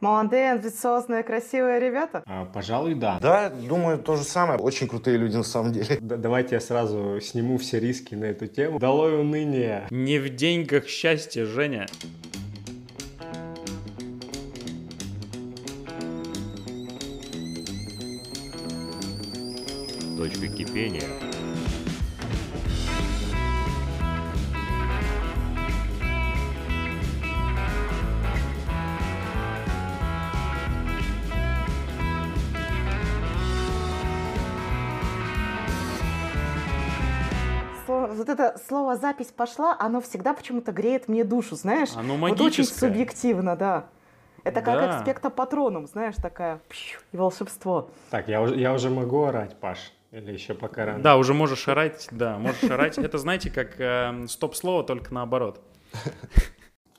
Молодые, 0.00 0.52
амбициозные, 0.52 1.24
красивые 1.24 1.80
ребята? 1.80 2.22
А, 2.26 2.44
пожалуй, 2.44 2.94
да. 2.94 3.18
Да, 3.20 3.50
думаю, 3.50 3.98
то 3.98 4.14
же 4.14 4.22
самое. 4.22 4.58
Очень 4.60 4.86
крутые 4.86 5.16
люди 5.16 5.36
на 5.36 5.42
самом 5.42 5.72
деле. 5.72 5.98
Да, 6.00 6.16
давайте 6.16 6.54
я 6.54 6.60
сразу 6.60 7.20
сниму 7.20 7.58
все 7.58 7.80
риски 7.80 8.14
на 8.14 8.26
эту 8.26 8.46
тему. 8.46 8.78
Долой 8.78 9.20
уныние. 9.20 9.86
Не 9.90 10.18
в 10.20 10.34
деньгах 10.34 10.86
счастье, 10.86 11.44
Женя. 11.44 11.86
Точка 20.16 20.48
кипения. 20.48 21.02
Вот 38.18 38.28
это 38.28 38.58
слово 38.68 38.96
«запись 38.96 39.28
пошла», 39.28 39.76
оно 39.78 40.00
всегда 40.00 40.34
почему-то 40.34 40.72
греет 40.72 41.08
мне 41.08 41.24
душу, 41.24 41.56
знаешь? 41.56 41.90
Оно 41.96 42.16
Вот 42.16 42.32
очень 42.32 42.40
магическое. 42.62 42.88
субъективно, 42.88 43.56
да. 43.56 43.86
Это 44.44 44.62
как 44.62 44.80
Да. 44.80 44.96
экспекта 44.96 45.30
патроном, 45.30 45.86
знаешь, 45.86 46.14
такая 46.16 46.60
и 47.12 47.16
волшебство. 47.16 47.90
Так, 48.10 48.28
я 48.28 48.40
уже, 48.40 48.56
я 48.56 48.72
уже 48.72 48.88
могу 48.90 49.24
орать, 49.24 49.58
Паш? 49.58 49.92
Или 50.10 50.32
еще 50.32 50.54
пока 50.54 50.86
рано? 50.86 51.02
Да, 51.02 51.16
уже 51.16 51.34
можешь 51.34 51.68
орать, 51.68 52.08
да, 52.10 52.38
можешь 52.38 52.62
орать. 52.70 52.96
Это, 52.98 53.18
знаете, 53.18 53.50
как 53.50 53.78
э, 53.78 54.26
стоп-слово, 54.26 54.84
только 54.84 55.12
наоборот. 55.12 55.60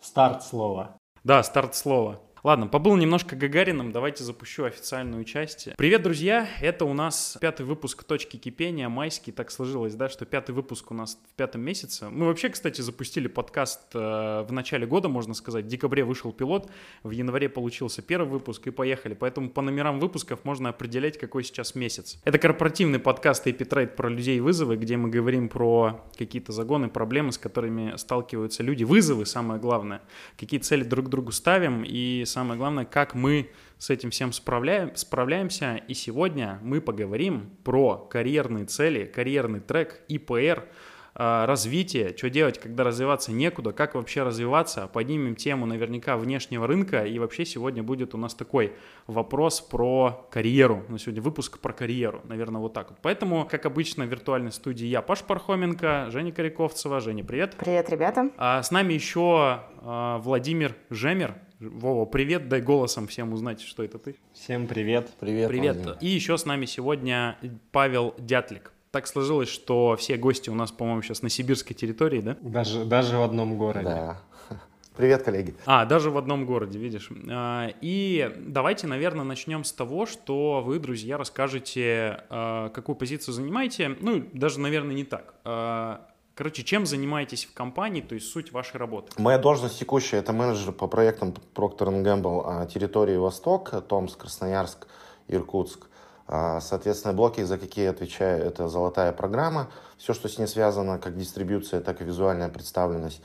Старт 0.02 0.44
слова. 0.44 0.98
Да, 1.24 1.42
старт 1.44 1.76
слова. 1.76 2.20
Ладно, 2.42 2.68
побыл 2.68 2.96
немножко 2.96 3.36
Гагарином, 3.36 3.92
давайте 3.92 4.24
запущу 4.24 4.64
официальную 4.64 5.26
часть. 5.26 5.68
Привет, 5.78 6.04
друзья! 6.04 6.48
Это 6.62 6.86
у 6.86 6.94
нас 6.94 7.38
пятый 7.42 7.66
выпуск 7.66 8.06
«Точки 8.06 8.38
кипения», 8.38 8.88
майский. 8.88 9.34
Так 9.34 9.52
сложилось, 9.52 9.96
да, 9.96 10.08
что 10.08 10.26
пятый 10.26 10.52
выпуск 10.52 10.90
у 10.92 10.94
нас 10.94 11.20
в 11.34 11.36
пятом 11.36 11.60
месяце. 11.62 12.08
Мы 12.10 12.28
вообще, 12.28 12.48
кстати, 12.48 12.80
запустили 12.80 13.28
подкаст 13.28 13.94
э, 13.94 14.46
в 14.48 14.54
начале 14.54 14.88
года, 14.88 15.10
можно 15.10 15.34
сказать. 15.34 15.66
В 15.66 15.68
декабре 15.68 16.06
вышел 16.06 16.32
пилот, 16.32 16.70
в 17.04 17.10
январе 17.10 17.50
получился 17.50 18.02
первый 18.02 18.30
выпуск 18.30 18.68
и 18.68 18.72
поехали. 18.72 19.16
Поэтому 19.16 19.50
по 19.50 19.62
номерам 19.62 20.00
выпусков 20.00 20.46
можно 20.46 20.70
определять, 20.70 21.18
какой 21.18 21.44
сейчас 21.44 21.76
месяц. 21.76 22.22
Это 22.24 22.38
корпоративный 22.38 23.00
подкаст 23.00 23.48
Эпитрейд 23.48 23.98
про 23.98 24.08
людей 24.08 24.38
и 24.38 24.40
вызовы, 24.40 24.78
где 24.78 24.96
мы 24.96 25.10
говорим 25.10 25.50
про 25.50 26.06
какие-то 26.18 26.54
загоны, 26.54 26.88
проблемы, 26.88 27.34
с 27.34 27.38
которыми 27.38 27.98
сталкиваются 27.98 28.64
люди. 28.64 28.86
Вызовы, 28.86 29.26
самое 29.26 29.60
главное. 29.60 30.02
Какие 30.38 30.62
цели 30.62 30.86
друг 30.86 31.10
другу 31.10 31.34
ставим 31.34 31.84
и 31.84 32.24
самое 32.30 32.58
главное, 32.58 32.86
как 32.86 33.16
мы 33.16 33.50
с 33.78 33.90
этим 33.90 34.12
всем 34.12 34.32
справляем, 34.32 34.96
справляемся. 34.96 35.76
И 35.88 35.94
сегодня 35.94 36.60
мы 36.62 36.82
поговорим 36.82 37.52
про 37.64 37.98
карьерные 37.98 38.66
цели, 38.66 39.06
карьерный 39.06 39.60
трек, 39.60 40.02
ИПР, 40.08 40.36
э, 40.38 40.66
развитие, 41.14 42.16
что 42.16 42.30
делать, 42.30 42.60
когда 42.60 42.84
развиваться 42.84 43.32
некуда, 43.32 43.72
как 43.72 43.96
вообще 43.96 44.24
развиваться. 44.24 44.88
Поднимем 44.88 45.36
тему 45.36 45.66
наверняка 45.66 46.18
внешнего 46.18 46.68
рынка. 46.68 47.04
И 47.06 47.20
вообще 47.20 47.46
сегодня 47.46 47.84
будет 47.84 48.14
у 48.14 48.18
нас 48.18 48.34
такой 48.34 48.74
вопрос 49.08 49.62
про 49.62 50.28
карьеру. 50.32 50.86
На 50.88 51.00
сегодня 51.00 51.22
выпуск 51.22 51.60
про 51.60 51.74
карьеру, 51.74 52.22
наверное, 52.26 52.62
вот 52.62 52.74
так 52.74 52.92
вот. 52.92 53.00
Поэтому, 53.02 53.48
как 53.50 53.66
обычно, 53.66 54.06
в 54.06 54.10
виртуальной 54.10 54.52
студии 54.52 54.86
я, 54.86 55.02
Паш 55.02 55.24
Пархоменко, 55.24 56.08
Женя 56.12 56.32
Коряковцева. 56.32 57.00
Женя, 57.00 57.24
привет. 57.24 57.56
Привет, 57.58 57.90
ребята. 57.90 58.30
А 58.38 58.62
с 58.62 58.72
нами 58.72 58.94
еще 58.94 59.62
а, 59.82 60.20
Владимир 60.20 60.76
Жемер. 60.90 61.36
Вова, 61.60 62.06
привет, 62.06 62.48
дай 62.48 62.62
голосом 62.62 63.08
всем 63.08 63.34
узнать, 63.34 63.60
что 63.62 63.84
это 63.84 64.00
ты. 64.00 64.16
Всем 64.34 64.66
привет. 64.66 65.10
Привет, 65.20 65.50
Привет. 65.50 65.76
Владимир. 65.76 65.98
И 66.00 66.08
еще 66.08 66.38
с 66.38 66.46
нами 66.46 66.66
сегодня 66.66 67.38
Павел 67.72 68.16
Дятлик. 68.18 68.72
Так 68.92 69.06
сложилось, 69.06 69.50
что 69.50 69.96
все 69.98 70.18
гости 70.18 70.50
у 70.50 70.56
нас, 70.56 70.72
по-моему, 70.72 71.04
сейчас 71.04 71.22
на 71.22 71.30
сибирской 71.30 71.76
территории, 71.76 72.22
да? 72.22 72.38
Даже, 72.42 72.86
даже 72.86 73.18
в 73.18 73.22
одном 73.22 73.58
городе. 73.58 73.86
Да. 73.86 74.22
Привет, 74.98 75.22
коллеги. 75.22 75.54
А, 75.68 75.86
даже 75.86 76.10
в 76.10 76.18
одном 76.18 76.48
городе, 76.48 76.80
видишь. 76.80 77.10
А, 77.30 77.70
И 77.82 78.36
давайте, 78.40 78.88
наверное, 78.88 79.24
начнем 79.24 79.64
с 79.64 79.72
того, 79.72 80.08
что 80.08 80.64
вы, 80.66 80.80
друзья, 80.80 81.18
расскажете, 81.18 82.24
а, 82.30 82.70
какую 82.70 82.96
позицию 82.96 83.36
занимаете. 83.36 83.96
Ну, 84.00 84.24
даже, 84.34 84.60
наверное, 84.60 84.96
не 84.96 85.04
так. 85.04 85.36
А, 85.44 86.06
Короче, 86.34 86.64
чем 86.64 86.86
занимаетесь 86.86 87.44
в 87.44 87.54
компании, 87.54 88.00
то 88.00 88.16
есть 88.16 88.28
суть 88.32 88.54
вашей 88.54 88.78
работы. 88.78 89.12
Моя 89.18 89.38
должность 89.38 89.78
текущая– 89.78 90.18
это 90.20 90.32
менеджер 90.32 90.72
по 90.72 90.88
проектам 90.88 91.34
Procter 91.54 92.02
Gamble 92.02 92.66
территории 92.72 93.18
Восток, 93.18 93.72
Томск, 93.90 94.20
Красноярск, 94.20 94.88
Иркутск. 95.28 95.90
А, 96.32 96.62
Соответственно, 96.62 97.14
блоки, 97.16 97.42
за 97.44 97.58
какие 97.58 97.86
я 97.86 97.90
отвечаю, 97.90 98.44
это 98.46 98.68
золотая 98.70 99.12
программа, 99.12 99.70
все, 99.98 100.14
что 100.14 100.30
с 100.30 100.38
ней 100.38 100.46
связано, 100.48 101.00
как 101.00 101.18
дистрибьюция, 101.18 101.82
так 101.82 102.02
и 102.02 102.04
визуальная 102.04 102.50
представленность. 102.50 103.22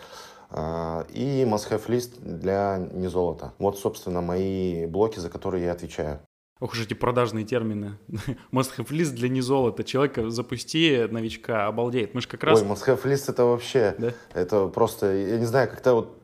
А, 0.51 1.05
И 1.11 1.45
must-have 1.45 1.83
лист 1.89 2.15
для 2.21 2.79
незолота. 2.93 3.53
Вот, 3.59 3.79
собственно, 3.79 4.23
мои 4.23 4.87
блоки, 4.87 5.19
за 5.19 5.29
которые 5.29 5.65
я 5.65 5.73
отвечаю. 5.73 6.21
Ох 6.61 6.73
уж 6.73 6.81
эти 6.83 6.95
продажные 6.95 7.45
термины. 7.45 7.99
Must 8.53 8.71
have 8.79 8.89
list 8.89 9.11
для 9.17 9.29
незолота. 9.29 9.85
Человека 9.85 10.31
запусти, 10.31 11.07
новичка, 11.11 11.67
обалдеет. 11.67 12.15
Мы 12.15 12.23
же 12.23 12.29
как 12.29 12.43
раз... 12.45 12.63
Ой, 12.63 12.67
must-have 12.67 13.07
лист 13.07 13.29
это 13.29 13.45
вообще, 13.45 13.95
Да? 13.99 14.13
это 14.33 14.69
просто, 14.69 15.13
я 15.13 15.39
не 15.39 15.45
знаю, 15.47 15.69
как-то 15.69 15.93
вот 15.95 16.17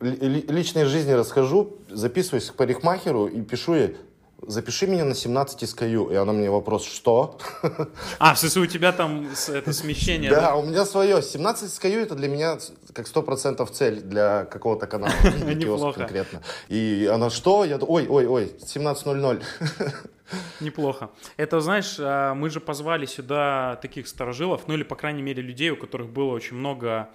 ли- 0.00 0.16
ли- 0.16 0.46
личной 0.48 0.84
жизни 0.84 1.10
расскажу, 1.12 1.76
записываюсь 1.90 2.48
к 2.50 2.54
парикмахеру 2.54 3.26
и 3.26 3.42
пишу 3.42 3.74
ей, 3.74 3.96
запиши 4.46 4.86
меня 4.86 5.04
на 5.04 5.14
17 5.14 5.62
SKU. 5.62 6.12
И 6.12 6.16
она 6.16 6.32
мне 6.32 6.50
вопрос, 6.50 6.84
что? 6.84 7.38
А, 8.18 8.34
в 8.34 8.38
смысле, 8.38 8.62
у 8.62 8.66
тебя 8.66 8.92
там 8.92 9.28
это 9.48 9.72
смещение, 9.72 10.30
Да, 10.30 10.40
да? 10.40 10.56
у 10.56 10.62
меня 10.62 10.84
свое. 10.84 11.22
17 11.22 11.70
SKU 11.70 12.02
это 12.02 12.14
для 12.14 12.28
меня 12.28 12.58
как 12.92 13.06
100% 13.06 13.66
цель 13.72 14.00
для 14.00 14.44
какого-то 14.44 14.86
канала. 14.86 15.12
Неплохо. 15.54 16.00
конкретно. 16.00 16.42
И 16.68 17.08
она, 17.12 17.30
что? 17.30 17.64
Я, 17.64 17.78
ой, 17.78 18.06
ой, 18.08 18.26
ой, 18.26 18.52
17.00. 18.60 19.42
Неплохо. 20.60 21.10
Это, 21.36 21.60
знаешь, 21.60 21.96
а, 21.98 22.34
мы 22.34 22.50
же 22.50 22.60
позвали 22.60 23.06
сюда 23.06 23.78
таких 23.82 24.08
сторожилов, 24.08 24.62
ну 24.66 24.74
или, 24.74 24.82
по 24.82 24.96
крайней 24.96 25.22
мере, 25.22 25.42
людей, 25.42 25.70
у 25.70 25.76
которых 25.76 26.08
было 26.08 26.32
очень 26.32 26.56
много 26.56 27.08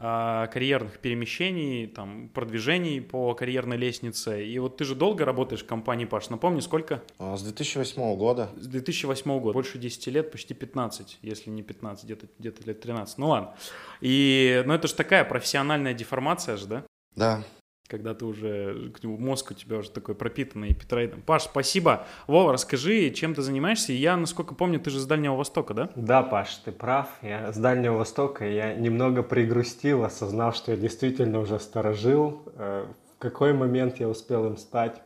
карьерных 0.00 0.98
перемещений, 0.98 1.86
там, 1.86 2.28
продвижений 2.30 3.00
по 3.00 3.34
карьерной 3.34 3.76
лестнице. 3.76 4.44
И 4.44 4.58
вот 4.58 4.78
ты 4.78 4.84
же 4.84 4.94
долго 4.94 5.24
работаешь 5.24 5.62
в 5.62 5.66
компании, 5.66 6.06
Паш, 6.06 6.30
напомни, 6.30 6.60
сколько? 6.60 7.02
А, 7.18 7.36
С 7.36 7.42
2008 7.42 8.16
года. 8.16 8.50
С 8.56 8.66
2008 8.66 9.40
года, 9.40 9.52
больше 9.52 9.78
10 9.78 10.06
лет, 10.08 10.30
почти 10.30 10.54
15, 10.54 11.18
если 11.22 11.50
не 11.50 11.62
15, 11.62 12.04
где-то 12.04 12.26
где 12.38 12.52
лет 12.64 12.80
13. 12.80 13.18
Ну 13.18 13.28
ладно. 13.28 13.54
И, 14.00 14.62
ну 14.66 14.72
это 14.72 14.88
же 14.88 14.94
такая 14.94 15.24
профессиональная 15.24 15.92
деформация 15.92 16.56
же, 16.56 16.66
да? 16.66 16.84
Да. 17.16 17.42
Когда 17.90 18.14
ты 18.14 18.24
уже, 18.24 18.92
нему- 19.02 19.18
мозг 19.18 19.50
у 19.50 19.54
тебя 19.54 19.78
уже 19.78 19.90
такой 19.90 20.14
пропитанный 20.14 20.70
эпитрейдом. 20.70 21.22
Паш, 21.22 21.42
спасибо. 21.42 22.06
Вова, 22.28 22.52
расскажи, 22.52 23.10
чем 23.10 23.34
ты 23.34 23.42
занимаешься. 23.42 23.92
Я, 23.92 24.16
насколько 24.16 24.54
помню, 24.54 24.78
ты 24.78 24.90
же 24.90 25.00
с 25.00 25.06
Дальнего 25.06 25.34
Востока, 25.34 25.74
да? 25.74 25.90
Да, 25.96 26.22
Паш, 26.22 26.54
ты 26.58 26.70
прав. 26.70 27.08
Я 27.20 27.52
с 27.52 27.56
Дальнего 27.56 27.96
Востока, 27.96 28.46
я 28.48 28.74
немного 28.74 29.24
пригрустил, 29.24 30.04
осознав, 30.04 30.54
что 30.54 30.70
я 30.70 30.76
действительно 30.76 31.40
уже 31.40 31.58
сторожил. 31.58 32.42
Э, 32.54 32.86
В 33.16 33.18
какой 33.18 33.52
момент 33.54 33.98
я 33.98 34.08
успел 34.08 34.46
им 34.46 34.56
стать? 34.56 35.02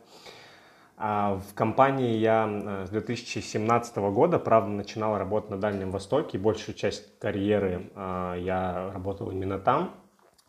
А 0.97 1.41
В 1.49 1.55
компании 1.55 2.17
я 2.17 2.47
э, 2.47 2.85
с 2.85 2.89
2017 2.91 3.97
года, 3.97 4.37
правда, 4.37 4.69
начинал 4.69 5.17
работать 5.17 5.49
на 5.49 5.57
Дальнем 5.57 5.89
Востоке. 5.89 6.37
Большую 6.37 6.75
часть 6.75 7.17
карьеры 7.17 7.89
э, 7.95 8.35
я 8.41 8.91
работал 8.93 9.31
именно 9.31 9.57
там. 9.57 9.95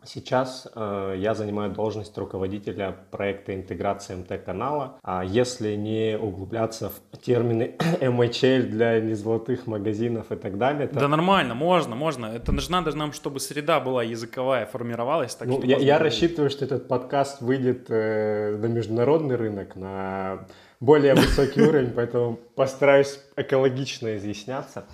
Сейчас 0.03 0.67
э, 0.73 1.15
я 1.17 1.33
занимаю 1.33 1.71
должность 1.71 2.17
руководителя 2.17 2.95
проекта 3.11 3.53
интеграции 3.55 4.15
МТ-канала. 4.15 4.99
А 5.03 5.23
если 5.23 5.75
не 5.75 6.17
углубляться 6.17 6.89
в 6.89 7.17
термины 7.17 7.75
MHL 7.99 8.61
для 8.63 9.01
незолотых 9.01 9.67
магазинов 9.67 10.31
и 10.31 10.35
так 10.35 10.57
далее, 10.57 10.87
то 10.87 10.99
Да 10.99 11.07
нормально, 11.07 11.55
можно, 11.55 11.95
можно. 11.95 12.27
Это 12.27 12.57
же 12.59 12.71
надо 12.71 12.95
нам, 12.95 13.11
чтобы 13.11 13.39
среда 13.39 13.79
была 13.79 14.03
языковая, 14.03 14.65
формировалась. 14.65 15.35
Так 15.35 15.47
Ну, 15.47 15.61
я, 15.63 15.77
я 15.77 15.99
рассчитываю, 15.99 16.49
что 16.51 16.63
этот 16.63 16.87
подкаст 16.87 17.41
выйдет 17.41 17.87
э, 17.89 18.55
на 18.55 18.67
международный 18.67 19.35
рынок, 19.35 19.75
на 19.75 20.47
более 20.79 21.15
высокий 21.15 21.61
уровень, 21.67 21.91
поэтому 21.91 22.39
постараюсь 22.55 23.19
экологично 23.35 24.15
изъясняться. 24.15 24.85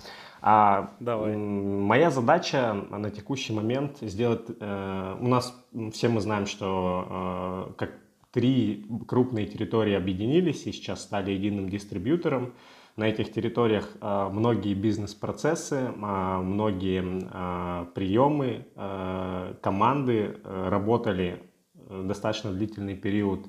А, 0.46 0.90
Давай. 1.00 1.38
Моя 1.38 2.10
задача 2.10 2.74
на 2.90 3.10
текущий 3.10 3.54
момент 3.54 3.96
сделать... 4.02 4.42
э, 4.60 5.16
у 5.18 5.26
нас 5.26 5.58
все 5.92 6.08
мы 6.10 6.20
знаем, 6.20 6.44
что 6.44 7.70
э, 7.70 7.72
как 7.78 7.94
три 8.30 8.84
крупные 9.08 9.46
территории 9.46 9.94
объединились 9.94 10.66
и 10.66 10.72
сейчас 10.72 11.02
стали 11.02 11.30
единым 11.30 11.70
дистрибьютором. 11.70 12.52
На 12.96 13.08
этих 13.08 13.32
территориях 13.32 13.88
э, 13.98 14.28
многие 14.30 14.74
бизнес-процессы, 14.74 15.76
э, 15.76 16.36
многие 16.42 17.02
э, 17.02 17.86
приемы, 17.94 18.66
э, 18.76 19.54
команды 19.62 20.40
э, 20.44 20.68
работали 20.68 21.42
э, 21.74 22.02
достаточно 22.04 22.52
длительный 22.52 22.96
период 22.96 23.46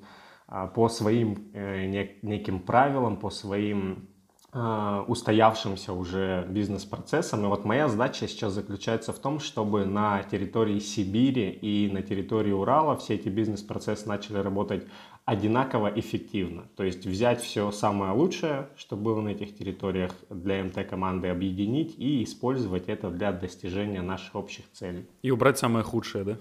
а, 0.47 0.67
по 0.67 0.87
своим 0.87 1.49
э, 1.53 1.87
неким 2.21 2.61
правилам, 2.61 3.17
по 3.17 3.29
своим 3.31 4.07
устоявшимся 4.55 5.91
уже 5.91 6.45
бизнес-процессам. 6.49 7.43
И 7.43 7.47
вот 7.47 7.65
моя 7.65 7.89
задача 7.89 8.25
сейчас 8.27 8.53
заключается 8.53 9.11
в 9.11 9.19
том, 9.19 9.39
чтобы 9.39 9.85
на 9.85 10.23
территории 10.23 10.79
Сибири 10.79 11.49
и 11.49 11.91
на 11.91 12.01
территории 12.01 12.53
Урала 12.53 12.95
все 12.95 13.15
эти 13.15 13.27
бизнес-процессы 13.27 14.07
начали 14.07 14.37
работать 14.37 14.87
одинаково 15.25 15.87
эффективно. 15.87 16.69
То 16.77 16.83
есть 16.83 17.05
взять 17.05 17.41
все 17.41 17.71
самое 17.71 18.13
лучшее, 18.13 18.69
что 18.77 18.95
было 18.95 19.19
на 19.19 19.29
этих 19.29 19.57
территориях 19.57 20.11
для 20.29 20.63
МТ-команды, 20.63 21.27
объединить 21.27 21.95
и 21.97 22.23
использовать 22.23 22.87
это 22.87 23.09
для 23.09 23.33
достижения 23.33 24.01
наших 24.01 24.35
общих 24.35 24.71
целей. 24.71 25.05
И 25.21 25.31
убрать 25.31 25.57
самое 25.57 25.83
худшее, 25.83 26.23
да? 26.23 26.37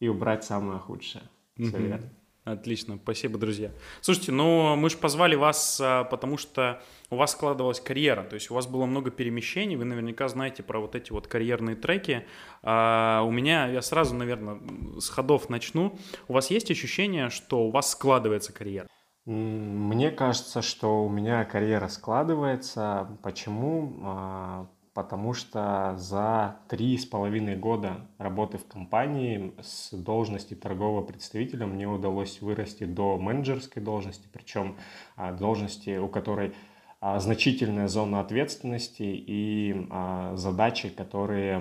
И 0.00 0.08
убрать 0.08 0.42
самое 0.42 0.80
худшее. 0.80 1.22
Все 1.56 1.78
верно. 1.78 2.10
Отлично, 2.44 2.98
спасибо, 3.00 3.38
друзья. 3.38 3.70
Слушайте, 4.00 4.32
ну 4.32 4.74
мы 4.74 4.90
же 4.90 4.96
позвали 4.96 5.36
вас, 5.36 5.80
а, 5.80 6.02
потому 6.02 6.36
что 6.36 6.82
у 7.08 7.14
вас 7.14 7.32
складывалась 7.32 7.78
карьера, 7.78 8.24
то 8.24 8.34
есть 8.34 8.50
у 8.50 8.54
вас 8.54 8.66
было 8.66 8.84
много 8.84 9.12
перемещений, 9.12 9.76
вы 9.76 9.84
наверняка 9.84 10.26
знаете 10.26 10.64
про 10.64 10.80
вот 10.80 10.96
эти 10.96 11.12
вот 11.12 11.28
карьерные 11.28 11.76
треки. 11.76 12.26
А 12.64 13.22
у 13.22 13.30
меня, 13.30 13.68
я 13.68 13.80
сразу, 13.80 14.16
наверное, 14.16 14.58
с 14.98 15.08
ходов 15.08 15.50
начну. 15.50 15.96
У 16.26 16.32
вас 16.32 16.50
есть 16.50 16.68
ощущение, 16.72 17.30
что 17.30 17.64
у 17.64 17.70
вас 17.70 17.92
складывается 17.92 18.52
карьера? 18.52 18.88
Мне 19.24 20.10
кажется, 20.10 20.62
что 20.62 21.04
у 21.04 21.08
меня 21.08 21.44
карьера 21.44 21.86
складывается. 21.86 23.18
Почему? 23.22 24.68
Потому 24.94 25.32
что 25.32 25.94
за 25.96 26.58
три 26.68 26.98
с 26.98 27.06
половиной 27.06 27.56
года 27.56 28.06
работы 28.18 28.58
в 28.58 28.66
компании 28.66 29.54
с 29.62 29.90
должности 29.90 30.52
торгового 30.52 31.02
представителя 31.02 31.66
мне 31.66 31.88
удалось 31.88 32.42
вырасти 32.42 32.84
до 32.84 33.16
менеджерской 33.16 33.82
должности, 33.82 34.28
причем 34.30 34.76
а, 35.16 35.32
должности, 35.32 35.96
у 35.96 36.08
которой 36.08 36.52
а, 37.00 37.18
значительная 37.20 37.88
зона 37.88 38.20
ответственности 38.20 39.02
и 39.02 39.86
а, 39.88 40.36
задачи, 40.36 40.90
которые 40.90 41.58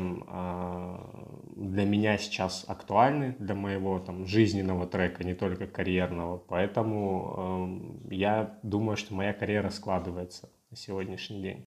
для 1.56 1.86
меня 1.86 2.18
сейчас 2.18 2.66
актуальны, 2.68 3.38
для 3.40 3.56
моего 3.56 4.00
там, 4.00 4.26
жизненного 4.26 4.88
трека, 4.88 5.24
не 5.24 5.36
только 5.36 5.68
карьерного. 5.68 6.38
Поэтому 6.38 8.04
я 8.10 8.60
думаю, 8.64 8.98
что 8.98 9.14
моя 9.14 9.32
карьера 9.32 9.70
складывается 9.70 10.50
на 10.70 10.76
сегодняшний 10.76 11.42
день. 11.42 11.66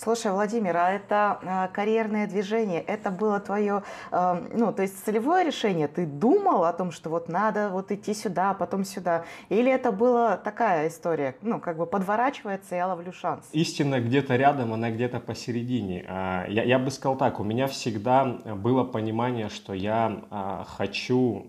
Слушай, 0.00 0.30
Владимир, 0.30 0.76
а 0.76 0.92
это 0.92 1.40
э, 1.42 1.74
карьерное 1.74 2.28
движение, 2.28 2.80
это 2.80 3.10
было 3.10 3.40
твое, 3.40 3.82
э, 4.12 4.48
ну, 4.54 4.72
то 4.72 4.82
есть 4.82 5.04
целевое 5.04 5.44
решение? 5.44 5.88
Ты 5.88 6.06
думал 6.06 6.64
о 6.66 6.72
том, 6.72 6.92
что 6.92 7.10
вот 7.10 7.28
надо 7.28 7.68
вот 7.70 7.90
идти 7.90 8.14
сюда, 8.14 8.54
потом 8.54 8.84
сюда? 8.84 9.24
Или 9.48 9.72
это 9.72 9.90
была 9.90 10.36
такая 10.36 10.86
история, 10.86 11.34
ну, 11.42 11.58
как 11.58 11.78
бы 11.78 11.84
подворачивается, 11.84 12.76
я 12.76 12.86
ловлю 12.86 13.12
шанс? 13.12 13.48
Истина 13.50 13.98
где-то 14.00 14.36
рядом, 14.36 14.72
она 14.72 14.92
где-то 14.92 15.18
посередине. 15.18 16.04
А, 16.06 16.46
я, 16.46 16.62
я 16.62 16.78
бы 16.78 16.92
сказал 16.92 17.16
так, 17.16 17.40
у 17.40 17.44
меня 17.44 17.66
всегда 17.66 18.24
было 18.24 18.84
понимание, 18.84 19.48
что 19.48 19.72
я 19.74 20.22
а, 20.30 20.64
хочу 20.64 21.46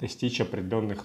достичь 0.00 0.40
определенных 0.40 1.04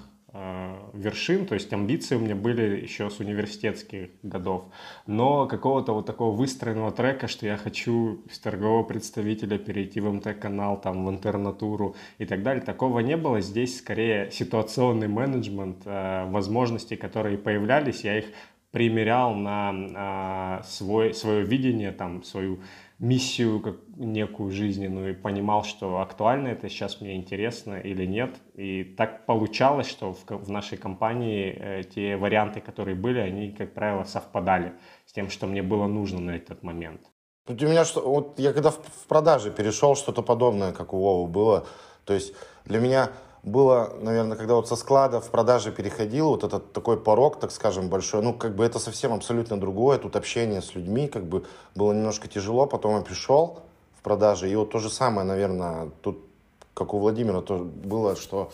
вершин, 0.93 1.45
то 1.45 1.53
есть 1.53 1.71
амбиции 1.71 2.15
у 2.15 2.19
меня 2.19 2.35
были 2.35 2.81
еще 2.81 3.09
с 3.09 3.19
университетских 3.19 4.09
годов, 4.23 4.65
но 5.05 5.45
какого-то 5.45 5.93
вот 5.93 6.07
такого 6.07 6.35
выстроенного 6.35 6.91
трека, 6.91 7.27
что 7.27 7.45
я 7.45 7.55
хочу 7.55 8.23
с 8.31 8.39
торгового 8.39 8.83
представителя 8.83 9.59
перейти 9.59 9.99
в 9.99 10.11
МТ-канал, 10.11 10.81
там, 10.81 11.05
в 11.05 11.09
интернатуру 11.09 11.95
и 12.17 12.25
так 12.25 12.41
далее, 12.41 12.63
такого 12.63 12.99
не 12.99 13.15
было. 13.15 13.41
Здесь 13.41 13.77
скорее 13.77 14.31
ситуационный 14.31 15.07
менеджмент, 15.07 15.83
э, 15.85 16.25
возможности, 16.29 16.95
которые 16.95 17.37
появлялись, 17.37 18.03
я 18.03 18.17
их 18.17 18.25
примерял 18.73 19.35
на 19.35 20.59
э, 20.59 20.63
свой, 20.65 21.13
свое 21.13 21.43
видение, 21.45 21.91
там, 21.91 22.23
свою 22.23 22.59
миссию 22.97 23.59
как 23.59 23.75
некую 23.97 24.49
жизненную 24.49 25.11
и 25.11 25.13
понимал, 25.13 25.63
что 25.63 26.01
актуально 26.01 26.47
это 26.47 26.69
сейчас 26.69 26.99
мне 26.99 27.15
интересно 27.15 27.75
или 27.75 28.07
нет. 28.07 28.31
И 28.55 28.83
так 28.83 29.27
получалось, 29.27 29.87
что 29.87 30.13
в, 30.13 30.25
в 30.27 30.49
нашей 30.49 30.79
компании 30.79 31.55
э, 31.55 31.83
те 31.83 32.17
варианты, 32.17 32.61
которые 32.61 32.95
были, 32.95 33.19
они, 33.19 33.51
как 33.51 33.75
правило, 33.75 34.05
совпадали 34.05 34.73
с 35.05 35.13
тем, 35.13 35.29
что 35.29 35.45
мне 35.45 35.61
было 35.61 35.85
нужно 35.85 36.19
на 36.19 36.31
этот 36.31 36.63
момент. 36.63 37.01
У 37.47 37.53
меня 37.53 37.85
что, 37.85 38.01
вот 38.01 38.39
я 38.39 38.53
когда 38.53 38.71
в, 38.71 38.77
в 38.77 39.07
продаже 39.07 39.51
перешел, 39.51 39.95
что-то 39.95 40.23
подобное, 40.23 40.71
как 40.71 40.95
у 40.95 40.97
Вовы 40.99 41.29
было. 41.29 41.67
То 42.05 42.13
есть 42.15 42.33
для 42.65 42.79
меня 42.79 43.11
было, 43.43 43.93
наверное, 43.99 44.37
когда 44.37 44.55
вот 44.55 44.67
со 44.69 44.75
склада 44.75 45.19
в 45.19 45.29
продаже 45.29 45.71
переходил, 45.71 46.29
вот 46.29 46.43
этот 46.43 46.71
такой 46.71 46.97
порог, 46.97 47.39
так 47.39 47.51
скажем, 47.51 47.89
большой, 47.89 48.21
ну, 48.21 48.33
как 48.33 48.55
бы 48.55 48.63
это 48.63 48.79
совсем 48.79 49.13
абсолютно 49.13 49.59
другое, 49.59 49.97
тут 49.97 50.15
общение 50.15 50.61
с 50.61 50.75
людьми, 50.75 51.07
как 51.07 51.25
бы 51.25 51.45
было 51.75 51.91
немножко 51.91 52.27
тяжело, 52.27 52.65
потом 52.65 52.95
я 52.95 53.01
пришел 53.01 53.59
в 53.99 54.01
продаже, 54.01 54.49
и 54.49 54.55
вот 54.55 54.71
то 54.71 54.79
же 54.79 54.89
самое, 54.89 55.27
наверное, 55.27 55.91
тут, 56.01 56.25
как 56.73 56.93
у 56.93 56.99
Владимира, 56.99 57.41
то 57.41 57.57
было, 57.57 58.15
что 58.15 58.49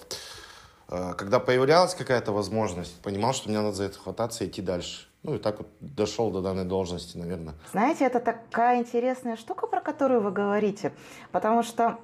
э, 0.90 1.14
когда 1.16 1.40
появлялась 1.40 1.94
какая-то 1.94 2.32
возможность, 2.32 3.00
понимал, 3.02 3.34
что 3.34 3.50
мне 3.50 3.60
надо 3.60 3.76
за 3.76 3.84
это 3.84 4.00
хвататься 4.00 4.44
и 4.44 4.48
идти 4.48 4.62
дальше. 4.64 5.06
Ну 5.22 5.36
и 5.36 5.38
так 5.38 5.58
вот 5.58 5.68
дошел 5.82 6.32
до 6.32 6.42
данной 6.42 6.64
должности, 6.64 7.18
наверное. 7.18 7.54
Знаете, 7.74 8.06
это 8.06 8.22
такая 8.22 8.80
интересная 8.80 9.36
штука, 9.36 9.68
про 9.68 9.82
которую 9.82 10.22
вы 10.22 10.32
говорите, 10.32 10.94
потому 11.34 11.62
что 11.62 11.98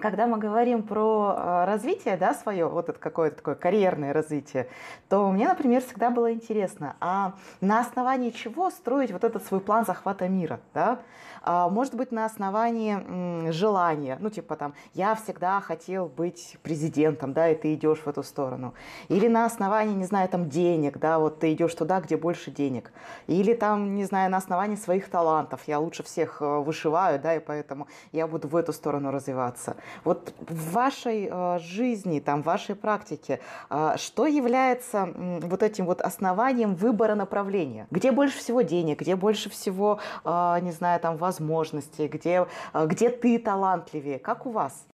когда 0.00 0.26
мы 0.26 0.38
говорим 0.38 0.82
про 0.82 1.34
э, 1.36 1.64
развитие, 1.66 2.16
да, 2.16 2.34
свое, 2.34 2.66
вот 2.66 2.88
это 2.88 2.98
какое-то 2.98 3.36
такое 3.36 3.54
карьерное 3.54 4.12
развитие, 4.12 4.68
то 5.08 5.30
мне, 5.30 5.48
например, 5.48 5.82
всегда 5.82 6.10
было 6.10 6.32
интересно, 6.32 6.96
а 7.00 7.34
на 7.60 7.80
основании 7.80 8.30
чего 8.30 8.70
строить 8.70 9.12
вот 9.12 9.24
этот 9.24 9.44
свой 9.44 9.60
план 9.60 9.84
захвата 9.84 10.28
мира, 10.28 10.60
да? 10.74 11.00
А, 11.44 11.68
может 11.68 11.94
быть, 11.94 12.12
на 12.12 12.24
основании 12.24 13.50
желания, 13.50 14.16
ну, 14.20 14.30
типа 14.30 14.56
там, 14.56 14.74
я 14.94 15.14
всегда 15.14 15.60
хотел 15.60 16.06
быть 16.06 16.56
президентом, 16.62 17.32
да, 17.32 17.48
и 17.48 17.54
ты 17.54 17.74
идешь 17.74 17.98
в 17.98 18.08
эту 18.08 18.22
сторону. 18.22 18.74
Или 19.08 19.28
на 19.28 19.44
основании, 19.44 19.94
не 19.94 20.04
знаю, 20.04 20.28
там, 20.28 20.48
денег, 20.48 20.98
да, 20.98 21.18
вот 21.18 21.40
ты 21.40 21.52
идешь 21.52 21.74
туда, 21.74 22.00
где 22.00 22.16
больше 22.16 22.50
денег. 22.50 22.92
Или 23.26 23.54
там, 23.54 23.94
не 23.94 24.04
знаю, 24.04 24.30
на 24.30 24.36
основании 24.36 24.76
своих 24.76 25.08
талантов, 25.08 25.62
я 25.66 25.78
лучше 25.78 26.02
всех 26.02 26.40
э, 26.40 26.58
вышиваю, 26.60 27.18
да, 27.20 27.34
и 27.36 27.40
поэтому 27.40 27.88
я 28.12 28.26
буду 28.26 28.48
в 28.48 28.56
эту 28.56 28.72
сторону 28.72 29.10
развиваться. 29.10 29.76
Вот 30.04 30.34
в 30.40 30.72
вашей 30.72 31.28
э, 31.30 31.58
жизни, 31.58 32.20
там, 32.20 32.42
в 32.42 32.46
вашей 32.46 32.74
практике, 32.74 33.40
э, 33.70 33.94
что 33.96 34.26
является 34.26 35.08
вот 35.42 35.62
этим 35.62 35.86
вот 35.86 36.00
основанием 36.00 36.74
выбора 36.74 37.14
направления? 37.14 37.86
Где 37.90 38.12
больше 38.12 38.38
всего 38.38 38.62
денег, 38.62 39.00
где 39.00 39.16
больше 39.16 39.50
всего, 39.50 39.98
э, 40.24 40.58
не 40.62 40.72
знаю, 40.72 41.00
там, 41.00 41.16
возможностей, 41.16 41.31
где, 41.40 42.46
где 42.74 43.10
ты 43.10 43.38
талантливее? 43.38 44.18
Как 44.18 44.46
у 44.46 44.50
вас? 44.50 44.86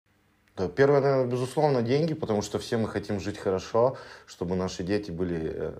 Да, 0.57 0.69
первое, 0.69 1.01
наверное, 1.01 1.27
безусловно, 1.27 1.83
деньги, 1.83 2.15
потому 2.15 2.41
что 2.43 2.59
все 2.59 2.79
мы 2.79 2.89
хотим 2.89 3.21
жить 3.21 3.39
хорошо, 3.39 3.97
чтобы 4.27 4.57
наши 4.57 4.83
дети 4.83 5.11
были 5.11 5.75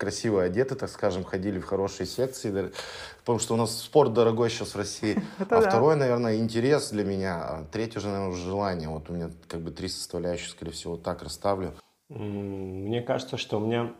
красиво 0.00 0.42
одеты, 0.42 0.74
так 0.76 0.88
скажем, 0.88 1.24
ходили 1.24 1.58
в 1.58 1.66
хорошие 1.66 2.06
секции, 2.06 2.72
потому 3.20 3.38
что 3.38 3.54
у 3.54 3.56
нас 3.58 3.78
спорт 3.82 4.14
дорогой 4.14 4.48
сейчас 4.48 4.74
в 4.74 4.76
России. 4.78 5.22
А 5.50 5.60
второй, 5.60 5.94
наверное, 5.94 6.38
интерес 6.38 6.90
для 6.90 7.04
меня, 7.04 7.36
а 7.36 7.64
третий 7.70 7.98
уже, 7.98 8.08
наверное, 8.08 8.34
желание. 8.34 8.88
Вот 8.88 9.10
у 9.10 9.12
меня 9.12 9.30
как 9.46 9.60
бы 9.60 9.70
три 9.70 9.88
составляющие, 9.88 10.48
скорее 10.48 10.72
всего, 10.72 10.96
так 10.96 11.22
расставлю. 11.22 11.74
Мне 12.08 13.02
кажется, 13.02 13.36
что 13.36 13.58
у 13.58 13.60
меня 13.60 13.92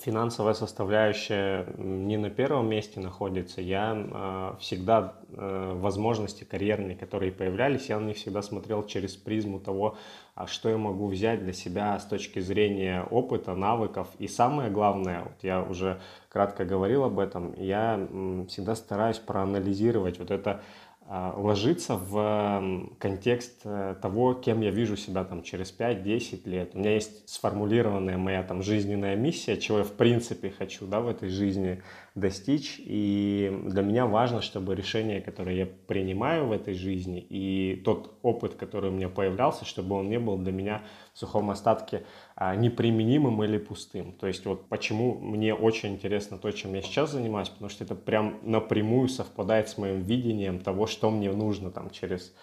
финансовая 0.00 0.54
составляющая 0.54 1.66
не 1.76 2.16
на 2.16 2.30
первом 2.30 2.68
месте 2.68 3.00
находится. 3.00 3.60
Я 3.60 3.94
э, 3.96 4.54
всегда 4.60 5.14
э, 5.30 5.72
возможности 5.74 6.44
карьерные, 6.44 6.96
которые 6.96 7.32
появлялись, 7.32 7.88
я 7.88 7.98
на 7.98 8.06
них 8.06 8.16
всегда 8.16 8.42
смотрел 8.42 8.86
через 8.86 9.16
призму 9.16 9.60
того, 9.60 9.96
а 10.34 10.46
что 10.46 10.68
я 10.68 10.78
могу 10.78 11.08
взять 11.08 11.42
для 11.42 11.52
себя 11.52 11.98
с 11.98 12.04
точки 12.04 12.38
зрения 12.40 13.02
опыта, 13.10 13.54
навыков. 13.54 14.08
И 14.18 14.28
самое 14.28 14.70
главное, 14.70 15.22
вот 15.24 15.42
я 15.42 15.62
уже 15.62 16.00
кратко 16.28 16.64
говорил 16.64 17.04
об 17.04 17.18
этом, 17.18 17.54
я 17.54 17.94
м, 17.94 18.46
всегда 18.46 18.74
стараюсь 18.76 19.18
проанализировать 19.18 20.18
вот 20.18 20.30
это 20.30 20.62
ложится 21.08 21.96
в 21.96 22.90
контекст 22.98 23.62
э, 23.64 23.94
того, 24.02 24.34
кем 24.34 24.60
я 24.60 24.70
вижу 24.70 24.94
себя 24.94 25.24
там 25.24 25.42
через 25.42 25.74
5-10 25.76 26.46
лет. 26.46 26.74
У 26.74 26.80
меня 26.80 26.92
есть 26.92 27.26
сформулированная 27.28 28.18
моя 28.18 28.42
там 28.42 28.62
жизненная 28.62 29.16
миссия, 29.16 29.56
чего 29.56 29.78
я 29.78 29.84
в 29.84 29.92
принципе 29.92 30.50
хочу 30.50 30.86
да, 30.86 31.00
в 31.00 31.08
этой 31.08 31.30
жизни 31.30 31.82
достичь. 32.20 32.76
И 32.78 33.52
для 33.66 33.82
меня 33.82 34.06
важно, 34.06 34.40
чтобы 34.40 34.74
решение, 34.74 35.20
которое 35.20 35.56
я 35.56 35.66
принимаю 35.66 36.46
в 36.46 36.52
этой 36.52 36.74
жизни, 36.74 37.20
и 37.20 37.80
тот 37.84 38.18
опыт, 38.22 38.54
который 38.54 38.90
у 38.90 38.92
меня 38.92 39.08
появлялся, 39.08 39.64
чтобы 39.64 39.96
он 39.96 40.08
не 40.08 40.18
был 40.18 40.38
для 40.38 40.52
меня 40.52 40.82
в 41.14 41.18
сухом 41.18 41.50
остатке 41.50 42.04
а, 42.36 42.54
неприменимым 42.54 43.42
или 43.44 43.58
пустым. 43.58 44.12
То 44.12 44.26
есть 44.26 44.44
вот 44.46 44.68
почему 44.68 45.14
мне 45.18 45.54
очень 45.54 45.94
интересно 45.94 46.38
то, 46.38 46.50
чем 46.50 46.74
я 46.74 46.82
сейчас 46.82 47.12
занимаюсь, 47.12 47.48
потому 47.48 47.68
что 47.68 47.84
это 47.84 47.94
прям 47.94 48.38
напрямую 48.42 49.08
совпадает 49.08 49.68
с 49.68 49.78
моим 49.78 50.02
видением 50.02 50.60
того, 50.60 50.86
что 50.86 51.10
мне 51.10 51.32
нужно 51.32 51.70
там 51.70 51.90
через 51.90 52.34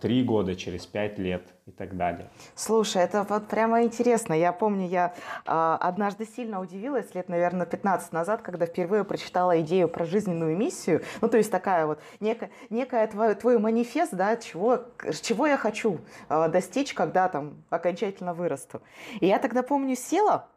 три 0.00 0.22
года, 0.22 0.54
через 0.56 0.84
пять 0.84 1.18
лет 1.18 1.42
и 1.66 1.70
так 1.70 1.96
далее. 1.96 2.28
Слушай, 2.54 3.02
это 3.02 3.24
вот 3.26 3.48
прямо 3.48 3.82
интересно. 3.82 4.34
Я 4.34 4.52
помню, 4.52 4.86
я 4.86 5.14
э, 5.46 5.76
однажды 5.80 6.26
сильно 6.26 6.60
удивилась, 6.60 7.14
лет, 7.14 7.30
наверное, 7.30 7.64
15 7.64 8.12
назад, 8.12 8.42
когда 8.42 8.66
впервые 8.66 9.04
прочитала 9.04 9.58
идею 9.62 9.88
про 9.88 10.04
жизненную 10.04 10.54
миссию. 10.56 11.02
Ну, 11.22 11.28
то 11.28 11.38
есть 11.38 11.50
такая 11.50 11.86
вот 11.86 12.00
некая, 12.20 12.50
некая 12.68 13.06
твой, 13.06 13.34
твой 13.34 13.58
манифест, 13.58 14.12
да, 14.12 14.36
чего, 14.36 14.80
чего 15.22 15.46
я 15.46 15.56
хочу 15.56 16.00
э, 16.28 16.48
достичь, 16.48 16.92
когда 16.92 17.28
там 17.28 17.64
окончательно 17.70 18.34
вырасту. 18.34 18.82
И 19.20 19.26
я 19.26 19.38
тогда, 19.38 19.62
помню, 19.62 19.96
села 19.96 20.48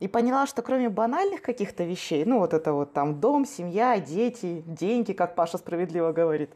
и 0.00 0.08
поняла, 0.08 0.46
что 0.46 0.62
кроме 0.62 0.88
банальных 0.88 1.42
каких-то 1.42 1.84
вещей, 1.84 2.24
ну 2.24 2.38
вот 2.38 2.54
это 2.54 2.72
вот 2.72 2.92
там 2.92 3.20
дом, 3.20 3.46
семья, 3.46 3.98
дети, 4.00 4.62
деньги, 4.66 5.12
как 5.12 5.34
Паша 5.34 5.58
справедливо 5.58 6.12
говорит, 6.12 6.50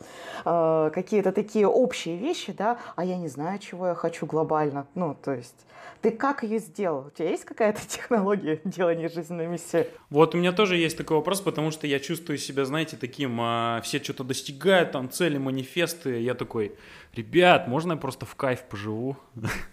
э, 0.45 0.90
какие-то 0.95 1.33
такие 1.33 1.66
общие 1.66 2.16
вещи, 2.16 2.52
да, 2.52 2.78
а 2.97 3.05
я 3.05 3.16
не 3.16 3.28
знаю, 3.28 3.59
чего 3.59 3.88
я 3.88 3.95
хочу 3.95 4.26
глобально. 4.26 4.87
Ну, 4.95 5.16
то 5.23 5.33
есть 5.33 5.66
ты 6.02 6.11
как 6.11 6.43
ее 6.43 6.59
сделал? 6.59 7.07
У 7.07 7.11
тебя 7.11 7.31
есть 7.31 7.45
какая-то 7.45 7.81
технология 7.88 8.61
делания 8.64 9.09
жизненной 9.09 9.47
миссии? 9.47 9.87
Вот 10.11 10.35
у 10.35 10.38
меня 10.38 10.52
тоже 10.52 10.76
есть 10.76 10.97
такой 10.97 11.16
вопрос, 11.16 11.40
потому 11.40 11.71
что 11.71 11.87
я 11.87 11.99
чувствую 11.99 12.38
себя, 12.38 12.64
знаете, 12.64 12.97
таким, 12.97 13.38
а, 13.40 13.81
все 13.83 13.99
что-то 13.99 14.25
достигают, 14.25 14.93
там 14.93 15.11
цели, 15.11 15.38
манифесты. 15.38 16.21
Я 16.21 16.35
такой, 16.35 16.76
ребят, 17.14 17.66
можно 17.69 17.93
я 17.93 17.99
просто 17.99 18.26
в 18.26 18.35
кайф 18.35 18.62
поживу? 18.62 19.16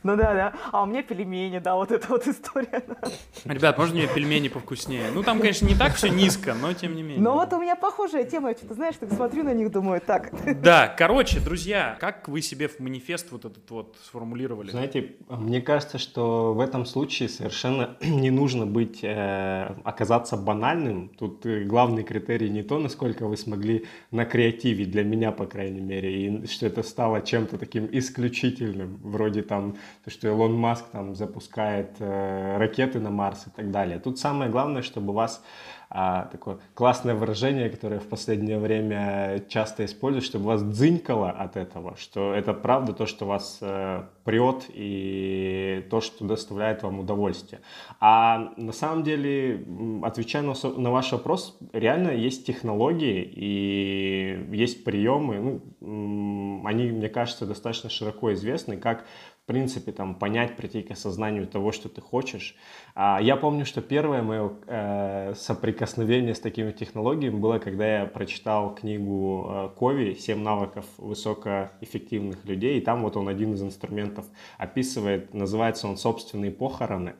Ну 0.03 0.15
да, 0.15 0.33
да. 0.33 0.53
А 0.71 0.83
у 0.83 0.85
меня 0.85 1.03
пельмени, 1.03 1.59
да, 1.59 1.75
вот 1.75 1.91
эта 1.91 2.07
вот 2.07 2.27
история. 2.27 2.83
Ребят, 3.53 3.77
можно 3.77 3.95
мне 3.95 4.07
пельмени 4.07 4.47
повкуснее? 4.47 5.11
Ну 5.13 5.21
там, 5.21 5.39
конечно, 5.39 5.65
не 5.65 5.75
так 5.75 5.93
все 5.95 6.09
низко, 6.09 6.55
но 6.55 6.73
тем 6.73 6.95
не 6.95 7.03
менее. 7.03 7.21
Ну 7.21 7.33
вот 7.33 7.53
у 7.53 7.61
меня 7.61 7.75
похожая 7.75 8.23
тема, 8.23 8.49
я 8.49 8.55
что-то, 8.55 8.73
знаешь, 8.73 8.95
так 8.99 9.11
смотрю 9.11 9.43
на 9.43 9.53
них, 9.53 9.71
думаю, 9.71 10.01
так. 10.01 10.31
Да, 10.61 10.87
короче, 10.87 11.39
друзья, 11.39 11.97
как 11.99 12.27
вы 12.27 12.41
себе 12.41 12.67
в 12.67 12.79
манифест 12.79 13.31
вот 13.31 13.45
этот 13.45 13.69
вот 13.69 13.97
сформулировали? 14.03 14.71
Знаете, 14.71 15.15
мне 15.29 15.61
кажется, 15.61 15.97
что 15.99 16.53
в 16.53 16.59
этом 16.59 16.85
случае 16.85 17.29
совершенно 17.29 17.97
не 18.01 18.31
нужно 18.31 18.65
быть, 18.65 19.03
э, 19.03 19.75
оказаться 19.83 20.35
банальным. 20.35 21.09
Тут 21.09 21.45
э, 21.45 21.63
главный 21.63 22.03
критерий 22.03 22.49
не 22.49 22.63
то, 22.63 22.79
насколько 22.79 23.27
вы 23.27 23.37
смогли 23.37 23.85
накреативить, 24.11 24.91
для 24.91 25.03
меня, 25.03 25.31
по 25.31 25.45
крайней 25.45 25.81
мере, 25.81 26.27
и 26.27 26.47
что 26.47 26.65
это 26.65 26.83
стало 26.83 27.21
чем-то 27.21 27.57
таким 27.57 27.87
исключительным, 27.91 28.99
вроде 29.03 29.43
там, 29.43 29.75
то, 30.03 30.09
что 30.09 30.27
Илон 30.27 30.55
Маск 30.55 30.85
там 30.91 31.15
запускает 31.15 31.95
э, 31.99 32.57
ракеты 32.57 32.99
на 32.99 33.11
Марс 33.11 33.42
и 33.47 33.49
так 33.49 33.71
далее. 33.71 33.99
Тут 33.99 34.19
самое 34.19 34.49
главное, 34.49 34.81
чтобы 34.81 35.11
у 35.11 35.15
вас 35.15 35.43
а, 35.95 36.25
такое 36.31 36.57
классное 36.73 37.13
выражение, 37.13 37.69
которое 37.69 37.99
в 37.99 38.07
последнее 38.07 38.57
время 38.57 39.43
часто 39.47 39.85
используют, 39.85 40.25
чтобы 40.25 40.45
вас 40.45 40.63
дзынькало 40.63 41.29
от 41.29 41.55
этого, 41.55 41.95
что 41.97 42.33
это 42.33 42.55
правда 42.55 42.93
то, 42.93 43.05
что 43.05 43.27
вас 43.27 43.59
э, 43.61 44.01
прет 44.23 44.65
и 44.73 45.85
то, 45.91 46.01
что 46.01 46.25
доставляет 46.25 46.81
вам 46.81 46.99
удовольствие. 46.99 47.61
А 47.99 48.53
на 48.57 48.71
самом 48.71 49.03
деле, 49.03 49.63
отвечая 50.01 50.41
на, 50.41 50.55
на 50.77 50.89
ваш 50.89 51.11
вопрос, 51.11 51.59
реально 51.73 52.09
есть 52.09 52.43
технологии 52.43 53.21
и 53.21 54.47
есть 54.51 54.83
приемы, 54.83 55.61
ну, 55.79 56.65
они, 56.65 56.85
мне 56.85 57.09
кажется, 57.09 57.45
достаточно 57.45 57.91
широко 57.91 58.33
известны, 58.33 58.77
как 58.77 59.05
в 59.43 59.45
принципе, 59.45 59.91
там, 59.91 60.15
понять, 60.15 60.55
прийти 60.55 60.83
к 60.83 60.91
осознанию 60.91 61.47
того, 61.47 61.73
что 61.73 61.89
ты 61.89 61.99
хочешь. 61.99 62.55
А 62.95 63.19
я 63.21 63.35
помню, 63.35 63.65
что 63.65 63.81
первое 63.81 64.21
мое 64.21 64.53
э, 64.67 65.33
соприкосновение 65.35 66.33
с 66.33 66.39
такими 66.39 66.71
технологиями 66.71 67.35
было, 67.35 67.59
когда 67.59 67.99
я 67.99 68.05
прочитал 68.05 68.73
книгу 68.73 69.45
э, 69.49 69.69
Кови 69.77 70.13
«Семь 70.13 70.41
навыков 70.43 70.85
высокоэффективных 70.97 72.45
людей», 72.45 72.77
и 72.77 72.81
там 72.81 73.01
вот 73.01 73.17
он 73.17 73.27
один 73.27 73.53
из 73.53 73.61
инструментов 73.61 74.25
описывает, 74.57 75.33
называется 75.33 75.89
он 75.89 75.97
«Собственные 75.97 76.51
похороны». 76.51 77.15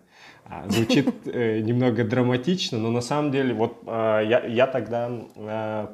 А, 0.45 0.69
звучит 0.69 1.13
э, 1.25 1.59
немного 1.59 2.05
драматично, 2.05 2.77
но 2.77 2.89
на 2.89 3.01
самом 3.01 3.31
деле 3.31 3.53
вот 3.53 3.79
э, 3.85 4.21
я, 4.25 4.45
я 4.45 4.67
тогда 4.67 5.11
э, 5.35 5.87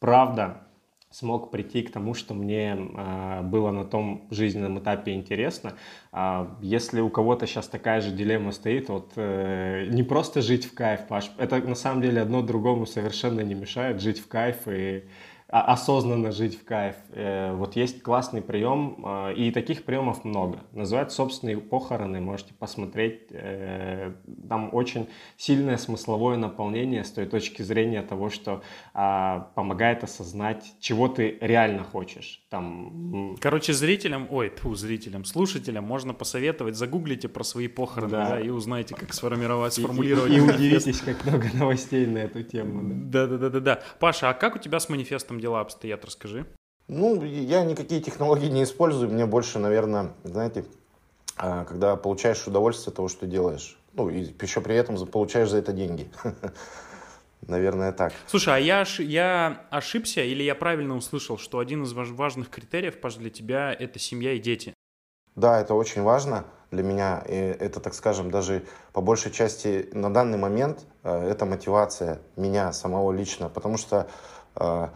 правда 0.00 0.65
смог 1.18 1.50
прийти 1.50 1.80
к 1.80 1.90
тому, 1.90 2.12
что 2.12 2.34
мне 2.34 2.76
э, 2.76 3.42
было 3.42 3.70
на 3.70 3.84
том 3.84 4.28
жизненном 4.30 4.80
этапе 4.80 5.14
интересно. 5.14 5.72
А 6.12 6.58
если 6.60 7.00
у 7.00 7.08
кого-то 7.08 7.46
сейчас 7.46 7.68
такая 7.68 8.02
же 8.02 8.10
дилемма 8.10 8.52
стоит, 8.52 8.90
вот 8.90 9.12
э, 9.16 9.86
не 9.88 10.02
просто 10.02 10.42
жить 10.42 10.66
в 10.66 10.74
кайф, 10.74 11.06
Паш, 11.08 11.30
это 11.38 11.56
на 11.56 11.74
самом 11.74 12.02
деле 12.02 12.20
одно 12.20 12.42
другому 12.42 12.84
совершенно 12.84 13.40
не 13.40 13.54
мешает 13.54 14.02
жить 14.02 14.18
в 14.18 14.28
кайф 14.28 14.68
и 14.68 15.04
осознанно 15.48 16.32
жить 16.32 16.58
в 16.58 16.64
кайф. 16.64 16.96
Э, 17.10 17.52
вот 17.54 17.76
есть 17.76 18.02
классный 18.02 18.42
прием, 18.42 19.04
э, 19.04 19.34
и 19.34 19.50
таких 19.52 19.84
приемов 19.84 20.24
много. 20.24 20.58
Называется 20.72 21.16
собственные 21.16 21.58
похороны, 21.58 22.20
можете 22.20 22.52
посмотреть. 22.54 23.28
Э, 23.30 24.12
там 24.48 24.70
очень 24.72 25.08
сильное 25.36 25.76
смысловое 25.76 26.36
наполнение 26.36 27.04
с 27.04 27.12
той 27.12 27.26
точки 27.26 27.62
зрения 27.62 28.02
того, 28.02 28.28
что 28.30 28.62
а, 28.94 29.52
помогает 29.54 30.02
осознать, 30.02 30.74
чего 30.80 31.08
ты 31.08 31.38
реально 31.40 31.84
хочешь. 31.84 32.44
Там... 32.50 33.36
Короче, 33.40 33.72
зрителям, 33.72 34.26
ой, 34.30 34.50
тьфу, 34.50 34.74
зрителям, 34.74 35.24
слушателям 35.24 35.84
можно 35.84 36.14
посоветовать, 36.14 36.76
загуглите 36.76 37.28
про 37.28 37.44
свои 37.44 37.68
похороны 37.68 38.10
да. 38.10 38.28
Да, 38.30 38.40
и 38.40 38.48
узнаете, 38.48 38.94
как 38.94 39.12
сформировать, 39.12 39.74
сформулировать. 39.74 40.32
И, 40.32 40.36
и, 40.36 40.38
и 40.38 40.40
удивитесь, 40.40 41.00
как 41.00 41.24
много 41.24 41.48
новостей 41.54 42.06
на 42.06 42.18
эту 42.18 42.42
тему. 42.42 42.82
Да-да-да-да. 43.10 43.82
Паша, 44.00 44.30
а 44.30 44.34
как 44.34 44.56
у 44.56 44.58
тебя 44.58 44.80
с 44.80 44.88
манифестом 44.88 45.35
там 45.36 45.40
дела 45.40 45.60
обстоят, 45.60 46.04
расскажи. 46.04 46.46
Ну, 46.88 47.22
я 47.22 47.64
никакие 47.64 48.00
технологии 48.00 48.48
не 48.48 48.62
использую. 48.62 49.10
Мне 49.10 49.26
больше, 49.26 49.58
наверное, 49.58 50.12
знаете, 50.24 50.64
а, 51.36 51.64
когда 51.64 51.96
получаешь 51.96 52.46
удовольствие 52.46 52.90
от 52.90 52.96
того, 52.96 53.08
что 53.08 53.26
делаешь. 53.26 53.76
Ну, 53.92 54.08
и 54.08 54.32
еще 54.40 54.60
при 54.60 54.76
этом 54.76 54.96
получаешь 55.06 55.50
за 55.50 55.58
это 55.58 55.72
деньги. 55.72 56.08
Наверное, 57.46 57.92
так. 57.92 58.12
Слушай, 58.26 58.54
а 58.54 58.58
я, 58.58 58.84
я 58.98 59.66
ошибся 59.70 60.22
или 60.22 60.42
я 60.42 60.54
правильно 60.54 60.96
услышал, 60.96 61.38
что 61.38 61.58
один 61.58 61.82
из 61.82 61.92
важных 61.92 62.48
критериев, 62.48 62.98
Паш, 62.98 63.16
для 63.16 63.30
тебя– 63.30 63.72
это 63.78 63.98
семья 63.98 64.32
и 64.32 64.38
дети? 64.38 64.72
Да, 65.34 65.60
это 65.60 65.74
очень 65.74 66.02
важно 66.02 66.44
для 66.70 66.82
меня. 66.82 67.22
И 67.28 67.34
это, 67.34 67.80
так 67.80 67.94
скажем, 67.94 68.30
даже 68.30 68.64
по 68.92 69.00
большей 69.00 69.32
части 69.32 69.88
на 69.92 70.12
данный 70.12 70.38
момент 70.38 70.86
э, 71.02 71.28
это 71.28 71.44
мотивация 71.44 72.20
меня 72.36 72.72
самого 72.72 73.12
лично, 73.12 73.48
потому 73.48 73.76
что 73.76 74.08
а, 74.54 74.90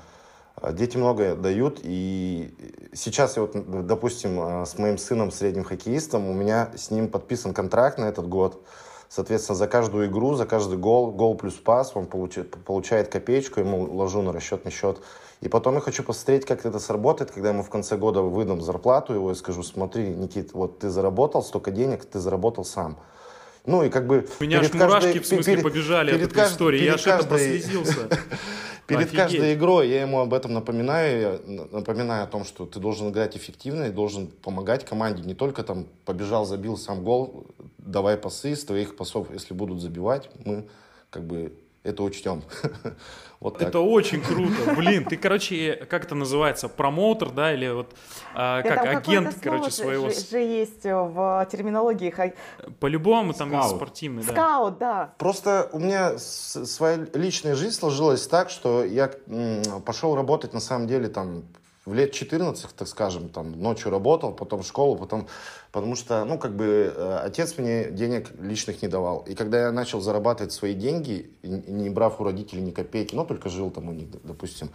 дети 0.72 0.96
многое 0.96 1.34
дают, 1.34 1.80
и 1.82 2.54
сейчас 2.92 3.36
я 3.36 3.42
вот, 3.42 3.86
допустим, 3.86 4.38
а, 4.40 4.66
с 4.66 4.78
моим 4.78 4.98
сыном, 4.98 5.30
средним 5.30 5.64
хоккеистом, 5.64 6.28
у 6.28 6.34
меня 6.34 6.70
с 6.76 6.90
ним 6.90 7.08
подписан 7.08 7.54
контракт 7.54 7.98
на 7.98 8.04
этот 8.04 8.28
год. 8.28 8.62
Соответственно, 9.08 9.56
за 9.56 9.66
каждую 9.66 10.06
игру, 10.06 10.34
за 10.34 10.46
каждый 10.46 10.78
гол, 10.78 11.10
гол 11.10 11.34
плюс 11.34 11.54
пас, 11.54 11.92
он 11.96 12.06
получает, 12.06 12.50
получает 12.64 13.08
копеечку, 13.08 13.58
ему 13.58 13.82
ложу 13.92 14.22
на 14.22 14.32
расчетный 14.32 14.70
счет. 14.70 15.00
И 15.40 15.48
потом 15.48 15.74
я 15.74 15.80
хочу 15.80 16.04
посмотреть, 16.04 16.44
как 16.44 16.64
это 16.64 16.78
сработает, 16.78 17.30
когда 17.30 17.48
ему 17.48 17.62
в 17.62 17.70
конце 17.70 17.96
года 17.96 18.20
выдам 18.20 18.60
зарплату 18.60 19.14
его 19.14 19.32
и 19.32 19.34
скажу, 19.34 19.62
смотри, 19.62 20.08
Никит, 20.10 20.52
вот 20.52 20.78
ты 20.78 20.90
заработал 20.90 21.42
столько 21.42 21.70
денег, 21.70 22.04
ты 22.04 22.20
заработал 22.20 22.64
сам. 22.64 22.98
Ну 23.66 23.84
и 23.84 23.90
как 23.90 24.06
бы... 24.06 24.26
У 24.38 24.44
меня 24.44 24.60
аж 24.60 24.72
мурашки 24.72 25.18
в 25.18 25.26
смысле 25.26 25.54
перед, 25.54 25.64
побежали 25.64 26.12
перед 26.12 26.26
от 26.26 26.32
этой 26.32 26.46
истории, 26.46 26.82
я 26.82 26.94
аж 26.94 27.06
это 27.06 27.26
прослезился. 27.26 28.08
Перед 28.86 29.02
Офигеть. 29.02 29.20
каждой 29.20 29.54
игрой 29.54 29.88
я 29.88 30.00
ему 30.00 30.18
об 30.18 30.34
этом 30.34 30.52
напоминаю, 30.52 31.40
напоминаю 31.70 32.24
о 32.24 32.26
том, 32.26 32.44
что 32.44 32.66
ты 32.66 32.80
должен 32.80 33.10
играть 33.10 33.36
эффективно 33.36 33.84
и 33.84 33.90
должен 33.90 34.26
помогать 34.26 34.84
команде. 34.84 35.22
Не 35.22 35.34
только 35.34 35.62
там 35.62 35.86
побежал, 36.04 36.44
забил 36.44 36.76
сам 36.76 37.04
гол, 37.04 37.46
давай 37.78 38.16
пасы, 38.16 38.56
с 38.56 38.64
твоих 38.64 38.96
пасов, 38.96 39.28
если 39.32 39.54
будут 39.54 39.80
забивать, 39.80 40.28
мы 40.44 40.66
как 41.10 41.22
бы 41.22 41.52
это 41.82 42.02
учтем. 42.02 42.42
вот 43.40 43.58
так. 43.58 43.68
Это 43.68 43.80
очень 43.80 44.20
круто. 44.20 44.74
Блин, 44.76 45.04
ты, 45.04 45.16
короче, 45.16 45.86
как 45.88 46.04
это 46.04 46.14
называется, 46.14 46.68
промоутер, 46.68 47.30
да, 47.30 47.54
или 47.54 47.68
вот 47.68 47.94
а, 48.34 48.62
как 48.62 48.84
агент, 48.84 49.36
короче, 49.42 49.70
своего... 49.70 50.10
Же, 50.10 50.20
же 50.20 50.38
есть 50.38 50.84
в 50.84 51.48
терминологии. 51.50 52.12
По-любому 52.80 53.32
там 53.32 53.48
Скаут. 53.48 53.76
спортивный, 53.76 54.22
да. 54.24 54.32
Скаут, 54.32 54.78
да. 54.78 55.14
Просто 55.18 55.70
у 55.72 55.78
меня 55.78 56.18
своя 56.18 57.06
личная 57.14 57.54
жизнь 57.54 57.74
сложилась 57.74 58.26
так, 58.26 58.50
что 58.50 58.84
я 58.84 59.10
пошел 59.84 60.14
работать, 60.14 60.52
на 60.52 60.60
самом 60.60 60.86
деле, 60.86 61.08
там, 61.08 61.44
в 61.86 61.94
лет 61.94 62.12
14, 62.12 62.74
так 62.74 62.88
скажем, 62.88 63.28
там, 63.30 63.60
ночью 63.60 63.90
работал, 63.90 64.32
потом 64.32 64.62
в 64.62 64.66
школу, 64.66 64.96
потом 64.96 65.26
Потому 65.72 65.94
что, 65.94 66.24
ну, 66.24 66.36
как 66.36 66.56
бы, 66.56 66.92
э, 66.94 67.18
отец 67.22 67.56
мне 67.56 67.90
денег 67.90 68.30
личных 68.40 68.82
не 68.82 68.88
давал. 68.88 69.20
И 69.28 69.34
когда 69.34 69.60
я 69.66 69.72
начал 69.72 70.00
зарабатывать 70.00 70.52
свои 70.52 70.74
деньги, 70.74 71.30
не 71.42 71.90
брав 71.90 72.20
у 72.20 72.24
родителей 72.24 72.60
ни 72.62 72.72
копейки, 72.72 73.14
но 73.14 73.24
только 73.24 73.48
жил 73.48 73.70
там 73.70 73.88
у 73.88 73.92
них, 73.92 74.08
допустим, 74.24 74.70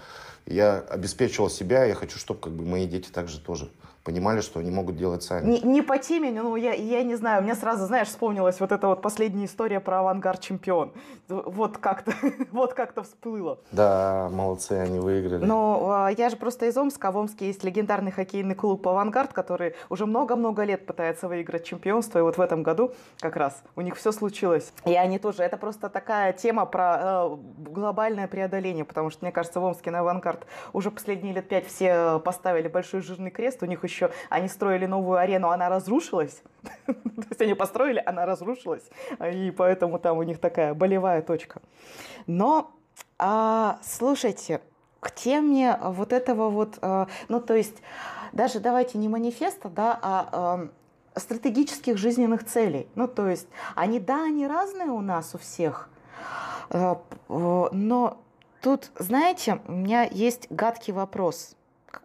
я 0.45 0.79
обеспечивал 0.79 1.49
себя, 1.49 1.83
я 1.83 1.95
хочу, 1.95 2.17
чтобы, 2.17 2.39
как 2.39 2.53
бы, 2.53 2.65
мои 2.65 2.87
дети 2.87 3.09
также 3.09 3.39
тоже 3.39 3.69
понимали, 4.05 4.41
что 4.41 4.59
они 4.59 4.69
могут 4.69 4.97
делать 4.97 5.23
сами. 5.23 5.49
Не, 5.49 5.61
не 5.61 5.81
по 5.81 5.97
теме, 5.97 6.31
ну 6.31 6.55
я, 6.55 6.73
я 6.73 7.01
не 7.01 7.15
знаю, 7.15 7.41
мне 7.41 7.55
сразу, 7.55 7.87
знаешь, 7.87 8.07
вспомнилась 8.07 8.59
вот 8.59 8.71
эта 8.71 8.87
вот 8.87 9.01
последняя 9.01 9.45
история 9.45 9.79
про 9.79 9.99
авангард 10.01 10.39
чемпион. 10.41 10.93
Вот 11.27 11.79
как-то, 11.79 12.13
вот 12.51 12.75
как-то 12.75 13.01
всплыло. 13.01 13.57
Да, 13.71 14.29
молодцы, 14.31 14.73
они 14.73 14.99
выиграли. 14.99 15.43
Но 15.43 15.89
а, 15.89 16.09
я 16.09 16.29
же 16.29 16.37
просто 16.37 16.67
из 16.67 16.77
Омска, 16.77 17.11
в 17.11 17.17
Омске 17.17 17.47
есть 17.47 17.63
легендарный 17.63 18.11
хоккейный 18.11 18.53
клуб 18.53 18.87
«Авангард», 18.87 19.33
который 19.33 19.73
уже 19.89 20.05
много-много 20.05 20.63
лет 20.63 20.85
пытается 20.85 21.27
выиграть 21.27 21.65
чемпионство, 21.65 22.19
и 22.19 22.21
вот 22.21 22.37
в 22.37 22.41
этом 22.41 22.61
году 22.61 22.91
как 23.19 23.35
раз 23.35 23.63
у 23.75 23.81
них 23.81 23.95
все 23.95 24.11
случилось. 24.11 24.71
И 24.85 24.93
они 24.93 25.17
тоже, 25.17 25.41
это 25.41 25.57
просто 25.57 25.89
такая 25.89 26.31
тема 26.31 26.67
про 26.67 26.99
э, 26.99 27.37
глобальное 27.57 28.27
преодоление, 28.27 28.85
потому 28.85 29.09
что, 29.09 29.25
мне 29.25 29.31
кажется, 29.31 29.59
в 29.59 29.63
Омске 29.63 29.89
на 29.89 30.01
«Авангард» 30.01 30.45
уже 30.73 30.91
последние 30.91 31.33
лет 31.33 31.47
пять 31.47 31.65
все 31.65 32.19
поставили 32.19 32.67
большой 32.67 33.01
жирный 33.01 33.31
крест, 33.31 33.63
у 33.63 33.65
них 33.65 33.83
еще 33.83 33.94
еще 33.95 34.11
они 34.29 34.47
строили 34.47 34.85
новую 34.85 35.17
арену, 35.17 35.49
она 35.49 35.69
разрушилась. 35.69 36.41
То 36.85 37.27
есть 37.29 37.41
они 37.41 37.53
построили, 37.53 38.01
она 38.05 38.25
разрушилась. 38.25 38.83
И 39.33 39.51
поэтому 39.51 39.99
там 39.99 40.17
у 40.17 40.23
них 40.23 40.39
такая 40.39 40.73
болевая 40.73 41.21
точка. 41.21 41.61
Но 42.27 42.71
а, 43.17 43.79
слушайте, 43.83 44.61
к 44.99 45.11
теме 45.11 45.79
вот 45.81 46.11
этого 46.13 46.49
вот, 46.49 46.77
а, 46.81 47.07
ну 47.29 47.39
то 47.39 47.55
есть 47.55 47.77
даже 48.33 48.59
давайте 48.59 48.97
не 48.97 49.07
манифеста, 49.07 49.69
да, 49.69 49.97
а, 50.01 50.69
а 51.15 51.19
стратегических 51.19 51.97
жизненных 51.97 52.45
целей. 52.45 52.87
Ну 52.95 53.07
то 53.07 53.29
есть 53.29 53.47
они, 53.75 53.99
да, 53.99 54.25
они 54.25 54.47
разные 54.47 54.89
у 54.89 55.01
нас 55.01 55.33
у 55.33 55.37
всех, 55.37 55.89
а, 56.69 57.01
но 57.29 58.17
тут, 58.61 58.91
знаете, 58.97 59.61
у 59.67 59.71
меня 59.71 60.03
есть 60.03 60.47
гадкий 60.49 60.91
вопрос 60.91 61.55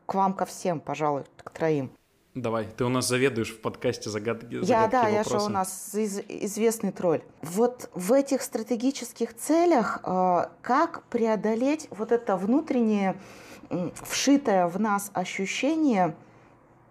к 0.07 0.15
вам 0.15 0.35
ко 0.35 0.45
всем, 0.45 0.81
пожалуй, 0.81 1.25
к 1.43 1.51
троим. 1.51 1.91
Давай, 2.35 2.67
ты 2.67 2.85
у 2.85 2.89
нас 2.89 3.09
заведуешь 3.09 3.51
в 3.51 3.61
подкасте 3.61 4.09
загадки, 4.09 4.63
загадки 4.63 4.71
Я, 4.71 4.87
да, 4.87 5.03
вопросы. 5.03 5.33
я 5.33 5.39
же 5.41 5.45
у 5.45 5.49
нас 5.49 5.95
из, 5.95 6.21
известный 6.29 6.93
тролль. 6.93 7.23
Вот 7.43 7.91
в 7.93 8.13
этих 8.13 8.43
стратегических 8.43 9.37
целях 9.37 10.01
э, 10.05 10.47
как 10.63 11.03
преодолеть 11.09 11.89
вот 11.91 12.13
это 12.13 12.37
внутреннее, 12.37 13.21
э, 13.69 13.91
вшитое 14.03 14.69
в 14.69 14.79
нас 14.79 15.11
ощущение– 15.13 16.15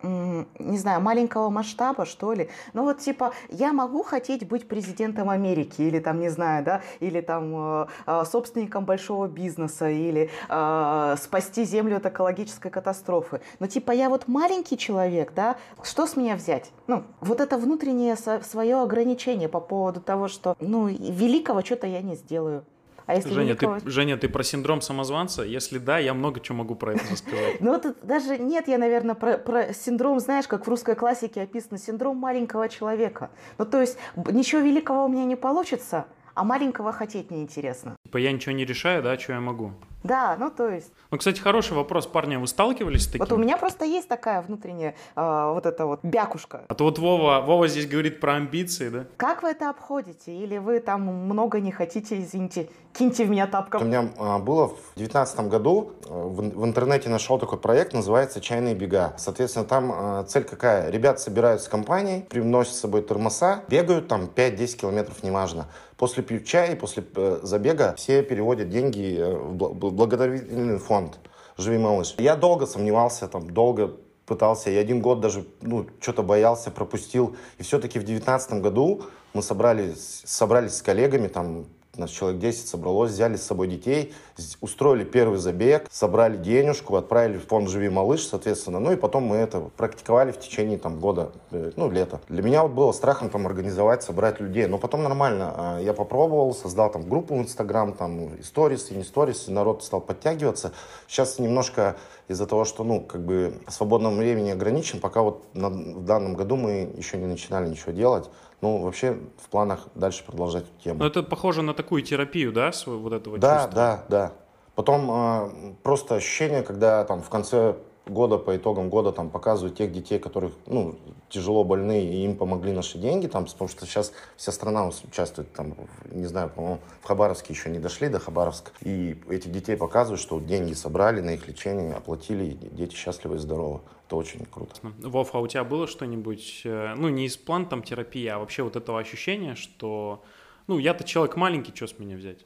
не 0.02 0.78
знаю, 0.78 1.02
маленького 1.02 1.50
масштаба, 1.50 2.06
что 2.06 2.34
ли. 2.34 2.50
Ну 2.74 2.84
вот 2.84 3.00
типа, 3.00 3.34
я 3.50 3.74
могу 3.74 4.04
хотеть 4.04 4.48
быть 4.48 4.68
президентом 4.68 5.30
Америки, 5.30 5.82
или 5.82 6.00
там, 6.00 6.20
не 6.20 6.30
знаю, 6.30 6.64
да, 6.64 6.82
или 7.00 7.22
там 7.22 7.54
э, 7.56 7.88
э, 8.06 8.24
собственником 8.26 8.86
большого 8.86 9.28
бизнеса, 9.28 9.90
или 9.90 10.30
э, 10.48 11.16
спасти 11.22 11.64
Землю 11.64 11.98
от 11.98 12.06
экологической 12.06 12.70
катастрофы. 12.70 13.42
Но 13.60 13.68
типа, 13.68 13.92
я 13.92 14.10
вот 14.10 14.28
маленький 14.28 14.78
человек, 14.78 15.34
да, 15.36 15.58
что 15.84 16.08
с 16.08 16.16
меня 16.16 16.36
взять? 16.36 16.72
Ну, 16.88 17.04
вот 17.22 17.42
это 17.42 17.58
внутреннее 17.58 18.16
свое 18.16 18.82
ограничение 18.82 19.50
по 19.50 19.60
поводу 19.60 20.02
того, 20.02 20.28
что, 20.28 20.56
ну, 20.60 20.88
великого 20.88 21.62
что-то 21.62 21.88
я 21.88 22.02
не 22.02 22.16
сделаю. 22.16 22.64
А 23.10 23.16
если 23.16 23.34
Женя, 23.34 23.48
великого... 23.48 23.80
ты, 23.80 23.90
Женя, 23.90 24.18
ты 24.18 24.30
про 24.30 24.44
синдром 24.44 24.82
самозванца? 24.82 25.42
Если 25.42 25.80
да, 25.80 25.98
я 25.98 26.14
много 26.14 26.40
чего 26.42 26.60
могу 26.60 26.76
про 26.76 26.94
это 26.94 27.02
рассказать. 27.12 27.60
Ну, 27.60 27.72
вот 27.72 27.98
даже 28.04 28.38
нет, 28.38 28.68
я, 28.68 28.78
наверное, 28.78 29.16
про, 29.16 29.40
про 29.40 29.74
синдром, 29.74 30.20
знаешь, 30.20 30.48
как 30.48 30.68
в 30.68 30.70
русской 30.70 30.94
классике 30.94 31.42
описано, 31.42 31.80
синдром 31.80 32.18
маленького 32.18 32.70
человека. 32.70 33.32
Ну, 33.58 33.66
то 33.66 33.82
есть 33.82 33.98
ничего 34.16 34.62
великого 34.62 35.06
у 35.06 35.08
меня 35.08 35.26
не 35.26 35.36
получится, 35.36 36.06
а 36.36 36.44
маленького 36.44 36.92
хотеть 36.92 37.32
неинтересно. 37.32 37.96
Типа 38.06 38.18
я 38.18 38.32
ничего 38.32 38.54
не 38.54 38.64
решаю, 38.64 39.02
да, 39.02 39.18
что 39.18 39.34
я 39.34 39.40
могу? 39.40 39.74
Да, 40.04 40.38
ну 40.40 40.50
то 40.50 40.70
есть. 40.70 40.92
Ну, 41.12 41.18
кстати, 41.18 41.40
хороший 41.40 41.74
вопрос, 41.74 42.08
парни, 42.08 42.36
а 42.36 42.40
вы 42.40 42.48
сталкивались 42.48 43.04
с 43.04 43.08
таким? 43.08 43.20
Вот 43.20 43.32
у 43.32 43.38
меня 43.38 43.58
просто 43.58 43.86
есть 43.86 44.08
такая 44.08 44.42
внутренняя 44.42 44.96
э, 45.16 45.52
вот 45.54 45.66
эта 45.66 45.86
вот 45.86 46.00
бякушка. 46.04 46.64
А 46.68 46.76
то 46.76 46.86
вот 46.86 47.00
Вова, 47.00 47.42
Вова 47.42 47.68
здесь 47.68 47.88
говорит 47.88 48.20
про 48.20 48.36
амбиции, 48.36 48.90
да? 48.90 49.06
Как 49.18 49.44
вы 49.44 49.50
это 49.50 49.70
обходите? 49.70 50.34
Или 50.34 50.58
вы 50.58 50.80
там 50.80 51.02
много 51.02 51.60
не 51.60 51.72
хотите, 51.72 52.22
извините, 52.22 52.70
киньте 52.94 53.26
в 53.26 53.30
меня 53.30 53.48
тапком? 53.48 53.82
У 53.82 53.86
меня 53.86 54.10
а, 54.18 54.40
было 54.40 54.70
в 54.70 54.78
девятнадцатом 54.96 55.50
году, 55.50 55.94
э, 56.06 56.10
в, 56.10 56.38
в 56.38 56.66
интернете 56.66 57.10
нашел 57.10 57.38
такой 57.38 57.60
проект, 57.60 57.94
называется 57.94 58.40
«Чайные 58.40 58.76
бега». 58.76 59.14
Соответственно, 59.18 59.66
там 59.66 59.92
а, 59.94 60.24
цель 60.24 60.46
какая? 60.46 60.90
Ребята 60.90 61.20
собираются 61.20 61.66
с 61.66 61.70
компанией, 61.70 62.22
приносят 62.22 62.76
с 62.76 62.80
собой 62.80 63.02
термоса, 63.02 63.64
бегают 63.68 64.08
там 64.08 64.30
5-10 64.34 64.78
километров, 64.78 65.24
неважно. 65.24 65.68
После 66.00 66.24
пьют 66.24 66.46
чая, 66.46 66.78
после 66.78 67.04
э, 67.14 67.40
забега 67.44 67.94
все 67.98 68.24
переводят 68.24 68.70
деньги 68.70 69.18
э, 69.20 69.36
в 69.36 69.54
благотворительный 69.54 70.80
фонд 70.80 71.20
«Живи, 71.58 71.78
малыш». 71.78 72.16
Я 72.18 72.38
долго 72.38 72.66
сомневался, 72.66 73.28
там, 73.28 73.50
долго 73.50 73.98
пытался, 74.26 74.70
я 74.70 74.80
один 74.80 75.02
год 75.02 75.20
даже, 75.20 75.46
ну, 75.62 75.88
что-то 76.00 76.24
боялся, 76.24 76.72
пропустил. 76.72 77.36
И 77.58 77.64
все-таки 77.64 78.00
в 78.00 78.06
девятнадцатом 78.06 78.62
году 78.62 79.02
мы 79.34 79.42
собрались, 79.42 80.22
собрались 80.24 80.76
с 80.76 80.82
коллегами, 80.82 81.28
там, 81.28 81.66
нас 82.00 82.10
человек 82.10 82.40
10 82.40 82.68
собралось, 82.68 83.12
взяли 83.12 83.36
с 83.36 83.44
собой 83.44 83.68
детей, 83.68 84.14
устроили 84.62 85.04
первый 85.04 85.38
забег, 85.38 85.88
собрали 85.92 86.38
денежку, 86.38 86.96
отправили 86.96 87.38
в 87.38 87.48
фонд 87.48 87.70
«Живи, 87.70 87.90
малыш», 87.90 88.26
соответственно. 88.26 88.80
Ну 88.80 88.92
и 88.92 88.96
потом 88.96 89.24
мы 89.24 89.38
это 89.38 89.60
практиковали 89.78 90.32
в 90.32 90.40
течение 90.40 90.78
там 90.78 91.00
года, 91.00 91.32
э, 91.52 91.72
ну, 91.76 91.92
лета. 91.92 92.22
Для 92.30 92.44
меня 92.44 92.64
вот 92.64 92.72
было 92.72 92.92
страхом 92.92 93.30
там 93.30 93.46
организовать, 93.46 94.04
собрать 94.04 94.40
людей, 94.40 94.68
но 94.68 94.78
потом 94.78 95.04
нормально. 95.04 95.54
А, 95.56 95.80
я 95.80 95.94
попробовал, 95.94 96.54
создал 96.54 96.92
там 96.92 97.08
группу 97.08 97.36
в 97.36 97.40
Инстаграм, 97.40 97.94
там, 97.94 98.42
сторис 98.44 98.92
и 98.92 98.96
не 98.96 99.04
сторис, 99.04 99.48
и 99.48 99.52
народ 99.52 99.84
стал 99.84 100.02
подтягиваться. 100.02 100.72
Сейчас 101.08 101.40
немножко 101.40 101.96
из-за 102.28 102.46
того, 102.46 102.64
что, 102.64 102.84
ну, 102.84 103.02
как 103.02 103.26
бы 103.26 103.54
свободного 103.68 104.16
времени 104.16 104.52
ограничен, 104.52 105.00
пока 105.00 105.22
вот 105.22 105.44
на, 105.54 105.70
в 105.70 106.06
данном 106.06 106.36
году 106.36 106.56
мы 106.56 106.92
еще 106.96 107.18
не 107.18 107.26
начинали 107.26 107.68
ничего 107.70 107.92
делать. 107.92 108.30
Ну, 108.62 108.80
вообще 108.80 109.18
в 109.38 109.50
планах 109.50 109.88
дальше 109.96 110.24
продолжать 110.26 110.64
эту 110.64 110.84
тему. 110.84 111.00
Но 111.00 111.08
это 111.08 111.24
похоже 111.24 111.62
на 111.62 111.74
такую 111.74 112.02
терапию, 112.02 112.52
да, 112.52 112.72
вот 112.86 113.14
этого 113.14 113.38
да, 113.38 113.56
чувства? 113.56 113.74
Да, 113.74 113.96
да, 113.98 114.06
да. 114.10 114.32
Потом 114.76 115.10
э, 115.12 115.74
просто 115.84 116.16
ощущение, 116.16 116.64
когда 116.64 117.04
там 117.04 117.22
в 117.22 117.30
конце 117.30 117.76
года, 118.10 118.38
по 118.38 118.56
итогам 118.56 118.90
года 118.90 119.12
там 119.12 119.30
показывают 119.30 119.78
тех 119.78 119.92
детей, 119.92 120.20
которых, 120.20 120.54
ну, 120.66 120.98
тяжело 121.30 121.64
больные, 121.64 122.06
и 122.12 122.26
им 122.26 122.36
помогли 122.36 122.72
наши 122.72 122.98
деньги, 122.98 123.28
там, 123.28 123.46
потому 123.46 123.70
что 123.70 123.86
сейчас 123.86 124.12
вся 124.36 124.52
страна 124.52 124.88
участвует, 124.88 125.52
там, 125.54 125.76
не 126.12 126.26
знаю, 126.26 126.50
по-моему, 126.50 126.80
в 127.02 127.08
Хабаровске 127.08 127.54
еще 127.54 127.70
не 127.70 127.80
дошли 127.80 128.10
до 128.10 128.20
Хабаровска, 128.20 128.72
и 128.82 129.22
этих 129.30 129.52
детей 129.52 129.78
показывают, 129.78 130.20
что 130.20 130.40
деньги 130.40 130.74
собрали 130.74 131.22
на 131.22 131.32
их 131.32 131.48
лечение, 131.48 131.94
оплатили, 131.94 132.46
и 132.46 132.54
дети 132.54 132.96
счастливы 132.96 133.36
и 133.36 133.40
здоровы. 133.40 133.82
Это 134.10 134.16
очень 134.16 134.44
круто. 134.46 134.74
Вов, 134.82 135.36
а 135.36 135.40
у 135.40 135.46
тебя 135.46 135.64
было 135.64 135.86
что-нибудь, 135.86 136.62
э, 136.64 136.96
ну, 136.98 137.10
не 137.10 137.28
из 137.28 137.38
план 137.38 137.70
там 137.70 137.84
терапии, 137.84 138.26
а 138.26 138.40
вообще 138.40 138.64
вот 138.64 138.76
этого 138.76 139.00
ощущения, 139.00 139.54
что, 139.54 140.24
ну, 140.66 140.80
я-то 140.80 141.04
человек 141.04 141.36
маленький, 141.36 141.72
что 141.76 141.86
с 141.86 142.00
меня 142.00 142.16
взять? 142.16 142.44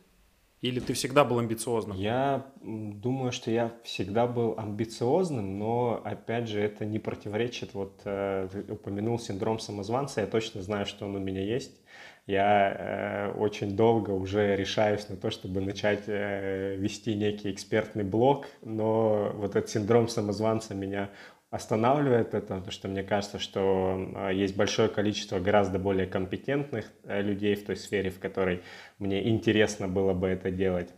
Или 0.60 0.82
ты 0.82 0.92
всегда 0.92 1.24
был 1.24 1.40
амбициозным? 1.40 1.96
Я 1.96 2.48
думаю, 2.62 3.32
что 3.32 3.50
я 3.50 3.72
всегда 3.86 4.28
был 4.28 4.56
амбициозным, 4.58 5.58
но, 5.58 6.02
опять 6.04 6.50
же, 6.50 6.60
это 6.60 6.84
не 6.84 7.00
противоречит. 7.00 7.74
Вот 7.74 8.02
э, 8.04 8.50
ты 8.52 8.74
упомянул 8.74 9.18
синдром 9.18 9.58
самозванца, 9.58 10.20
я 10.20 10.28
точно 10.28 10.62
знаю, 10.62 10.86
что 10.86 11.06
он 11.06 11.16
у 11.16 11.20
меня 11.20 11.46
есть. 11.46 11.80
Я 12.26 13.32
э, 13.34 13.38
очень 13.38 13.76
долго 13.76 14.12
уже 14.12 14.56
решаюсь 14.56 15.10
на 15.10 15.18
то, 15.18 15.30
чтобы 15.30 15.60
начать 15.60 16.04
э, 16.08 16.78
вести 16.78 17.16
некий 17.16 17.52
экспертный 17.52 18.06
блог, 18.06 18.48
но 18.62 19.34
вот 19.36 19.58
этот 19.58 19.70
синдром 19.70 20.08
самозванца 20.08 20.74
меня 20.74 21.10
останавливает 21.54 22.34
это, 22.34 22.56
потому 22.56 22.72
что 22.72 22.88
мне 22.88 23.04
кажется, 23.04 23.38
что 23.38 24.12
а, 24.16 24.30
есть 24.32 24.58
большое 24.58 24.90
количество 24.90 25.40
гораздо 25.40 25.78
более 25.78 26.08
компетентных 26.08 26.92
э, 27.04 27.22
людей 27.22 27.54
в 27.54 27.64
той 27.64 27.76
сфере, 27.76 28.10
в 28.10 28.20
которой 28.20 28.64
мне 28.98 29.30
интересно 29.30 29.88
было 29.88 30.14
бы 30.14 30.30
это 30.30 30.50
делать. 30.50 30.90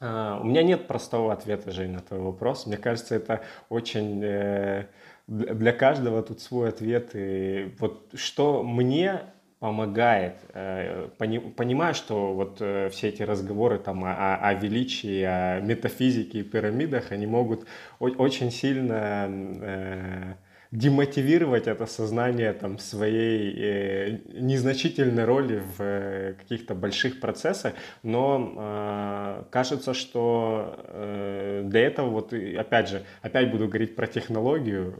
А, 0.00 0.40
у 0.40 0.44
меня 0.44 0.62
нет 0.62 0.86
простого 0.86 1.30
ответа, 1.30 1.72
Жень, 1.72 1.90
на 1.90 2.00
твой 2.00 2.20
вопрос. 2.20 2.66
Мне 2.66 2.78
кажется, 2.78 3.14
это 3.14 3.42
очень... 3.68 4.24
Э, 4.24 4.86
для 5.26 5.72
каждого 5.72 6.22
тут 6.22 6.40
свой 6.40 6.70
ответ. 6.70 7.10
И 7.14 7.74
вот 7.78 8.12
что 8.14 8.62
мне 8.62 9.20
помогает, 9.62 10.38
э, 10.54 11.08
понимая, 11.56 11.94
что 11.94 12.34
вот 12.34 12.56
э, 12.58 12.88
все 12.90 13.10
эти 13.10 13.22
разговоры 13.22 13.78
там 13.78 14.04
о, 14.04 14.34
о 14.34 14.54
величии, 14.54 15.22
о 15.22 15.60
метафизике 15.60 16.40
и 16.40 16.42
пирамидах, 16.42 17.12
они 17.12 17.26
могут 17.26 17.68
очень 18.00 18.50
сильно 18.50 19.28
э, 19.30 20.34
демотивировать 20.72 21.66
это 21.66 21.84
сознание 21.84 22.54
там 22.54 22.78
своей 22.78 23.54
э, 23.56 24.18
незначительной 24.32 25.26
роли 25.26 25.62
в 25.76 25.82
э, 25.82 26.34
каких-то 26.38 26.74
больших 26.74 27.20
процессах, 27.20 27.74
но 28.02 28.54
э, 28.56 29.44
кажется, 29.50 29.92
что 29.92 30.82
э, 30.88 31.62
для 31.66 31.80
этого 31.82 32.08
вот 32.08 32.32
опять 32.32 32.88
же 32.88 33.02
опять 33.20 33.50
буду 33.50 33.68
говорить 33.68 33.94
про 33.94 34.06
технологию. 34.06 34.94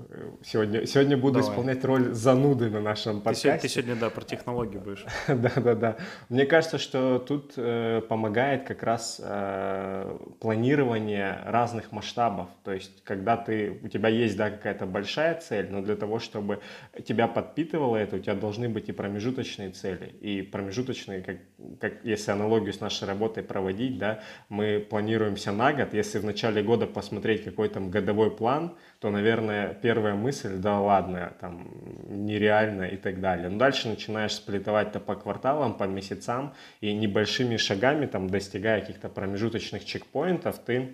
Сегодня 0.45 0.87
сегодня 0.87 1.17
буду 1.17 1.39
Давай. 1.39 1.51
исполнять 1.51 1.85
роль 1.87 2.13
зануды 2.13 2.69
на 2.69 2.83
нашем 2.83 3.23
подкасте. 3.23 3.55
Ты, 3.55 3.61
ты 3.63 3.69
сегодня 3.69 3.97
да 3.97 4.11
про 4.11 4.25
технологию 4.25 4.83
будешь. 4.83 5.07
да, 5.27 5.53
да, 5.57 5.75
да. 5.75 5.97
Мне 6.29 6.45
кажется, 6.45 6.77
что 6.77 7.19
тут 7.19 7.55
э, 7.57 8.03
помогает 8.07 8.65
как 8.65 8.83
раз 8.83 9.19
э, 9.25 10.19
планирование 10.39 11.39
разных 11.47 11.93
масштабов. 11.93 12.49
То 12.63 12.73
есть 12.73 13.03
когда 13.05 13.39
ты 13.39 13.81
у 13.83 13.89
тебя 13.89 14.11
есть 14.11 14.37
да 14.37 14.51
какая-то 14.51 14.85
большая 14.85 15.41
цель 15.41 15.62
цель, 15.63 15.73
но 15.73 15.83
для 15.83 15.97
того, 15.97 16.19
чтобы 16.19 16.61
тебя 17.05 17.29
подпитывало 17.29 17.97
это, 17.97 18.17
у 18.17 18.19
тебя 18.19 18.35
должны 18.35 18.69
быть 18.69 18.89
и 18.89 18.93
промежуточные 18.93 19.71
цели. 19.71 20.15
И 20.21 20.43
промежуточные, 20.43 21.23
как, 21.23 21.37
как 21.81 22.05
если 22.05 22.33
аналогию 22.33 22.73
с 22.73 22.81
нашей 22.81 23.09
работой 23.09 23.43
проводить, 23.43 23.99
да, 23.99 24.21
мы 24.49 24.85
планируемся 24.89 25.53
на 25.53 25.73
год. 25.73 25.95
Если 25.95 26.19
в 26.19 26.25
начале 26.25 26.63
года 26.63 26.87
посмотреть 26.87 27.45
какой 27.45 27.69
там 27.69 27.91
годовой 27.91 28.31
план, 28.31 28.77
то, 29.01 29.11
наверное, 29.11 29.75
первая 29.75 30.15
мысль, 30.15 30.57
да 30.57 30.81
ладно, 30.81 31.33
там, 31.41 31.69
нереально 32.09 32.85
и 32.85 32.97
так 32.97 33.21
далее. 33.21 33.49
Но 33.49 33.59
дальше 33.59 33.89
начинаешь 33.89 34.35
сплетовать-то 34.35 35.01
по 35.01 35.15
кварталам, 35.15 35.75
по 35.75 35.85
месяцам, 35.85 36.55
и 36.81 36.93
небольшими 36.95 37.57
шагами, 37.57 38.07
там, 38.07 38.29
достигая 38.29 38.81
каких-то 38.81 39.09
промежуточных 39.09 39.85
чекпоинтов, 39.85 40.59
ты 40.59 40.93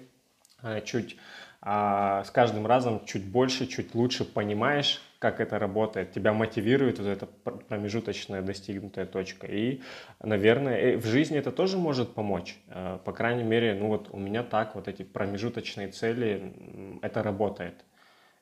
э, 0.62 0.80
чуть 0.84 1.16
а 1.60 2.22
с 2.24 2.30
каждым 2.30 2.66
разом 2.66 3.04
чуть 3.04 3.24
больше, 3.24 3.66
чуть 3.66 3.94
лучше 3.94 4.24
понимаешь, 4.24 5.02
как 5.18 5.40
это 5.40 5.58
работает, 5.58 6.12
тебя 6.12 6.32
мотивирует 6.32 6.98
вот 7.00 7.08
эта 7.08 7.26
промежуточная 7.26 8.42
достигнутая 8.42 9.06
точка. 9.06 9.46
И, 9.48 9.80
наверное, 10.22 10.96
в 10.96 11.04
жизни 11.06 11.38
это 11.38 11.50
тоже 11.50 11.76
может 11.78 12.14
помочь. 12.14 12.56
А, 12.68 12.98
по 12.98 13.12
крайней 13.12 13.42
мере, 13.42 13.74
ну 13.74 13.88
вот 13.88 14.08
у 14.12 14.18
меня 14.18 14.44
так, 14.44 14.76
вот 14.76 14.86
эти 14.86 15.02
промежуточные 15.02 15.88
цели, 15.88 16.98
это 17.02 17.22
работает. 17.22 17.84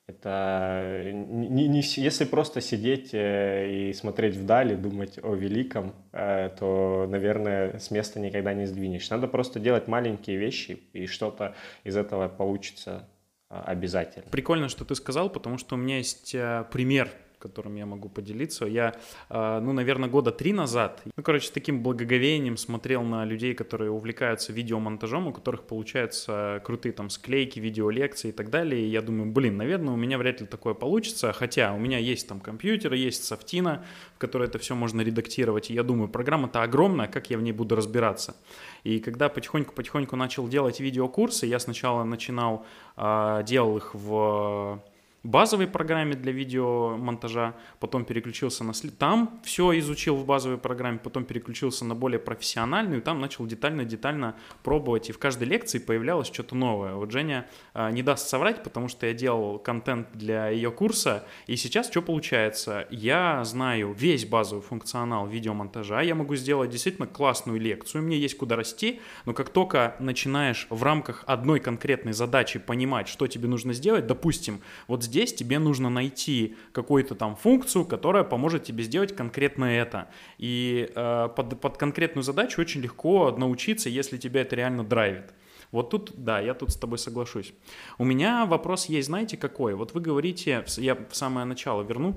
Это 0.09 1.11
не, 1.13 1.67
не, 1.67 1.81
если 1.81 2.25
просто 2.25 2.61
сидеть 2.61 3.13
э, 3.13 3.89
и 3.89 3.93
смотреть 3.93 4.37
вдали, 4.37 4.77
думать 4.77 5.19
о 5.21 5.35
великом, 5.35 5.95
э, 6.13 6.51
то, 6.57 7.07
наверное, 7.09 7.79
с 7.81 7.91
места 7.91 8.21
никогда 8.21 8.55
не 8.55 8.67
сдвинешь. 8.67 9.11
Надо 9.11 9.27
просто 9.27 9.59
делать 9.59 9.89
маленькие 9.89 10.37
вещи, 10.37 10.79
и 10.93 11.07
что-то 11.07 11.57
из 11.83 11.97
этого 11.97 12.29
получится 12.29 13.09
а, 13.49 13.63
обязательно. 13.63 14.31
Прикольно, 14.31 14.69
что 14.69 14.85
ты 14.85 14.95
сказал, 14.95 15.29
потому 15.29 15.59
что 15.59 15.75
у 15.75 15.79
меня 15.79 15.99
есть 15.99 16.37
э, 16.37 16.65
пример 16.71 17.11
которым 17.39 17.75
я 17.77 17.87
могу 17.87 18.09
поделиться. 18.09 18.67
Я, 18.67 18.95
а, 19.29 19.61
ну, 19.61 19.73
наверное, 19.73 20.09
года 20.09 20.33
три 20.33 20.53
назад, 20.53 21.03
ну, 21.17 21.23
короче, 21.23 21.49
с 21.49 21.51
таким 21.51 21.83
благоговением 21.83 22.57
смотрел 22.57 23.03
на 23.03 23.25
людей, 23.25 23.55
которые 23.55 23.91
увлекаются 23.91 24.53
видеомонтажом, 24.53 25.29
у 25.29 25.33
которых 25.33 25.65
получаются 25.65 26.61
крутые 26.65 26.93
там 26.93 27.11
склейки, 27.11 27.59
видеолекции 27.59 28.29
и 28.29 28.33
так 28.33 28.51
далее. 28.51 28.83
И 28.83 28.89
я 28.89 29.03
думаю, 29.03 29.31
блин, 29.31 29.57
наверное, 29.57 29.95
у 29.95 29.97
меня 29.97 30.19
вряд 30.19 30.41
ли 30.41 30.47
такое 30.47 30.75
получится, 30.75 31.33
хотя 31.33 31.73
у 31.73 31.79
меня 31.79 31.99
есть 31.99 32.29
там 32.29 32.41
компьютер, 32.41 32.93
есть 32.95 33.25
софтина, 33.25 33.85
в 34.15 34.19
которой 34.19 34.49
это 34.49 34.59
все 34.59 34.75
можно 34.75 35.01
редактировать. 35.01 35.71
И 35.71 35.75
я 35.75 35.83
думаю, 35.83 36.09
программа-то 36.09 36.63
огромная, 36.63 37.07
как 37.07 37.31
я 37.31 37.39
в 37.39 37.43
ней 37.43 37.53
буду 37.53 37.77
разбираться? 37.77 38.37
И 38.85 39.01
когда 39.01 39.29
потихоньку-потихоньку 39.29 40.17
начал 40.17 40.49
делать 40.49 40.81
видеокурсы, 40.81 41.47
я 41.47 41.59
сначала 41.59 42.05
начинал, 42.05 42.65
а, 42.97 43.43
делал 43.43 43.77
их 43.77 43.95
в 43.95 44.81
базовой 45.27 45.67
программе 45.67 46.15
для 46.15 46.33
видеомонтажа, 46.33 47.55
потом 47.81 48.05
переключился 48.05 48.65
на... 48.65 48.73
Там 48.99 49.41
все 49.45 49.79
изучил 49.79 50.17
в 50.17 50.25
базовой 50.25 50.59
программе, 50.59 50.99
потом 50.99 51.25
переключился 51.25 51.85
на 51.85 51.95
более 51.95 52.19
профессиональную, 52.19 53.03
там 53.03 53.21
начал 53.21 53.47
детально-детально 53.47 54.37
пробовать, 54.63 55.09
и 55.09 55.13
в 55.13 55.19
каждой 55.19 55.49
лекции 55.49 55.79
появлялось 55.79 56.29
что-то 56.29 56.55
новое. 56.55 56.95
Вот 56.95 57.11
Женя 57.11 57.49
э, 57.75 57.91
не 57.91 58.03
даст 58.03 58.29
соврать, 58.29 58.63
потому 58.63 58.89
что 58.89 59.07
я 59.07 59.15
делал 59.15 59.59
контент 59.59 60.09
для 60.13 60.49
ее 60.49 60.71
курса, 60.71 61.27
и 61.47 61.57
сейчас 61.57 61.91
что 61.91 62.03
получается? 62.03 62.87
Я 62.91 63.45
знаю 63.45 63.93
весь 63.93 64.27
базовый 64.27 64.63
функционал 64.63 65.27
видеомонтажа, 65.27 66.01
я 66.01 66.15
могу 66.15 66.37
сделать 66.37 66.71
действительно 66.71 67.07
классную 67.07 67.61
лекцию, 67.61 68.03
мне 68.03 68.19
есть 68.19 68.37
куда 68.37 68.57
расти, 68.57 69.01
но 69.25 69.33
как 69.33 69.49
только 69.49 69.97
начинаешь 69.99 70.67
в 70.71 70.83
рамках 70.83 71.25
одной 71.27 71.61
конкретной 71.61 72.13
задачи 72.13 72.59
понимать, 72.59 73.09
что 73.09 73.27
тебе 73.27 73.49
нужно 73.49 73.73
сделать, 73.73 74.07
допустим, 74.07 74.61
вот 74.87 75.03
здесь 75.03 75.16
здесь 75.17 75.33
тебе 75.33 75.59
нужно 75.59 75.89
найти 75.89 76.57
какую-то 76.73 77.15
там 77.15 77.37
функцию, 77.37 77.87
которая 77.87 78.23
поможет 78.23 78.65
тебе 78.65 78.85
сделать 78.85 79.17
конкретно 79.17 79.65
это. 79.65 80.11
И 80.37 80.91
э, 80.95 81.29
под, 81.35 81.59
под 81.59 81.79
конкретную 81.79 82.23
задачу 82.23 82.61
очень 82.61 82.83
легко 82.83 83.31
научиться, 83.31 83.89
если 83.89 84.19
тебя 84.19 84.43
это 84.43 84.57
реально 84.57 84.85
драйвит. 84.85 85.33
Вот 85.73 85.89
тут, 85.89 86.13
да, 86.17 86.39
я 86.41 86.53
тут 86.53 86.71
с 86.71 86.77
тобой 86.77 86.99
соглашусь. 86.99 87.55
У 87.97 88.05
меня 88.05 88.45
вопрос 88.45 88.87
есть, 88.87 89.07
знаете, 89.07 89.39
какой? 89.39 89.75
Вот 89.75 89.95
вы 89.95 90.03
говорите, 90.03 90.65
я 90.77 90.95
в 90.95 91.17
самое 91.17 91.47
начало 91.47 91.83
верну, 91.83 92.15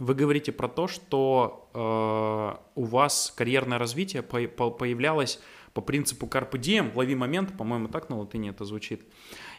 вы 0.00 0.14
говорите 0.14 0.50
про 0.50 0.68
то, 0.68 0.88
что 0.88 1.70
э, 1.74 2.80
у 2.80 2.84
вас 2.84 3.32
карьерное 3.36 3.78
развитие 3.78 4.22
по, 4.22 4.40
по, 4.48 4.70
появлялось 4.70 5.40
по 5.74 5.80
принципу 5.80 6.26
Carpe 6.26 6.58
Diem, 6.58 6.90
лови 6.94 7.14
момент, 7.14 7.56
по-моему, 7.56 7.88
так 7.88 8.10
на 8.10 8.18
латыни 8.18 8.50
это 8.50 8.64
звучит. 8.64 9.02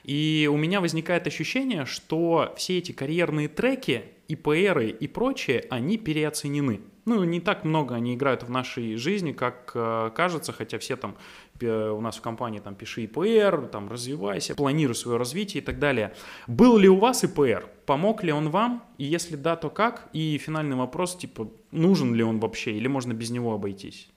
И 0.04 0.50
у 0.52 0.58
меня 0.58 0.82
возникает 0.82 1.28
ощущение, 1.28 1.86
что 1.86 2.54
все 2.58 2.78
эти 2.78 2.92
карьерные 2.92 3.48
треки, 3.48 4.04
ИПРы 4.28 4.90
и 4.90 5.08
прочее, 5.08 5.66
они 5.70 5.98
переоценены. 5.98 6.82
Ну, 7.06 7.24
не 7.24 7.40
так 7.40 7.64
много 7.64 7.96
они 7.96 8.16
играют 8.16 8.44
в 8.44 8.50
нашей 8.50 8.98
жизни, 8.98 9.32
как 9.32 9.72
э, 9.74 10.12
кажется, 10.14 10.52
хотя 10.52 10.78
все 10.78 10.98
там 10.98 11.16
у 11.62 12.02
нас 12.02 12.18
в 12.18 12.22
компании 12.22 12.60
там 12.60 12.76
пиши 12.76 13.06
ИПР, 13.06 13.70
там 13.72 13.90
развивайся, 13.90 14.56
планируй 14.56 14.94
свое 14.94 15.18
развитие 15.18 15.64
и 15.64 15.66
так 15.66 15.80
далее. 15.80 16.14
Был 16.48 16.78
ли 16.78 16.90
у 16.90 16.98
вас 16.98 17.24
ИПР? 17.24 17.70
Помог 17.86 18.24
ли 18.24 18.34
он 18.34 18.50
вам? 18.50 18.84
И 18.98 19.06
если 19.06 19.38
да, 19.38 19.56
то 19.56 19.70
как? 19.70 20.10
И 20.12 20.38
финальный 20.38 20.76
вопрос, 20.76 21.16
типа, 21.16 21.50
нужен 21.72 22.14
ли 22.14 22.24
он 22.24 22.40
вообще 22.40 22.74
или 22.74 22.88
можно 22.88 23.14
без 23.14 23.30
него 23.30 23.54
обойтись? 23.54 24.10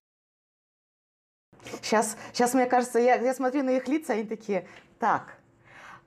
Сейчас, 1.83 2.17
сейчас 2.33 2.55
мне 2.55 2.67
кажется, 2.67 2.99
я, 2.99 3.15
я 3.17 3.35
смотрю 3.35 3.63
на 3.63 3.77
их 3.77 3.87
лица, 3.87 4.15
они 4.15 4.25
такие, 4.25 4.67
так, 4.99 5.39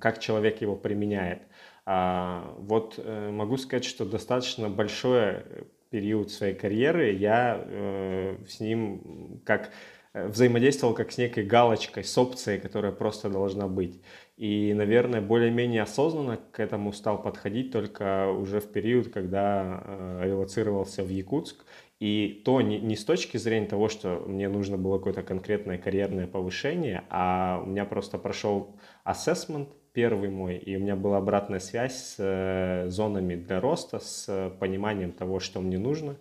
как 0.00 0.20
человек 0.20 0.62
его 0.62 0.76
применяет. 0.76 1.42
А, 1.84 2.54
вот 2.58 2.94
э, 2.98 3.30
могу 3.30 3.58
сказать, 3.58 3.84
что 3.84 4.06
достаточно 4.06 4.70
большой 4.70 5.42
период 5.90 6.30
своей 6.30 6.54
карьеры 6.54 7.12
я 7.12 7.60
э, 7.60 8.36
с 8.48 8.60
ним 8.60 9.42
как 9.44 9.70
взаимодействовал 10.14 10.94
как 10.94 11.12
с 11.12 11.18
некой 11.18 11.44
галочкой, 11.44 12.04
с 12.04 12.16
опцией, 12.16 12.58
которая 12.58 12.92
просто 12.92 13.28
должна 13.28 13.68
быть. 13.68 14.00
И, 14.38 14.72
наверное, 14.72 15.20
более-менее 15.20 15.82
осознанно 15.82 16.38
к 16.52 16.60
этому 16.60 16.92
стал 16.92 17.20
подходить 17.20 17.72
только 17.72 18.30
уже 18.30 18.60
в 18.60 18.70
период, 18.70 19.08
когда 19.08 19.82
э, 19.84 20.20
релацировался 20.26 21.02
в 21.02 21.08
Якутск. 21.08 21.64
И 21.98 22.42
то 22.44 22.60
не, 22.60 22.78
не 22.78 22.94
с 22.94 23.04
точки 23.04 23.36
зрения 23.36 23.66
того, 23.66 23.88
что 23.88 24.22
мне 24.28 24.48
нужно 24.48 24.78
было 24.78 24.98
какое-то 24.98 25.24
конкретное 25.24 25.76
карьерное 25.76 26.28
повышение, 26.28 27.02
а 27.10 27.60
у 27.64 27.66
меня 27.66 27.84
просто 27.84 28.16
прошел 28.16 28.76
ассессмент 29.02 29.70
первый 29.92 30.30
мой, 30.30 30.56
и 30.56 30.76
у 30.76 30.78
меня 30.78 30.94
была 30.94 31.16
обратная 31.16 31.58
связь 31.58 31.96
с 31.96 32.14
э, 32.18 32.88
зонами 32.90 33.34
для 33.34 33.60
роста, 33.60 33.98
с 33.98 34.52
пониманием 34.60 35.10
того, 35.10 35.40
что 35.40 35.60
мне 35.60 35.78
нужно. 35.78 36.16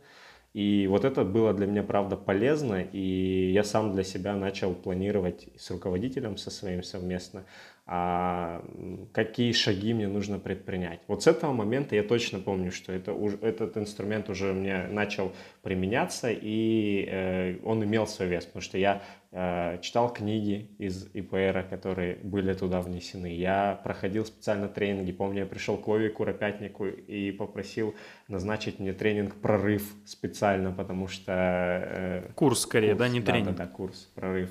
И 0.54 0.88
вот 0.88 1.06
это 1.06 1.24
было 1.24 1.54
для 1.54 1.68
меня, 1.68 1.84
правда, 1.84 2.18
полезно, 2.18 2.82
и 2.82 3.52
я 3.52 3.64
сам 3.64 3.94
для 3.94 4.04
себя 4.04 4.36
начал 4.36 4.74
планировать 4.74 5.50
с 5.56 5.70
руководителем 5.70 6.36
со 6.38 6.50
своим 6.50 6.82
совместно, 6.82 7.46
какие 7.88 9.54
шаги 9.54 9.94
мне 9.94 10.10
нужно 10.10 10.40
предпринять. 10.40 11.00
Вот 11.08 11.24
с 11.24 11.28
этого 11.28 11.54
момента 11.54 11.96
я 11.96 12.04
точно 12.04 12.40
помню, 12.40 12.70
что 12.70 12.92
это, 12.92 13.16
этот 13.42 13.78
инструмент 13.78 14.30
уже 14.30 14.52
меня 14.54 14.88
начал 14.90 15.32
применяться, 15.62 16.30
и 16.30 17.08
э, 17.10 17.60
он 17.64 17.82
имел 17.86 18.06
свой 18.06 18.28
вес, 18.28 18.46
потому 18.46 18.62
что 18.62 18.78
я 18.78 19.04
э, 19.32 19.80
читал 19.82 20.12
книги 20.12 20.70
из 20.80 21.08
ИПР, 21.14 21.68
которые 21.70 22.18
были 22.18 22.54
туда 22.54 22.82
внесены. 22.82 23.34
Я 23.34 23.80
проходил 23.86 24.26
специально 24.26 24.68
тренинги. 24.68 25.14
Помню, 25.14 25.40
я 25.42 25.46
пришел 25.46 25.78
к 25.78 25.88
Вове 25.88 26.10
Куропятнику 26.10 26.88
и 26.88 27.32
попросил 27.32 27.96
назначить 28.28 28.80
мне 28.80 28.92
тренинг 28.92 29.36
«Прорыв» 29.36 29.94
специально, 30.06 30.74
потому 30.74 31.08
что... 31.08 31.32
Э, 31.34 32.32
курс 32.36 32.60
скорее, 32.60 32.96
курс, 32.96 33.00
да, 33.00 33.08
не 33.08 33.22
тренинг? 33.22 33.56
Да, 33.56 33.64
да, 33.64 33.72
курс 33.72 34.12
«Прорыв». 34.14 34.50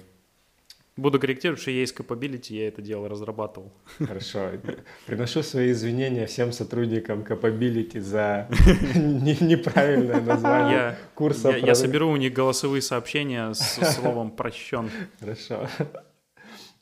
Буду 0.96 1.20
корректировать, 1.20 1.60
что 1.60 1.70
я 1.70 1.82
из 1.82 1.92
Capability, 1.92 2.54
я 2.54 2.68
это 2.68 2.80
дело 2.80 3.06
разрабатывал. 3.06 3.70
Хорошо. 3.98 4.52
Приношу 5.06 5.42
свои 5.42 5.72
извинения 5.72 6.24
всем 6.24 6.52
сотрудникам 6.52 7.20
Capability 7.20 8.00
за 8.00 8.48
неправильное 8.94 10.22
название 10.22 10.96
курса. 11.14 11.50
Я, 11.50 11.74
соберу 11.74 12.10
у 12.10 12.16
них 12.16 12.32
голосовые 12.32 12.80
сообщения 12.80 13.52
с 13.52 13.78
словом 14.00 14.30
«прощен». 14.30 14.90
Хорошо. 15.20 15.68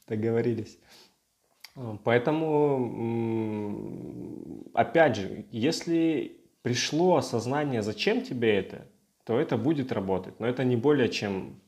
Договорились. 0.07 0.79
Поэтому, 2.05 2.71
опять 4.75 5.17
же, 5.17 5.45
если 5.51 6.37
пришло 6.63 7.17
осознание, 7.17 7.83
зачем 7.83 8.23
тебе 8.23 8.55
это, 8.55 8.87
то 9.25 9.41
это 9.41 9.57
будет 9.57 9.91
работать. 9.91 10.39
Но 10.39 10.47
это 10.47 10.63
не 10.63 10.77
более 10.77 11.09
чем 11.09 11.59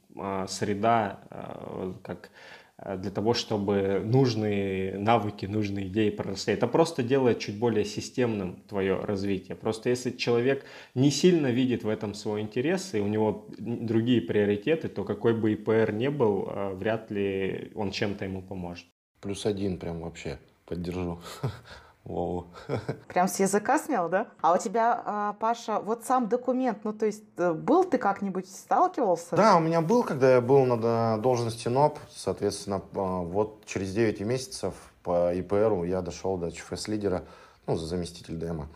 среда 0.48 1.20
а, 1.31 1.94
как 2.02 2.31
а, 2.76 2.96
для 2.96 3.11
того, 3.11 3.35
чтобы 3.35 4.02
нужные 4.05 4.98
навыки, 4.98 5.46
нужные 5.46 5.88
идеи 5.88 6.11
проросли. 6.11 6.55
Это 6.55 6.66
просто 6.66 7.02
делает 7.02 7.38
чуть 7.38 7.59
более 7.59 7.85
системным 7.85 8.62
твое 8.68 8.98
развитие. 8.98 9.57
Просто 9.57 9.90
если 9.90 10.11
человек 10.11 10.64
не 10.94 11.11
сильно 11.11 11.48
видит 11.48 11.85
в 11.85 11.88
этом 11.88 12.14
свой 12.14 12.40
интерес, 12.40 12.94
и 12.94 13.00
у 13.00 13.07
него 13.07 13.46
другие 13.59 14.20
приоритеты, 14.20 14.88
то 14.88 15.05
какой 15.05 15.35
бы 15.35 15.52
ИПР 15.52 15.92
не 15.92 16.11
был, 16.11 16.50
вряд 16.74 17.11
ли 17.11 17.72
он 17.74 17.90
чем-то 17.90 18.24
ему 18.24 18.42
поможет. 18.42 18.87
Плюс 19.20 19.46
один 19.46 19.79
прям 19.79 20.00
вообще 20.00 20.38
поддержу. 20.66 21.20
Вау. 22.07 22.47
Прям 23.09 23.27
с 23.27 23.40
языка 23.40 23.79
снял, 23.81 24.09
да? 24.09 24.29
А 24.40 24.55
у 24.55 24.59
тебя, 24.59 25.03
а, 25.05 25.33
Паша, 25.40 25.81
вот 25.81 26.05
сам 26.05 26.29
документ, 26.29 26.85
ну 26.85 26.92
то 26.92 27.05
есть 27.05 27.25
э, 27.37 27.53
был 27.53 27.83
ты 27.83 27.99
как-нибудь 27.99 28.49
сталкивался? 28.49 29.35
Да, 29.35 29.57
у 29.57 29.61
меня 29.61 29.81
был, 29.81 30.05
когда 30.05 30.35
я 30.35 30.40
был 30.40 30.64
на 30.66 31.19
должности 31.19 31.66
НОП, 31.66 31.99
соответственно, 32.14 32.81
а, 32.95 33.23
вот 33.23 33.64
через 33.66 33.92
9 33.92 34.21
месяцев 34.21 34.75
по 35.03 35.35
ИПРу 35.35 35.83
я 35.83 36.01
дошел 36.01 36.37
до 36.37 36.53
ЧФС-лидера, 36.53 37.25
ну, 37.66 37.77
за 37.77 37.87
заместитель 37.87 38.37
ДМа. 38.37 38.69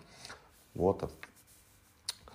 Вот. 0.74 1.08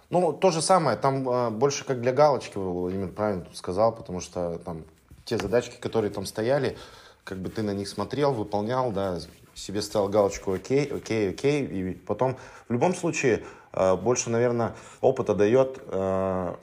Ну, 0.10 0.31
то 0.31 0.51
же 0.51 0.62
самое, 0.62 0.95
там 0.95 1.27
а, 1.27 1.49
больше 1.49 1.84
как 1.84 1.99
для 1.99 2.13
галочки, 2.13 2.58
Владимир 2.58 3.10
правильно 3.10 3.43
тут 3.43 3.58
сказал, 3.58 3.93
потому 3.93 4.21
что 4.21 4.60
там 4.60 4.86
те 5.25 5.38
задачки, 5.38 5.77
которые 5.77 6.10
там 6.10 6.25
стояли, 6.25 6.77
как 7.25 7.39
бы 7.39 7.49
ты 7.49 7.63
на 7.63 7.71
них 7.71 7.89
смотрел, 7.89 8.31
выполнял, 8.31 8.93
да, 8.93 9.19
себе 9.55 9.81
ставил 9.81 10.09
галочку 10.09 10.53
окей, 10.53 10.85
окей, 10.85 11.29
окей, 11.29 11.65
и 11.65 11.93
потом 11.93 12.37
в 12.67 12.73
любом 12.73 12.93
случае 12.93 13.43
э, 13.73 13.95
больше, 13.95 14.29
наверное, 14.29 14.75
опыта 15.01 15.33
дает 15.33 15.79
э, 15.87 16.55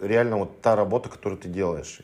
реально 0.00 0.36
вот 0.36 0.60
та 0.60 0.76
работа, 0.76 1.08
которую 1.08 1.40
ты 1.40 1.48
делаешь. 1.48 2.00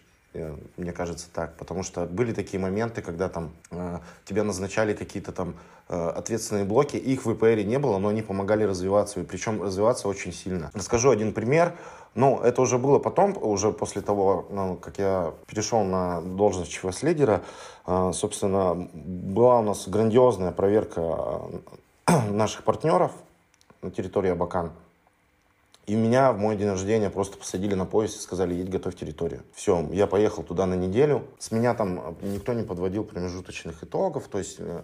Мне 0.77 0.93
кажется 0.93 1.27
так, 1.33 1.57
потому 1.57 1.83
что 1.83 2.05
были 2.05 2.33
такие 2.33 2.61
моменты, 2.61 3.01
когда 3.03 3.29
там 3.29 3.51
э, 3.71 3.99
тебя 4.25 4.45
назначали 4.45 4.93
какие-то 4.93 5.33
там 5.33 5.55
э, 5.89 6.09
ответственные 6.09 6.65
блоки, 6.65 6.97
их 6.97 7.25
в 7.25 7.33
ИПР 7.33 7.65
не 7.65 7.79
было, 7.79 7.99
но 7.99 8.09
они 8.09 8.23
помогали 8.23 8.65
развиваться, 8.65 9.21
и 9.21 9.25
причем 9.25 9.63
развиваться 9.63 10.07
очень 10.07 10.33
сильно. 10.33 10.71
Расскажу 10.75 11.11
один 11.11 11.33
пример. 11.33 11.75
Ну, 12.15 12.41
это 12.41 12.63
уже 12.63 12.79
было 12.79 12.99
потом, 12.99 13.37
уже 13.41 13.73
после 13.73 14.03
того, 14.03 14.47
ну, 14.51 14.77
как 14.77 14.99
я 14.99 15.33
перешел 15.47 15.85
на 15.85 16.21
должность 16.21 16.71
ЧВС-лидера, 16.73 17.43
э, 17.87 18.11
собственно, 18.13 18.75
была 18.75 19.61
у 19.61 19.63
нас 19.63 19.89
грандиозная 19.89 20.53
проверка 20.53 21.41
э, 22.07 22.31
наших 22.31 22.65
партнеров 22.65 23.13
на 23.83 23.91
территории 23.91 24.31
Абакан. 24.31 24.73
И 25.89 25.95
меня 25.95 26.33
в 26.33 26.39
мой 26.39 26.55
день 26.55 26.69
рождения 26.69 27.09
просто 27.09 27.39
посадили 27.39 27.73
на 27.73 27.87
поезд 27.87 28.17
и 28.17 28.21
сказали, 28.21 28.53
едь, 28.53 28.69
готовь 28.69 28.95
территорию. 28.95 29.43
Все, 29.55 29.89
я 29.91 30.07
поехал 30.07 30.43
туда 30.43 30.67
на 30.67 30.75
неделю. 30.75 31.27
С 31.39 31.51
меня 31.51 31.73
там 31.73 32.15
никто 32.21 32.53
не 32.53 32.63
подводил 32.63 33.05
промежуточных 33.05 33.83
итогов. 33.83 34.29
То 34.29 34.37
есть 34.37 34.57
э, 34.59 34.83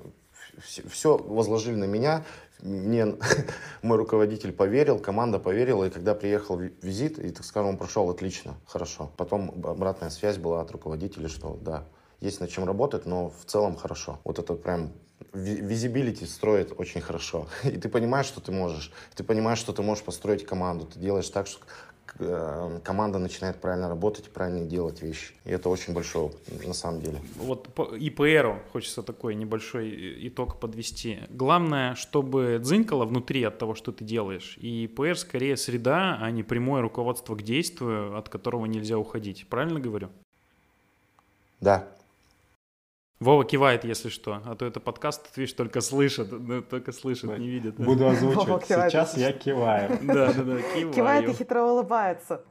все 0.59 1.19
возложили 1.19 1.75
на 1.75 1.85
меня. 1.85 2.25
Мне 2.62 3.17
мой 3.83 3.99
руководитель 3.99 4.51
поверил, 4.51 4.99
команда 4.99 5.38
поверила. 5.38 5.85
И 5.85 5.90
когда 5.90 6.14
приехал 6.14 6.57
визит, 6.57 7.19
и, 7.19 7.29
так 7.31 7.45
скажем, 7.45 7.69
он 7.69 7.77
прошел 7.77 8.09
отлично, 8.09 8.55
хорошо. 8.64 9.11
Потом 9.19 9.62
обратная 9.62 10.09
связь 10.09 10.38
была 10.38 10.62
от 10.62 10.71
руководителя, 10.71 11.29
что 11.29 11.59
да, 11.61 11.85
есть 12.21 12.40
над 12.40 12.49
чем 12.49 12.64
работать, 12.64 13.05
но 13.05 13.29
в 13.29 13.45
целом 13.45 13.77
хорошо. 13.77 14.21
Вот 14.25 14.38
это 14.38 14.55
прям 14.55 14.95
визибилити 15.35 16.27
строит 16.27 16.73
очень 16.77 17.01
хорошо. 17.01 17.47
И 17.64 17.77
ты 17.77 17.88
понимаешь, 17.88 18.27
что 18.27 18.40
ты 18.40 18.53
можешь. 18.53 18.92
Ты 19.14 19.25
понимаешь, 19.25 19.59
что 19.59 19.73
ты 19.73 19.83
можешь 19.83 20.05
построить 20.05 20.47
команду. 20.47 20.87
Ты 20.87 20.99
делаешь 20.99 21.29
так, 21.29 21.47
что 21.47 21.61
э, 22.18 22.81
команда 22.85 23.18
начинает 23.18 23.61
правильно 23.61 23.88
работать 23.88 24.31
правильно 24.31 24.64
делать 24.64 25.03
вещи. 25.03 25.35
И 25.44 25.51
это 25.51 25.68
очень 25.68 25.92
большой 25.94 26.23
опыт, 26.23 26.66
на 26.66 26.75
самом 26.75 27.01
деле. 27.01 27.20
Вот 27.37 27.68
по 27.75 27.94
ИПРу 27.97 28.61
хочется 28.73 29.03
такой 29.03 29.35
небольшой 29.35 30.29
итог 30.29 30.61
подвести. 30.61 31.18
Главное, 31.31 31.94
чтобы 31.94 32.59
дзынькало 32.61 33.05
внутри 33.05 33.42
от 33.44 33.59
того, 33.59 33.75
что 33.75 33.92
ты 33.92 34.05
делаешь. 34.05 34.57
И 34.61 34.85
ИПР 34.85 35.16
скорее 35.16 35.57
среда, 35.57 36.18
а 36.20 36.31
не 36.31 36.42
прямое 36.42 36.83
руководство 36.83 37.35
к 37.35 37.42
действию, 37.42 38.16
от 38.16 38.29
которого 38.29 38.66
нельзя 38.66 38.99
уходить. 38.99 39.47
Правильно 39.49 39.81
говорю? 39.81 40.09
Да, 41.61 41.88
Вова 43.24 43.42
кивает, 43.46 43.84
если 43.84 44.10
что, 44.10 44.42
а 44.44 44.54
то 44.54 44.66
это 44.66 44.80
подкаст, 44.80 45.32
ты 45.34 45.40
видишь, 45.40 45.54
только 45.54 45.80
слышит, 45.80 46.30
ну, 46.30 46.60
только 46.60 46.92
слышит, 46.92 47.30
да. 47.30 47.38
не 47.38 47.48
видит. 47.48 47.76
Буду 47.76 48.06
озвучивать. 48.06 48.66
Сейчас 48.66 49.16
я 49.16 49.32
киваю. 49.32 49.98
Да, 50.02 50.32
да, 50.34 50.42
да, 50.42 50.60
киваю. 50.60 50.92
Кивает 50.92 51.28
и 51.30 51.32
хитро 51.32 51.62
улыбается. 51.62 52.42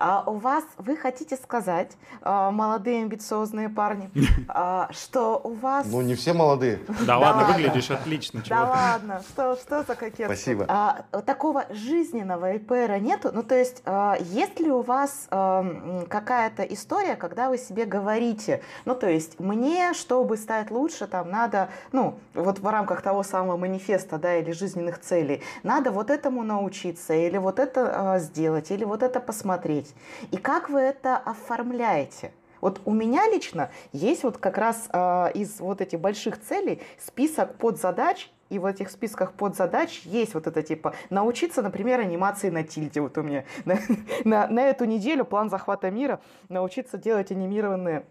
А 0.00 0.24
у 0.26 0.36
вас, 0.38 0.64
вы 0.78 0.96
хотите 0.96 1.36
сказать, 1.36 1.92
а, 2.22 2.50
молодые 2.50 3.02
амбициозные 3.02 3.68
парни, 3.68 4.10
а, 4.48 4.88
что 4.92 5.38
у 5.44 5.52
вас... 5.52 5.86
Ну, 5.86 6.00
не 6.00 6.14
все 6.14 6.32
молодые. 6.32 6.80
Да 7.06 7.18
ладно, 7.18 7.44
выглядишь 7.44 7.90
отлично. 7.90 8.42
Да 8.48 8.64
ладно, 8.64 9.22
что, 9.28 9.56
что 9.56 9.82
за 9.82 9.94
кокетство? 9.94 10.24
Спасибо. 10.24 10.64
А, 10.68 11.04
такого 11.26 11.66
жизненного 11.68 12.54
ИПРа 12.54 12.98
нету? 12.98 13.30
Ну, 13.30 13.42
то 13.42 13.54
есть, 13.54 13.82
есть 14.20 14.58
ли 14.58 14.70
у 14.70 14.80
вас 14.80 15.26
какая-то 15.28 16.62
история, 16.62 17.16
когда 17.16 17.50
вы 17.50 17.58
себе 17.58 17.84
говорите, 17.84 18.62
ну, 18.86 18.94
то 18.94 19.06
есть, 19.06 19.38
мне, 19.38 19.92
чтобы 19.92 20.38
стать 20.38 20.70
лучше, 20.70 21.08
там, 21.08 21.30
надо, 21.30 21.68
ну, 21.92 22.18
вот 22.32 22.58
в 22.58 22.66
рамках 22.66 23.02
того 23.02 23.22
самого 23.22 23.58
манифеста, 23.58 24.16
да, 24.16 24.36
или 24.36 24.52
жизненных 24.52 24.98
целей, 24.98 25.42
надо 25.62 25.90
вот 25.90 26.10
этому 26.10 26.42
научиться, 26.42 27.12
или 27.12 27.36
вот 27.36 27.58
это 27.58 28.16
сделать, 28.18 28.70
или 28.70 28.84
вот 28.84 29.02
это 29.02 29.20
посмотреть 29.20 29.89
есть. 29.90 30.32
И 30.32 30.36
как 30.36 30.70
вы 30.70 30.80
это 30.80 31.16
оформляете? 31.16 32.32
Вот 32.60 32.80
у 32.84 32.92
меня 32.92 33.26
лично 33.30 33.70
есть 33.92 34.22
вот 34.22 34.36
как 34.36 34.58
раз 34.58 34.88
э, 34.92 35.32
из 35.34 35.60
вот 35.60 35.80
этих 35.80 35.98
больших 35.98 36.40
целей 36.40 36.82
список 36.98 37.56
подзадач, 37.56 38.30
и 38.50 38.58
в 38.58 38.66
этих 38.66 38.90
списках 38.90 39.32
подзадач 39.32 40.02
есть 40.04 40.34
вот 40.34 40.46
это 40.46 40.62
типа 40.62 40.94
научиться, 41.08 41.62
например, 41.62 42.00
анимации 42.00 42.50
на 42.50 42.64
тильде. 42.64 43.00
Вот 43.00 43.16
у 43.16 43.22
меня 43.22 43.44
на, 43.64 43.78
на, 44.24 44.48
на 44.48 44.60
эту 44.68 44.84
неделю 44.84 45.24
план 45.24 45.48
захвата 45.48 45.90
мира 45.90 46.20
научиться 46.48 46.98
делать 46.98 47.30
анимированные, 47.30 48.04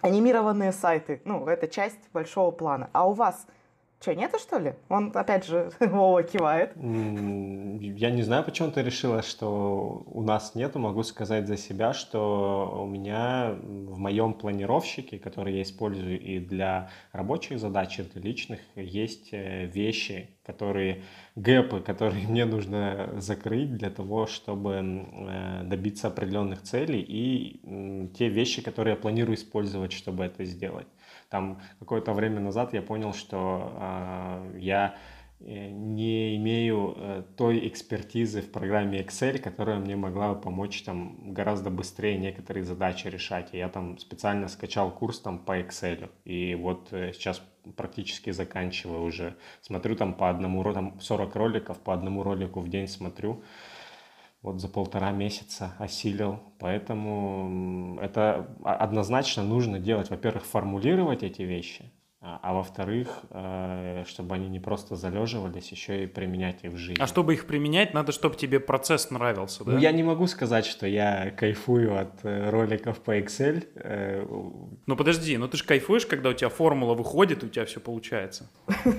анимированные 0.00 0.72
сайты. 0.72 1.20
Ну, 1.24 1.46
это 1.46 1.68
часть 1.68 2.00
большого 2.12 2.50
плана. 2.50 2.88
А 2.92 3.06
у 3.08 3.12
вас 3.12 3.46
Что, 4.00 4.14
нету, 4.14 4.38
что 4.38 4.58
ли? 4.58 4.74
Он, 4.90 5.10
опять 5.14 5.46
же, 5.46 5.70
Вова 5.80 6.22
кивает. 6.22 6.72
Я 6.76 8.10
не 8.10 8.22
знаю, 8.22 8.44
почему 8.44 8.70
ты 8.70 8.82
решила, 8.82 9.22
что 9.22 10.02
у 10.06 10.22
нас 10.22 10.54
нету. 10.54 10.78
Могу 10.78 11.02
сказать 11.02 11.46
за 11.46 11.56
себя, 11.56 11.94
что 11.94 12.80
у 12.82 12.86
меня 12.86 13.56
в 13.62 13.98
моем 13.98 14.34
планировщике, 14.34 15.18
который 15.18 15.54
я 15.56 15.62
использую 15.62 16.20
и 16.20 16.38
для 16.38 16.90
рабочих 17.12 17.58
задач, 17.58 17.98
и 17.98 18.02
для 18.02 18.20
личных, 18.20 18.60
есть 18.76 19.32
э, 19.32 19.66
вещи, 19.66 20.36
которые, 20.44 21.02
гэпы, 21.34 21.80
которые 21.80 22.28
мне 22.28 22.44
нужно 22.44 23.14
закрыть 23.18 23.74
для 23.74 23.90
того, 23.90 24.26
чтобы 24.26 24.72
э, 24.74 25.62
добиться 25.64 26.08
определенных 26.08 26.62
целей, 26.62 27.00
и 27.00 28.10
те 28.18 28.28
вещи, 28.28 28.60
которые 28.60 28.94
я 28.94 29.00
планирую 29.00 29.36
использовать, 29.36 29.92
чтобы 29.92 30.24
это 30.24 30.44
сделать. 30.44 30.86
Там 31.28 31.60
какое-то 31.78 32.12
время 32.12 32.40
назад 32.40 32.72
я 32.74 32.82
понял, 32.82 33.12
что 33.12 33.72
э, 33.76 34.58
я 34.58 34.94
не 35.46 36.36
имею 36.36 36.94
э, 36.96 37.22
той 37.36 37.68
экспертизы 37.68 38.40
в 38.40 38.50
программе 38.50 39.02
Excel, 39.02 39.38
которая 39.38 39.78
мне 39.78 39.96
могла 39.96 40.34
помочь 40.34 40.82
там 40.82 41.34
гораздо 41.34 41.70
быстрее 41.70 42.16
некоторые 42.16 42.64
задачи 42.64 43.08
решать. 43.08 43.50
И 43.52 43.58
я 43.58 43.68
там 43.68 43.98
специально 43.98 44.48
скачал 44.48 44.90
курс 44.90 45.20
там 45.20 45.38
по 45.38 45.60
Excel. 45.60 46.10
И 46.24 46.54
вот 46.54 46.88
э, 46.92 47.12
сейчас 47.12 47.42
практически 47.76 48.30
заканчиваю 48.30 49.02
уже. 49.02 49.36
Смотрю 49.60 49.96
там 49.96 50.14
по 50.14 50.30
одному, 50.30 50.62
там 50.72 51.00
40 51.00 51.36
роликов, 51.36 51.78
по 51.80 51.92
одному 51.92 52.22
ролику 52.22 52.60
в 52.60 52.68
день 52.68 52.88
смотрю 52.88 53.42
вот 54.44 54.60
за 54.60 54.68
полтора 54.68 55.10
месяца 55.10 55.72
осилил. 55.78 56.38
Поэтому 56.58 57.98
это 58.00 58.54
однозначно 58.62 59.42
нужно 59.42 59.78
делать. 59.80 60.10
Во-первых, 60.10 60.44
формулировать 60.44 61.22
эти 61.22 61.40
вещи, 61.42 61.90
а, 62.26 62.38
а 62.42 62.54
во-вторых, 62.54 63.08
э, 63.28 64.04
чтобы 64.06 64.34
они 64.34 64.48
не 64.48 64.58
просто 64.58 64.96
залеживались, 64.96 65.70
еще 65.70 66.04
и 66.04 66.06
применять 66.06 66.64
их 66.64 66.72
в 66.72 66.78
жизни. 66.78 67.02
А 67.02 67.06
чтобы 67.06 67.34
их 67.34 67.46
применять, 67.46 67.92
надо, 67.92 68.12
чтобы 68.12 68.36
тебе 68.36 68.60
процесс 68.60 69.10
нравился, 69.10 69.62
да? 69.62 69.72
Ну, 69.72 69.78
я 69.78 69.92
не 69.92 70.02
могу 70.02 70.26
сказать, 70.26 70.64
что 70.64 70.86
я 70.86 71.30
кайфую 71.32 72.00
от 72.00 72.24
э, 72.24 72.48
роликов 72.48 73.00
по 73.00 73.18
Excel. 73.18 73.68
Э, 73.74 74.24
ну, 74.86 74.96
подожди, 74.96 75.36
ну 75.36 75.48
ты 75.48 75.58
же 75.58 75.64
кайфуешь, 75.64 76.06
когда 76.06 76.30
у 76.30 76.32
тебя 76.32 76.48
формула 76.48 76.94
выходит, 76.94 77.42
и 77.42 77.46
у 77.46 77.48
тебя 77.50 77.66
все 77.66 77.78
получается. 77.78 78.50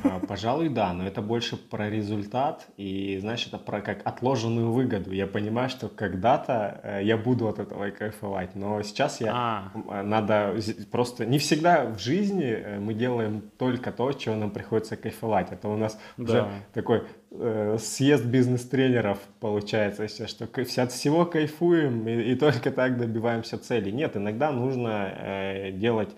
А, 0.04 0.20
пожалуй, 0.20 0.70
да, 0.70 0.94
но 0.94 1.08
это 1.08 1.24
больше 1.24 1.58
про 1.58 1.90
результат, 1.90 2.68
и, 2.78 3.18
знаешь, 3.20 3.48
это 3.48 3.58
про 3.58 3.82
как 3.82 4.06
отложенную 4.06 4.72
выгоду. 4.72 5.12
Я 5.12 5.26
понимаю, 5.26 5.70
что 5.70 5.90
когда-то 5.90 7.00
я 7.02 7.18
буду 7.18 7.48
от 7.48 7.58
этого 7.58 7.90
кайфовать, 7.90 8.54
но 8.54 8.84
сейчас 8.84 9.20
я... 9.20 9.32
А. 9.34 10.04
Надо 10.04 10.56
просто... 10.92 11.26
Не 11.26 11.40
всегда 11.40 11.86
в 11.86 11.98
жизни 11.98 12.78
мы 12.78 12.94
делаем 12.94 13.15
делаем 13.16 13.42
только 13.58 13.92
то, 13.92 14.12
чего 14.14 14.36
нам 14.36 14.52
приходится 14.52 14.98
кайфовать. 14.98 15.52
Это 15.52 15.68
у 15.70 15.78
нас 15.78 16.00
да. 16.18 16.24
уже 16.24 16.48
такой 16.74 17.04
э, 17.32 17.78
съезд 17.80 18.26
бизнес-тренеров 18.26 19.20
получается, 19.40 20.08
что 20.28 20.46
от 20.46 20.92
всего 20.92 21.26
кайфуем 21.26 22.08
и, 22.08 22.32
и 22.32 22.36
только 22.36 22.72
так 22.72 22.98
добиваемся 22.98 23.58
цели. 23.58 23.92
Нет, 23.92 24.18
иногда 24.18 24.52
нужно 24.52 25.14
э, 25.18 25.72
делать 25.72 26.10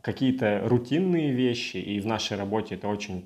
какие-то 0.00 0.62
рутинные 0.64 1.32
вещи, 1.32 1.76
и 1.76 2.00
в 2.00 2.06
нашей 2.06 2.36
работе 2.36 2.74
это 2.74 2.88
очень 2.88 3.24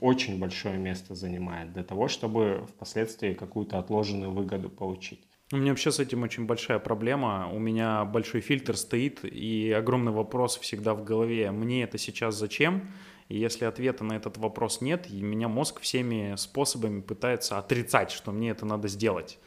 очень 0.00 0.38
большое 0.38 0.78
место 0.78 1.16
занимает 1.16 1.72
для 1.72 1.82
того, 1.82 2.06
чтобы 2.06 2.66
впоследствии 2.68 3.34
какую-то 3.34 3.80
отложенную 3.80 4.30
выгоду 4.30 4.70
получить. 4.70 5.26
У 5.52 5.56
меня 5.56 5.72
вообще 5.72 5.92
с 5.92 6.00
этим 6.00 6.22
очень 6.22 6.46
большая 6.46 6.78
проблема. 6.78 7.50
У 7.52 7.58
меня 7.58 8.04
большой 8.06 8.40
фильтр 8.40 8.78
стоит, 8.78 9.24
и 9.24 9.70
огромный 9.72 10.10
вопрос 10.10 10.56
всегда 10.56 10.94
в 10.94 11.04
голове. 11.04 11.50
Мне 11.50 11.82
это 11.82 11.98
сейчас 11.98 12.34
зачем? 12.34 12.90
И 13.28 13.38
если 13.38 13.66
ответа 13.66 14.04
на 14.04 14.14
этот 14.14 14.38
вопрос 14.38 14.80
нет, 14.80 15.06
и 15.10 15.20
меня 15.20 15.48
мозг 15.48 15.80
всеми 15.80 16.34
способами 16.36 17.02
пытается 17.02 17.58
отрицать, 17.58 18.10
что 18.10 18.32
мне 18.32 18.50
это 18.50 18.64
надо 18.64 18.88
сделать. 18.88 19.38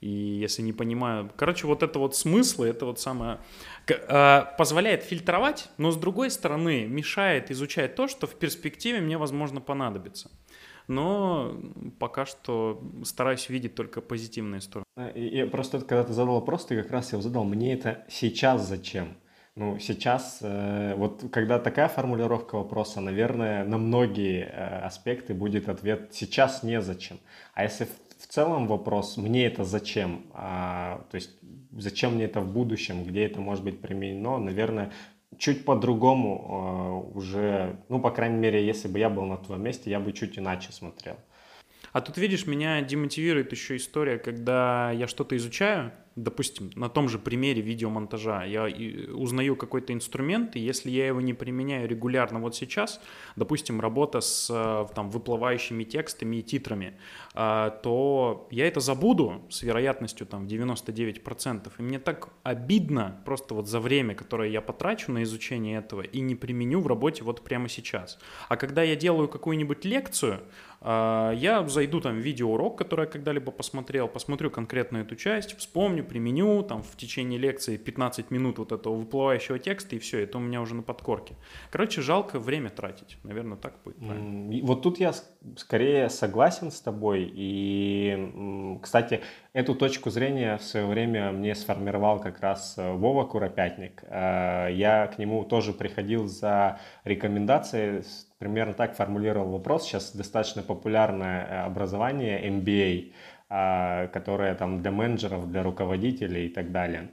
И 0.00 0.08
если 0.08 0.60
не 0.62 0.72
понимаю... 0.72 1.30
Короче, 1.36 1.68
вот 1.68 1.84
это 1.84 2.00
вот 2.00 2.16
смысл, 2.16 2.64
это 2.64 2.84
вот 2.84 2.98
самое... 2.98 3.38
А, 4.08 4.54
позволяет 4.58 5.04
фильтровать, 5.04 5.68
но 5.78 5.92
с 5.92 5.96
другой 5.96 6.30
стороны 6.30 6.84
мешает 6.86 7.52
изучать 7.52 7.94
то, 7.94 8.08
что 8.08 8.26
в 8.26 8.34
перспективе 8.34 9.00
мне, 9.00 9.18
возможно, 9.18 9.60
понадобится 9.60 10.30
но 10.88 11.56
пока 11.98 12.26
что 12.26 12.82
стараюсь 13.04 13.48
видеть 13.48 13.74
только 13.74 14.00
позитивные 14.00 14.60
стороны. 14.60 14.84
Я 15.14 15.46
просто, 15.46 15.80
когда 15.80 16.04
ты 16.04 16.12
задал 16.12 16.34
вопрос, 16.34 16.66
ты 16.66 16.80
как 16.82 16.90
раз 16.90 17.12
его 17.12 17.22
задал, 17.22 17.44
мне 17.44 17.74
это 17.74 18.04
сейчас 18.08 18.66
зачем? 18.66 19.16
Ну, 19.56 19.78
сейчас, 19.78 20.40
э, 20.42 20.94
вот 20.96 21.26
когда 21.30 21.60
такая 21.60 21.86
формулировка 21.86 22.56
вопроса, 22.56 23.00
наверное, 23.00 23.64
на 23.64 23.78
многие 23.78 24.46
э, 24.46 24.80
аспекты 24.80 25.32
будет 25.32 25.68
ответ 25.68 26.08
«сейчас 26.12 26.64
незачем». 26.64 27.20
А 27.54 27.62
если 27.62 27.84
в, 27.84 27.90
в 28.18 28.26
целом 28.26 28.66
вопрос 28.66 29.16
«мне 29.16 29.46
это 29.46 29.62
зачем?», 29.62 30.26
а, 30.32 31.04
то 31.08 31.14
есть 31.14 31.30
зачем 31.70 32.16
мне 32.16 32.24
это 32.24 32.40
в 32.40 32.52
будущем, 32.52 33.04
где 33.04 33.26
это 33.26 33.40
может 33.40 33.62
быть 33.62 33.80
применено, 33.80 34.38
наверное, 34.38 34.90
чуть 35.38 35.64
по-другому 35.64 37.10
э, 37.12 37.18
уже, 37.18 37.76
ну, 37.88 38.00
по 38.00 38.10
крайней 38.10 38.38
мере, 38.38 38.64
если 38.66 38.88
бы 38.88 38.98
я 38.98 39.08
был 39.10 39.24
на 39.24 39.36
твоем 39.36 39.62
месте, 39.62 39.90
я 39.90 40.00
бы 40.00 40.12
чуть 40.12 40.38
иначе 40.38 40.72
смотрел. 40.72 41.16
А 41.92 42.00
тут, 42.00 42.18
видишь, 42.18 42.46
меня 42.46 42.80
демотивирует 42.82 43.52
еще 43.52 43.76
история, 43.76 44.18
когда 44.18 44.90
я 44.90 45.06
что-то 45.06 45.36
изучаю, 45.36 45.92
допустим, 46.16 46.70
на 46.76 46.88
том 46.88 47.08
же 47.08 47.18
примере 47.18 47.60
видеомонтажа, 47.60 48.44
я 48.44 48.64
узнаю 49.14 49.56
какой-то 49.56 49.92
инструмент, 49.92 50.56
и 50.56 50.60
если 50.60 50.90
я 50.90 51.08
его 51.08 51.20
не 51.20 51.34
применяю 51.34 51.88
регулярно 51.88 52.40
вот 52.40 52.54
сейчас, 52.54 53.00
допустим, 53.36 53.80
работа 53.80 54.20
с 54.20 54.48
э, 54.50 54.94
там, 54.94 55.10
выплывающими 55.10 55.84
текстами 55.84 56.36
и 56.36 56.42
титрами, 56.42 56.94
э, 57.34 57.70
то 57.82 58.46
я 58.50 58.66
это 58.66 58.80
забуду 58.80 59.42
с 59.50 59.62
вероятностью 59.62 60.26
там, 60.26 60.46
в 60.46 60.50
99%. 60.50 61.72
И 61.78 61.82
мне 61.82 61.98
так 61.98 62.28
обидно 62.42 63.20
просто 63.24 63.54
вот 63.54 63.68
за 63.68 63.80
время, 63.80 64.14
которое 64.14 64.50
я 64.50 64.60
потрачу 64.60 65.10
на 65.10 65.22
изучение 65.24 65.78
этого, 65.78 66.02
и 66.02 66.20
не 66.20 66.36
применю 66.36 66.80
в 66.80 66.86
работе 66.86 67.24
вот 67.24 67.42
прямо 67.42 67.68
сейчас. 67.68 68.18
А 68.48 68.56
когда 68.56 68.82
я 68.82 68.94
делаю 68.94 69.28
какую-нибудь 69.28 69.84
лекцию, 69.84 70.40
я 70.84 71.64
зайду 71.66 72.00
там 72.00 72.18
видеоурок, 72.18 72.76
который 72.76 73.06
я 73.06 73.10
когда-либо 73.10 73.50
посмотрел, 73.50 74.06
посмотрю 74.06 74.50
конкретно 74.50 74.98
эту 74.98 75.16
часть, 75.16 75.56
вспомню, 75.56 76.04
применю, 76.04 76.62
там 76.62 76.82
в 76.82 76.96
течение 76.96 77.38
лекции 77.38 77.76
15 77.76 78.30
минут 78.30 78.58
вот 78.58 78.72
этого 78.72 78.94
выплывающего 78.94 79.58
текста, 79.58 79.96
и 79.96 79.98
все, 79.98 80.20
это 80.20 80.38
у 80.38 80.40
меня 80.40 80.60
уже 80.60 80.74
на 80.74 80.82
подкорке. 80.82 81.36
Короче, 81.70 82.02
жалко 82.02 82.38
время 82.38 82.70
тратить, 82.70 83.16
наверное, 83.22 83.56
так 83.56 83.74
будет 83.84 83.96
правильно. 83.96 84.66
Вот 84.66 84.82
тут 84.82 85.00
я 85.00 85.12
скорее 85.56 86.10
согласен 86.10 86.70
с 86.70 86.80
тобой, 86.80 87.30
и, 87.34 88.78
кстати, 88.82 89.20
эту 89.54 89.74
точку 89.74 90.10
зрения 90.10 90.58
в 90.58 90.62
свое 90.62 90.86
время 90.86 91.32
мне 91.32 91.54
сформировал 91.54 92.20
как 92.20 92.40
раз 92.40 92.74
э, 92.76 92.92
Вова 92.92 93.24
Куропятник. 93.24 94.02
Э, 94.04 94.68
я 94.70 95.06
к 95.06 95.18
нему 95.18 95.44
тоже 95.44 95.72
приходил 95.72 96.26
за 96.26 96.80
рекомендацией, 97.04 98.02
примерно 98.38 98.74
так 98.74 98.94
формулировал 98.94 99.52
вопрос. 99.52 99.84
Сейчас 99.84 100.14
достаточно 100.14 100.62
популярное 100.62 101.44
э, 101.44 101.60
образование 101.64 102.48
MBA. 102.50 103.12
А, 103.56 104.08
которая 104.08 104.54
там 104.54 104.80
для 104.80 104.90
менеджеров, 104.90 105.48
для 105.48 105.62
руководителей 105.62 106.46
и 106.46 106.48
так 106.48 106.72
далее 106.72 107.10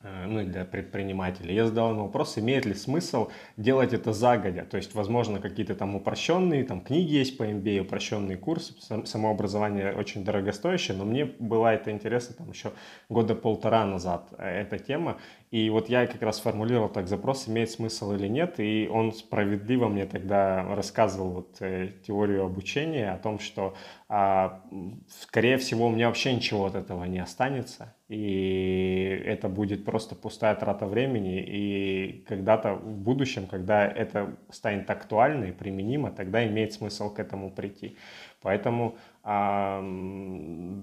э, 0.00 0.24
ну 0.26 0.42
для 0.42 0.64
предпринимателей. 0.64 1.54
Я 1.54 1.66
задал 1.66 1.92
ему 1.92 2.04
вопрос, 2.06 2.36
имеет 2.38 2.64
ли 2.64 2.74
смысл 2.74 3.28
делать 3.56 3.92
это 3.92 4.12
загодя. 4.12 4.64
То 4.64 4.76
есть, 4.76 4.94
возможно, 4.94 5.40
какие-то 5.40 5.74
там 5.74 5.94
упрощенные, 5.94 6.64
там 6.64 6.80
книги 6.80 7.12
есть 7.12 7.36
по 7.36 7.44
MBA, 7.44 7.82
упрощенные 7.82 8.38
курсы, 8.38 8.74
само 9.04 9.30
образование 9.30 9.92
очень 9.92 10.24
дорогостоящее, 10.24 10.96
но 10.96 11.04
мне 11.04 11.26
было 11.26 11.68
это 11.68 11.92
интересно 11.92 12.34
там 12.34 12.50
еще 12.50 12.72
года 13.08 13.34
полтора 13.34 13.84
назад, 13.84 14.32
э, 14.38 14.62
эта 14.62 14.78
тема. 14.78 15.18
И 15.50 15.70
вот 15.70 15.88
я 15.88 16.06
как 16.06 16.20
раз 16.20 16.40
формулировал 16.40 16.90
так 16.90 17.08
запрос, 17.08 17.48
имеет 17.48 17.70
смысл 17.70 18.12
или 18.12 18.28
нет, 18.28 18.60
и 18.60 18.88
он 18.92 19.12
справедливо 19.12 19.88
мне 19.88 20.04
тогда 20.04 20.74
рассказывал 20.74 21.30
вот, 21.30 21.56
э, 21.60 21.92
теорию 22.06 22.44
обучения 22.44 23.12
о 23.12 23.18
том, 23.18 23.38
что, 23.38 23.74
а, 24.08 24.62
скорее 25.22 25.56
всего, 25.56 25.86
у 25.86 25.90
меня 25.90 26.08
вообще 26.08 26.34
ничего 26.34 26.66
от 26.66 26.74
этого 26.74 27.04
не 27.04 27.18
останется, 27.18 27.94
и 28.08 29.22
это 29.24 29.48
будет 29.48 29.86
просто 29.86 30.14
пустая 30.14 30.54
трата 30.54 30.86
времени, 30.86 31.40
и 31.40 32.24
когда-то 32.28 32.74
в 32.74 32.98
будущем, 32.98 33.46
когда 33.46 33.86
это 33.86 34.36
станет 34.50 34.90
актуально 34.90 35.46
и 35.46 35.52
применимо, 35.52 36.10
тогда 36.10 36.46
имеет 36.46 36.74
смысл 36.74 37.12
к 37.12 37.18
этому 37.20 37.50
прийти. 37.50 37.96
Поэтому 38.42 38.96
а, 39.22 39.80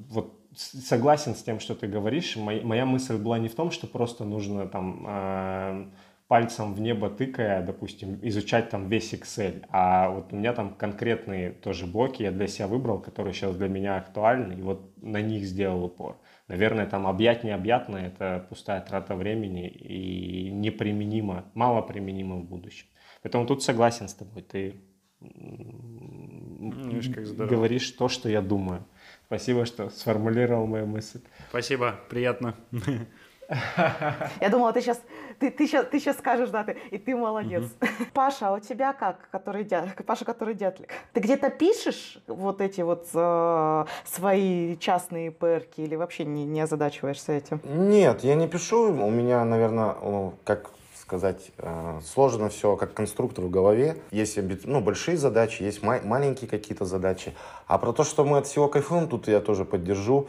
вот 0.09 0.44
согласен 0.55 1.35
с 1.35 1.43
тем, 1.43 1.59
что 1.59 1.75
ты 1.75 1.87
говоришь. 1.87 2.35
Моя 2.35 2.85
мысль 2.85 3.17
была 3.17 3.39
не 3.39 3.47
в 3.47 3.55
том, 3.55 3.71
что 3.71 3.87
просто 3.87 4.23
нужно 4.25 4.67
там 4.67 5.05
э, 5.07 5.85
пальцем 6.27 6.73
в 6.73 6.81
небо 6.81 7.09
тыкая, 7.09 7.63
допустим, 7.63 8.19
изучать 8.23 8.69
там 8.69 8.89
весь 8.89 9.13
Excel, 9.13 9.63
а 9.69 10.09
вот 10.09 10.33
у 10.33 10.35
меня 10.35 10.53
там 10.53 10.73
конкретные 10.73 11.51
тоже 11.51 11.85
блоки 11.85 12.23
я 12.23 12.31
для 12.31 12.47
себя 12.47 12.67
выбрал, 12.67 12.99
которые 12.99 13.33
сейчас 13.33 13.55
для 13.55 13.67
меня 13.67 13.97
актуальны, 13.97 14.53
и 14.53 14.61
вот 14.61 14.91
на 15.01 15.21
них 15.21 15.45
сделал 15.45 15.83
упор. 15.85 16.17
Наверное, 16.47 16.85
там 16.87 17.07
объять 17.07 17.43
необъятно– 17.43 17.97
это 17.97 18.45
пустая 18.49 18.81
трата 18.81 19.15
времени 19.15 19.67
и 19.67 20.51
неприменимо, 20.51 21.45
мало 21.53 21.81
применимо 21.81 22.37
в 22.37 22.45
будущем. 22.45 22.87
Поэтому 23.21 23.45
тут 23.45 23.63
согласен 23.63 24.07
с 24.07 24.13
тобой, 24.13 24.43
ты 24.43 24.75
Видишь, 25.21 27.09
как 27.13 27.25
здорово. 27.25 27.55
говоришь 27.55 27.89
то, 27.91 28.07
что 28.07 28.29
я 28.29 28.41
думаю. 28.41 28.85
Спасибо, 29.27 29.65
что 29.65 29.89
сформулировал 29.89 30.67
мою 30.67 30.85
мысль. 30.85 31.19
Спасибо, 31.49 31.95
приятно. 32.09 32.53
Я 34.41 34.49
думала, 34.49 34.73
ты 34.73 34.81
сейчас, 34.81 35.01
ты, 35.39 35.51
ты 35.51 35.67
сейчас, 35.67 35.85
ты 35.87 35.99
сейчас 35.99 36.17
скажешь, 36.17 36.49
да, 36.49 36.63
ты, 36.63 36.77
и 36.91 36.97
ты 36.97 37.15
молодец. 37.15 37.63
Паша, 38.13 38.49
а 38.49 38.53
у 38.53 38.59
тебя 38.59 38.93
как, 38.93 39.29
который 39.31 39.63
дя, 39.63 39.87
Паша, 40.05 40.25
который 40.25 40.55
дятлик? 40.55 40.89
Ты 41.13 41.19
где-то 41.19 41.49
пишешь 41.49 42.19
вот 42.27 42.61
эти 42.61 42.81
вот 42.81 43.07
э, 43.13 43.85
свои 44.03 44.77
частные 44.77 45.31
перки 45.31 45.81
или 45.81 45.95
вообще 45.95 46.25
не, 46.25 46.45
не 46.45 46.61
озадачиваешься 46.61 47.33
этим? 47.33 47.61
Нет, 47.63 48.23
я 48.23 48.35
не 48.35 48.47
пишу. 48.47 48.91
У 48.91 49.11
меня, 49.11 49.43
наверное, 49.45 49.95
как 50.43 50.71
сказать, 51.05 51.51
э, 51.59 51.99
сложно 52.03 52.49
все 52.49 52.75
как 52.75 52.93
конструктор 52.93 53.45
в 53.45 53.49
голове. 53.51 53.97
Есть 54.11 54.39
ну, 54.65 54.81
большие 54.81 55.17
задачи, 55.17 55.61
есть 55.61 55.83
ма- 55.83 56.01
маленькие 56.03 56.49
какие-то 56.49 56.85
задачи. 56.85 57.33
А 57.67 57.77
про 57.77 57.93
то, 57.93 58.03
что 58.03 58.25
мы 58.25 58.39
от 58.39 58.47
всего 58.47 58.67
кайфуем, 58.67 59.07
тут 59.07 59.27
я 59.27 59.39
тоже 59.39 59.65
поддержу 59.65 60.27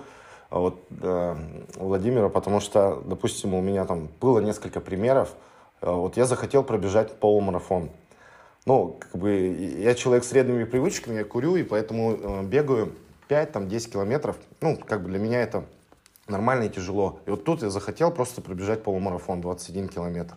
а 0.48 0.58
вот, 0.60 0.80
э, 1.02 1.36
Владимира, 1.76 2.28
потому 2.28 2.60
что, 2.60 3.02
допустим, 3.04 3.54
у 3.54 3.60
меня 3.60 3.84
там 3.84 4.08
было 4.20 4.38
несколько 4.38 4.80
примеров. 4.80 5.34
Э, 5.80 5.90
Вот 5.90 6.16
я 6.16 6.24
захотел 6.24 6.62
пробежать 6.62 7.18
полумарафон. 7.18 7.90
Ну, 8.64 8.96
как 9.00 9.20
бы 9.20 9.32
я 9.78 9.94
человек 9.94 10.24
с 10.24 10.28
средними 10.28 10.64
привычками, 10.64 11.16
я 11.16 11.24
курю, 11.24 11.56
и 11.56 11.62
поэтому 11.62 12.12
э, 12.12 12.42
бегаю 12.44 12.92
5-10 13.28 13.90
километров. 13.90 14.36
Ну, 14.60 14.76
как 14.76 15.02
бы 15.02 15.08
для 15.08 15.18
меня 15.18 15.40
это 15.40 15.64
нормально 16.28 16.64
и 16.64 16.68
тяжело. 16.68 17.20
И 17.26 17.30
вот 17.30 17.44
тут 17.44 17.62
я 17.62 17.70
захотел 17.70 18.10
просто 18.10 18.40
пробежать 18.40 18.82
полумарафон 18.82 19.40
21 19.40 19.88
километр. 19.88 20.34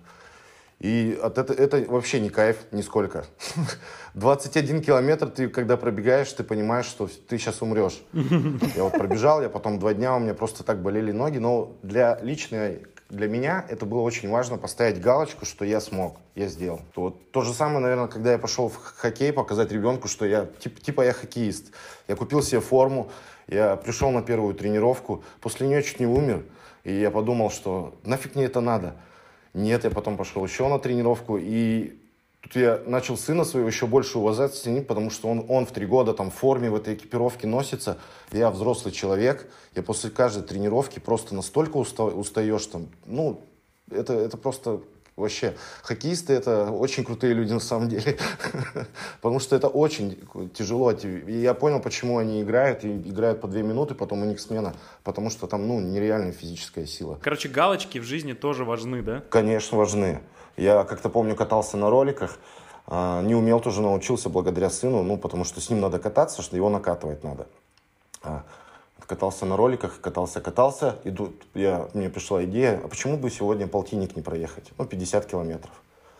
И 0.80 1.20
от 1.22 1.38
это, 1.38 1.54
это 1.54 1.84
вообще 1.90 2.22
не 2.22 2.30
кайф 2.30 2.58
нисколько. 2.72 3.26
21 4.14 4.82
километр 4.82 5.28
ты, 5.28 5.50
когда 5.50 5.76
пробегаешь, 5.76 6.32
ты 6.32 6.44
понимаешь, 6.44 6.86
что 6.86 7.10
ты 7.28 7.38
сейчас 7.38 7.62
умрешь. 7.62 8.02
Я 8.14 8.84
вот 8.84 8.94
пробежал, 8.94 9.42
я 9.42 9.50
потом 9.50 9.80
два 9.80 9.94
дня, 9.94 10.16
у 10.16 10.20
меня 10.20 10.34
просто 10.34 10.64
так 10.64 10.82
болели 10.82 11.12
ноги. 11.12 11.38
Но 11.38 11.76
для 11.84 12.18
личной, 12.22 12.84
для 13.10 13.28
меня 13.28 13.66
это 13.68 13.86
было 13.86 14.00
очень 14.02 14.30
важно 14.30 14.58
поставить 14.58 15.02
галочку, 15.02 15.46
что 15.46 15.66
я 15.66 15.82
смог, 15.82 16.18
я 16.36 16.48
сделал. 16.48 16.80
То, 16.94 17.02
вот, 17.02 17.32
то 17.32 17.42
же 17.42 17.54
самое, 17.54 17.80
наверное, 17.80 18.08
когда 18.08 18.32
я 18.32 18.38
пошел 18.38 18.70
в 18.70 18.78
хоккей, 18.78 19.34
показать 19.34 19.72
ребенку, 19.74 20.08
что 20.08 20.26
я, 20.26 20.48
типа, 20.60 20.80
типа 20.80 21.02
я 21.02 21.12
хоккеист. 21.12 21.74
Я 22.08 22.16
купил 22.16 22.42
себе 22.42 22.62
форму, 22.62 23.12
я 23.48 23.76
пришел 23.76 24.12
на 24.12 24.22
первую 24.22 24.54
тренировку, 24.54 25.24
после 25.42 25.68
нее 25.68 25.84
чуть 25.84 26.00
не 26.00 26.08
умер. 26.08 26.46
И 26.86 26.94
я 26.94 27.12
подумал, 27.12 27.52
что 27.52 27.96
нафиг 28.06 28.36
мне 28.36 28.46
это 28.46 28.62
надо. 28.62 28.96
Нет, 29.54 29.84
я 29.84 29.90
потом 29.90 30.18
пошел 30.18 30.44
еще 30.46 30.68
на 30.68 30.80
тренировку, 30.80 31.38
и 31.38 31.98
тут 32.42 32.56
я 32.56 32.82
начал 32.86 33.18
сына 33.18 33.44
своего 33.44 33.68
еще 33.68 33.88
больше 33.88 34.20
уважать, 34.20 34.54
ценить, 34.54 34.88
потому 34.88 35.10
что 35.10 35.28
он, 35.28 35.46
он 35.48 35.66
в 35.66 35.72
три 35.72 35.86
года 35.86 36.14
там 36.14 36.30
в 36.30 36.36
форме, 36.36 36.70
в 36.70 36.76
этой 36.76 36.94
экипировке 36.94 37.48
носится. 37.48 37.98
Я 38.32 38.52
взрослый 38.52 38.94
человек, 38.94 39.50
я 39.76 39.84
после 39.84 40.10
каждой 40.10 40.44
тренировки 40.44 41.00
просто 41.00 41.34
настолько 41.34 41.78
уста, 41.78 42.04
устаешь 42.04 42.66
там, 42.68 42.88
ну, 43.06 43.42
это, 43.92 44.14
это 44.14 44.38
просто 44.38 44.82
вообще, 45.20 45.56
хоккеисты 45.84 46.34
это 46.34 46.72
очень 46.72 47.04
крутые 47.04 47.34
люди 47.34 47.54
на 47.54 47.60
самом 47.60 47.90
деле, 47.90 48.18
потому 49.22 49.40
что 49.40 49.56
это 49.56 49.68
очень 49.68 50.18
тяжело. 50.54 50.92
И 50.92 51.40
я 51.40 51.54
понял, 51.54 51.80
почему 51.80 52.18
они 52.18 52.42
играют, 52.42 52.84
и 52.84 52.92
играют 52.92 53.42
по 53.42 53.48
две 53.48 53.62
минуты, 53.64 53.96
потом 53.96 54.24
у 54.24 54.26
них 54.26 54.40
смена, 54.40 54.74
потому 55.04 55.30
что 55.30 55.48
там, 55.48 55.68
ну, 55.68 55.80
нереальная 55.80 56.32
физическая 56.32 56.86
сила. 56.86 57.20
Короче, 57.22 57.50
галочки 57.50 58.00
в 58.00 58.04
жизни 58.04 58.34
тоже 58.34 58.66
важны, 58.66 59.02
да? 59.02 59.24
Конечно, 59.30 59.78
важны. 59.78 60.22
Я 60.58 60.84
как-то 60.84 61.10
помню, 61.10 61.36
катался 61.36 61.78
на 61.78 61.90
роликах, 61.90 62.40
а, 62.88 63.22
не 63.22 63.36
умел, 63.36 63.60
тоже 63.60 63.82
научился 63.82 64.30
благодаря 64.30 64.70
сыну, 64.70 65.04
ну, 65.04 65.18
потому 65.18 65.44
что 65.44 65.62
с 65.62 65.70
ним 65.70 65.80
надо 65.80 66.00
кататься, 66.00 66.42
что 66.42 66.56
его 66.56 66.70
накатывать 66.70 67.24
надо. 67.24 67.48
Катался 69.10 69.48
на 69.48 69.58
роликах, 69.58 70.02
катался, 70.02 70.40
катался, 70.40 71.00
и 71.04 71.10
тут 71.10 71.42
я, 71.56 71.90
мне 71.96 72.12
пришла 72.12 72.46
идея, 72.46 72.80
а 72.84 72.88
почему 72.88 73.18
бы 73.18 73.32
сегодня 73.32 73.66
полтинник 73.68 74.16
не 74.16 74.22
проехать? 74.22 74.72
Ну, 74.78 74.86
50 74.86 75.26
километров. 75.26 75.74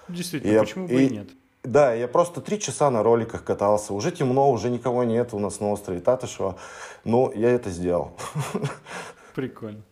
Действительно, 0.08 0.50
И 0.50 0.54
я- 0.56 0.62
почему 0.62 0.88
бы 0.88 0.94
и 0.96 1.06
и- 1.06 1.10
нет? 1.12 1.30
Да, 1.64 1.94
я 1.94 2.08
просто 2.08 2.42
три 2.42 2.60
часа 2.60 2.90
на 2.90 3.04
роликах 3.04 3.44
катался. 3.44 3.94
Уже 3.94 4.12
темно, 4.12 4.50
уже 4.50 4.72
никого 4.72 5.04
нет 5.04 5.36
у 5.36 5.40
нас 5.40 5.60
на 5.60 5.70
острове 5.72 6.00
Татышева. 6.00 6.56
Но 7.04 7.32
я 7.36 7.52
это 7.52 7.70
сделал. 7.70 8.14
Прикольно. 9.36 9.84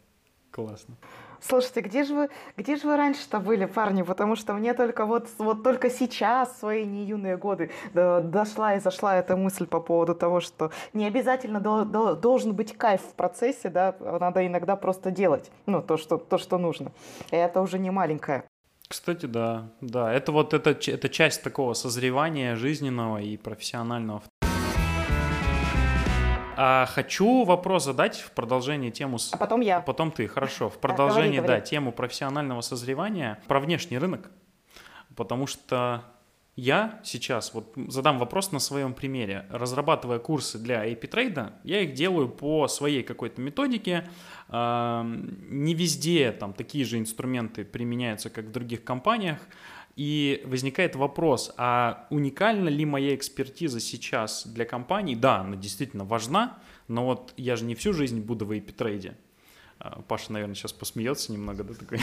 Классно. 0.49 0.95
Слушайте, 1.41 1.81
где 1.81 2.03
же 2.03 2.15
вы, 2.15 2.29
где 2.57 2.75
же 2.75 2.87
вы 2.87 2.97
раньше-то 2.97 3.39
были, 3.39 3.65
парни? 3.65 4.01
Потому 4.01 4.35
что 4.35 4.53
мне 4.53 4.73
только 4.73 5.05
вот, 5.05 5.27
вот 5.37 5.63
только 5.63 5.89
сейчас, 5.89 6.53
в 6.53 6.59
свои 6.59 6.85
не 6.85 7.05
юные 7.05 7.37
годы, 7.37 7.71
до- 7.93 8.21
дошла 8.21 8.75
и 8.75 8.79
зашла 8.79 9.15
эта 9.17 9.35
мысль 9.35 9.65
по 9.65 9.79
поводу 9.79 10.15
того, 10.15 10.39
что 10.39 10.71
не 10.93 11.05
обязательно 11.05 11.59
до- 11.59 11.85
до- 11.85 12.15
должен 12.15 12.53
быть 12.53 12.77
кайф 12.77 13.01
в 13.01 13.13
процессе, 13.13 13.69
да, 13.69 13.95
надо 13.99 14.45
иногда 14.45 14.75
просто 14.75 15.11
делать, 15.11 15.51
ну, 15.65 15.81
то, 15.81 15.97
что, 15.97 16.17
то, 16.17 16.37
что 16.37 16.57
нужно. 16.57 16.91
И 17.31 17.35
это 17.35 17.61
уже 17.61 17.79
не 17.79 17.91
маленькое. 17.91 18.43
Кстати, 18.87 19.25
да, 19.25 19.67
да, 19.81 20.13
это 20.13 20.31
вот 20.31 20.53
это, 20.53 20.69
это 20.69 21.09
часть 21.09 21.43
такого 21.43 21.73
созревания 21.73 22.55
жизненного 22.55 23.17
и 23.17 23.35
профессионального. 23.35 24.21
А 26.59 26.87
хочу 26.87 27.43
вопрос 27.43 27.85
задать 27.85 28.17
в 28.17 28.31
продолжение 28.31 28.89
тему 28.89 29.19
с... 29.19 29.31
А 29.31 29.37
потом 29.37 29.61
я. 29.61 29.79
Потом 29.79 30.11
ты, 30.11 30.27
хорошо. 30.27 30.69
В 30.69 30.79
продолжение, 30.79 31.39
говори, 31.39 31.47
говори. 31.47 31.61
да, 31.61 31.65
тему 31.65 31.91
профессионального 31.91 32.61
созревания 32.61 33.39
про 33.47 33.59
внешний 33.59 33.99
рынок. 33.99 34.31
Потому 35.15 35.45
что 35.45 36.03
я 36.55 36.99
сейчас 37.03 37.53
вот 37.53 37.75
задам 37.87 38.17
вопрос 38.17 38.51
на 38.51 38.57
своем 38.57 38.95
примере. 38.95 39.45
Разрабатывая 39.51 40.17
курсы 40.17 40.57
для 40.57 40.83
AP 40.87 41.05
трейда, 41.05 41.53
я 41.63 41.81
их 41.81 41.93
делаю 41.93 42.27
по 42.27 42.67
своей 42.67 43.03
какой-то 43.03 43.39
методике. 43.39 44.09
Ам, 44.49 45.37
Не 45.49 45.75
везде 45.75 46.31
там 46.31 46.53
такие 46.53 46.83
же 46.85 46.97
инструменты 46.97 47.65
применяются, 47.65 48.31
как 48.31 48.45
в 48.45 48.51
других 48.51 48.83
компаниях. 48.83 49.37
И 49.97 50.43
возникает 50.45 50.95
вопрос, 50.95 51.51
а 51.57 52.05
уникальна 52.11 52.69
ли 52.69 52.85
моя 52.85 53.15
экспертиза 53.15 53.79
сейчас 53.79 54.45
для 54.45 54.63
компаний? 54.63 55.15
Да, 55.15 55.39
она 55.39 55.55
действительно 55.55 56.05
важна, 56.05 56.59
но 56.87 57.05
вот 57.07 57.33
я 57.35 57.55
же 57.55 57.65
не 57.65 57.73
всю 57.73 57.93
жизнь 57.93 58.21
буду 58.21 58.45
в 58.45 58.51
AP 58.51 58.73
трейде. 58.73 59.17
А, 59.79 60.01
Паша, 60.07 60.31
наверное, 60.33 60.53
сейчас 60.53 60.71
посмеется 60.71 61.31
немного, 61.31 61.63
да, 61.63 61.73
такой? 61.73 61.99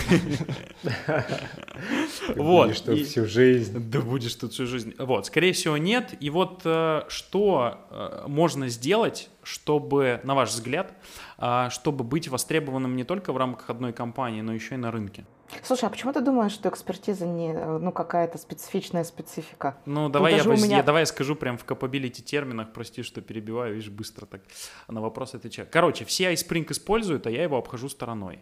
Вот, 2.34 2.66
будешь 2.66 2.80
тут 2.80 2.98
всю 3.00 3.26
жизнь. 3.26 3.78
Да 3.90 4.00
будешь 4.00 4.34
тут 4.34 4.52
всю 4.52 4.66
жизнь. 4.66 4.94
Вот, 4.98 5.26
скорее 5.26 5.52
всего, 5.52 5.76
нет. 5.76 6.14
И 6.20 6.30
вот 6.30 6.62
э, 6.64 7.02
что 7.08 7.86
э, 7.90 8.24
можно 8.26 8.68
сделать, 8.68 9.28
чтобы, 9.44 10.20
на 10.24 10.34
ваш 10.34 10.50
взгляд, 10.50 10.92
э, 11.38 11.68
чтобы 11.70 12.02
быть 12.04 12.28
востребованным 12.28 12.96
не 12.96 13.04
только 13.04 13.32
в 13.32 13.36
рамках 13.36 13.70
одной 13.70 13.92
компании, 13.92 14.40
но 14.40 14.52
еще 14.52 14.74
и 14.74 14.78
на 14.78 14.90
рынке? 14.90 15.24
Слушай, 15.62 15.84
а 15.84 15.90
почему 15.90 16.12
ты 16.12 16.20
думаешь, 16.20 16.52
что 16.52 16.68
экспертиза 16.68 17.26
не, 17.26 17.52
ну, 17.52 17.92
какая-то 17.92 18.38
специфичная 18.38 19.04
специфика? 19.04 19.76
Ну, 19.86 20.08
давай, 20.08 20.34
я, 20.36 20.42
воз- 20.42 20.62
меня- 20.62 20.78
я- 20.78 20.82
давай 20.82 21.02
я 21.02 21.06
скажу 21.06 21.36
прям 21.36 21.58
в 21.58 21.64
capability 21.64 22.22
терминах, 22.22 22.72
прости, 22.72 23.02
что 23.02 23.20
перебиваю, 23.20 23.74
видишь, 23.74 23.90
быстро 23.90 24.26
так 24.26 24.40
на 24.88 25.00
вопрос 25.00 25.34
отвечаю. 25.34 25.68
Короче, 25.70 26.04
все 26.04 26.32
iSpring 26.32 26.66
используют, 26.72 27.26
а 27.26 27.30
я 27.30 27.42
его 27.44 27.56
обхожу 27.56 27.88
стороной. 27.88 28.40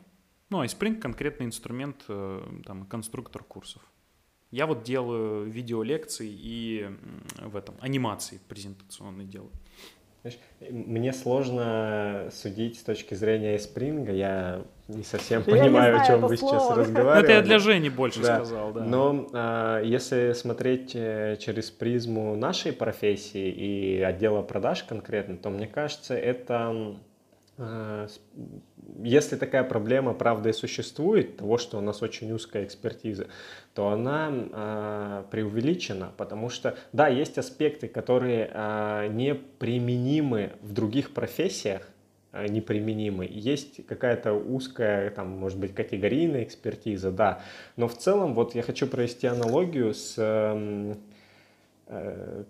Ну, 0.49 0.63
iSpring 0.65 0.97
конкретный 1.01 1.47
инструмент, 1.47 2.05
э, 2.09 2.41
там, 2.65 2.87
конструктор 2.87 3.43
курсов. 3.43 3.83
Я 4.51 4.67
вот 4.67 4.83
делаю 4.83 5.51
видеолекции 5.51 6.29
и 6.31 6.87
в 7.43 7.57
этом 7.57 7.75
анимации 7.81 8.39
презентационные 8.49 9.27
делаю. 9.27 9.51
Знаешь, 10.23 10.39
Мне 10.71 11.13
сложно 11.13 12.29
судить 12.33 12.79
с 12.79 12.83
точки 12.85 13.15
зрения 13.15 13.59
спринга. 13.59 14.13
Я 14.13 14.63
не 14.87 15.03
совсем 15.03 15.43
Я 15.47 15.53
не 15.55 15.59
понимаю, 15.61 15.97
о 15.97 16.05
знаю 16.05 16.21
чем 16.21 16.29
вы 16.29 16.37
сейчас 16.37 16.51
слово. 16.51 16.75
Ну, 16.77 16.81
разговаривали. 16.83 17.25
это 17.25 17.33
я 17.33 17.43
для 17.43 17.59
Жени 17.59 17.89
больше 17.91 18.21
Да. 18.23 18.37
сказал, 18.37 18.73
да. 18.73 18.85
Но 18.85 19.27
а, 19.33 19.83
если 19.83 20.33
смотреть 20.35 20.93
э, 20.95 21.37
через 21.41 21.73
призму 21.73 22.37
нашей 22.37 22.73
профессии 22.73 23.49
и 23.51 24.01
отдела 24.01 24.43
продаж 24.43 24.85
конкретно, 24.85 25.37
то 25.39 25.51
мне 25.51 25.67
кажется, 25.67 26.15
это 26.15 26.95
с- 27.59 28.21
если 29.03 29.37
такая 29.37 29.65
проблема, 29.65 30.15
правда, 30.15 30.51
и 30.51 30.53
существует, 30.53 31.37
того, 31.37 31.59
что 31.59 31.79
у 31.79 31.81
нас 31.81 32.03
очень 32.03 32.33
узкая 32.33 32.65
экспертиза, 32.65 33.29
то 33.75 33.89
она 33.89 34.31
а, 34.33 35.27
преувеличена, 35.31 36.13
потому 36.17 36.49
что, 36.51 36.77
да, 36.93 37.09
есть 37.09 37.39
аспекты, 37.39 37.89
которые 37.89 38.51
а, 38.53 39.09
неприменимы 39.09 40.53
в 40.63 40.73
других 40.73 41.15
профессиях, 41.15 41.89
а, 42.33 42.47
неприменимы. 42.49 43.27
Есть 43.31 43.87
какая-то 43.87 44.33
узкая, 44.33 45.11
там, 45.11 45.29
может 45.29 45.59
быть, 45.59 45.75
категорийная 45.75 46.45
экспертиза, 46.45 47.11
да. 47.11 47.43
Но 47.77 47.89
в 47.89 47.97
целом, 47.97 48.35
вот 48.35 48.55
я 48.55 48.63
хочу 48.63 48.87
провести 48.87 49.27
аналогию 49.27 49.95
с 49.95 50.15
э, 50.17 50.95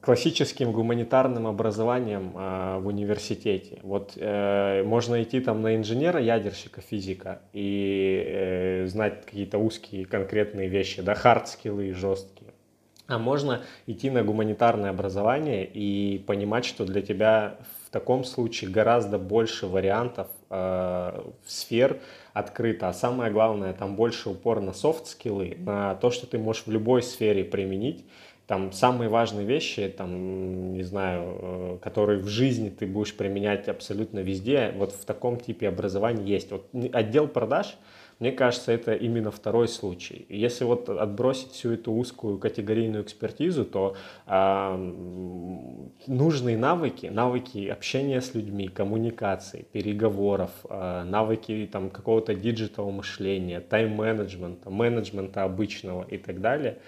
классическим 0.00 0.72
гуманитарным 0.72 1.46
образованием 1.46 2.32
а, 2.34 2.78
в 2.78 2.86
университете. 2.86 3.78
Вот 3.82 4.12
э, 4.16 4.82
можно 4.84 5.22
идти 5.22 5.40
там 5.40 5.62
на 5.62 5.76
инженера, 5.76 6.20
ядерщика, 6.20 6.80
физика 6.80 7.40
и 7.52 8.22
э, 8.24 8.86
знать 8.86 9.24
какие-то 9.24 9.58
узкие 9.58 10.04
конкретные 10.04 10.68
вещи, 10.68 11.02
да, 11.02 11.14
хардскиллы 11.14 11.88
и 11.88 11.92
жесткие. 11.92 12.52
А 13.08 13.18
можно 13.18 13.62
идти 13.86 14.10
на 14.10 14.22
гуманитарное 14.22 14.90
образование 14.90 15.66
и 15.66 16.18
понимать, 16.18 16.64
что 16.64 16.84
для 16.84 17.02
тебя 17.02 17.58
в 17.86 17.90
таком 17.90 18.24
случае 18.24 18.70
гораздо 18.70 19.18
больше 19.18 19.66
вариантов 19.66 20.28
э, 20.50 21.20
сфер 21.44 22.00
открыто. 22.32 22.88
А 22.88 22.92
самое 22.94 23.32
главное, 23.32 23.72
там 23.72 23.96
больше 23.96 24.30
упор 24.30 24.60
на 24.60 24.72
софт-скиллы, 24.72 25.56
на 25.58 25.96
то, 25.96 26.10
что 26.10 26.26
ты 26.26 26.38
можешь 26.38 26.66
в 26.66 26.70
любой 26.70 27.02
сфере 27.02 27.44
применить. 27.44 28.04
Там 28.52 28.70
самые 28.70 29.08
важные 29.08 29.46
вещи, 29.46 29.88
там, 29.88 30.74
не 30.74 30.82
знаю, 30.82 31.22
э, 31.24 31.78
которые 31.80 32.18
в 32.18 32.28
жизни 32.28 32.68
ты 32.68 32.86
будешь 32.86 33.16
применять 33.16 33.66
абсолютно 33.66 34.18
везде, 34.18 34.74
вот 34.76 34.92
в 34.92 35.06
таком 35.06 35.40
типе 35.40 35.68
образования 35.68 36.24
есть. 36.24 36.52
Вот 36.52 36.68
отдел 36.92 37.28
продаж– 37.28 37.78
мне 38.22 38.30
кажется, 38.30 38.70
это 38.70 38.94
именно 38.94 39.32
второй 39.32 39.66
случай. 39.66 40.26
Если 40.28 40.62
вот 40.62 40.88
отбросить 40.88 41.50
всю 41.52 41.72
эту 41.72 41.92
узкую 41.92 42.38
категорийную 42.38 43.02
экспертизу, 43.02 43.64
то 43.64 43.96
э, 44.28 44.92
нужные 46.06 46.56
навыки, 46.56 47.06
навыки 47.06 47.66
общения 47.66 48.20
с 48.20 48.32
людьми, 48.32 48.68
коммуникации, 48.68 49.66
переговоров, 49.72 50.50
э, 50.70 51.02
навыки 51.02 51.68
там 51.72 51.90
какого-то 51.90 52.36
digital 52.36 52.92
мышления, 52.92 53.58
тайм-менеджмента, 53.58 54.70
менеджмента 54.70 55.42
обычного 55.42 56.04
и 56.04 56.16
так 56.16 56.40
далее, 56.40 56.78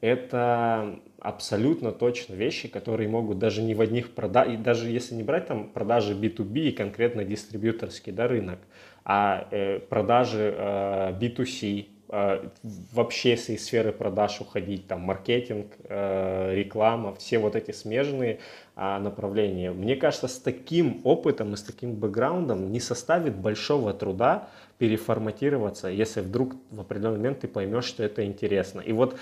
это 0.00 1.00
абсолютно 1.20 1.92
точно 1.92 2.34
вещи, 2.34 2.68
которые 2.68 3.08
могут 3.08 3.38
даже 3.38 3.62
не 3.62 3.74
в 3.74 3.80
одних 3.80 4.12
продажах, 4.12 4.62
даже 4.62 4.88
если 4.88 5.14
не 5.14 5.22
брать 5.22 5.46
там 5.46 5.68
продажи 5.68 6.14
B2B 6.14 6.68
и 6.68 6.72
конкретно 6.72 7.24
дистрибьюторский 7.24 8.12
да, 8.12 8.28
рынок, 8.28 8.58
а 9.04 9.48
э, 9.50 9.80
продажи 9.80 10.54
э, 10.56 11.12
B2C, 11.18 11.86
э, 12.10 12.48
вообще 12.92 13.34
из 13.34 13.64
сферы 13.64 13.92
продаж 13.92 14.40
уходить, 14.40 14.86
там 14.86 15.00
маркетинг, 15.00 15.72
э, 15.84 16.54
реклама, 16.54 17.14
все 17.16 17.38
вот 17.38 17.56
эти 17.56 17.72
смежные 17.72 18.38
э, 18.76 18.98
направления. 18.98 19.72
Мне 19.72 19.96
кажется, 19.96 20.28
с 20.28 20.38
таким 20.38 21.00
опытом 21.04 21.54
и 21.54 21.56
с 21.56 21.62
таким 21.62 21.94
бэкграундом 21.94 22.70
не 22.70 22.80
составит 22.80 23.34
большого 23.36 23.92
труда 23.92 24.48
переформатироваться, 24.78 25.88
если 25.88 26.20
вдруг 26.20 26.54
в 26.70 26.80
определенный 26.80 27.18
момент 27.18 27.40
ты 27.40 27.48
поймешь, 27.48 27.84
что 27.84 28.04
это 28.04 28.24
интересно. 28.24 28.80
И 28.80 28.92
вот, 28.92 29.18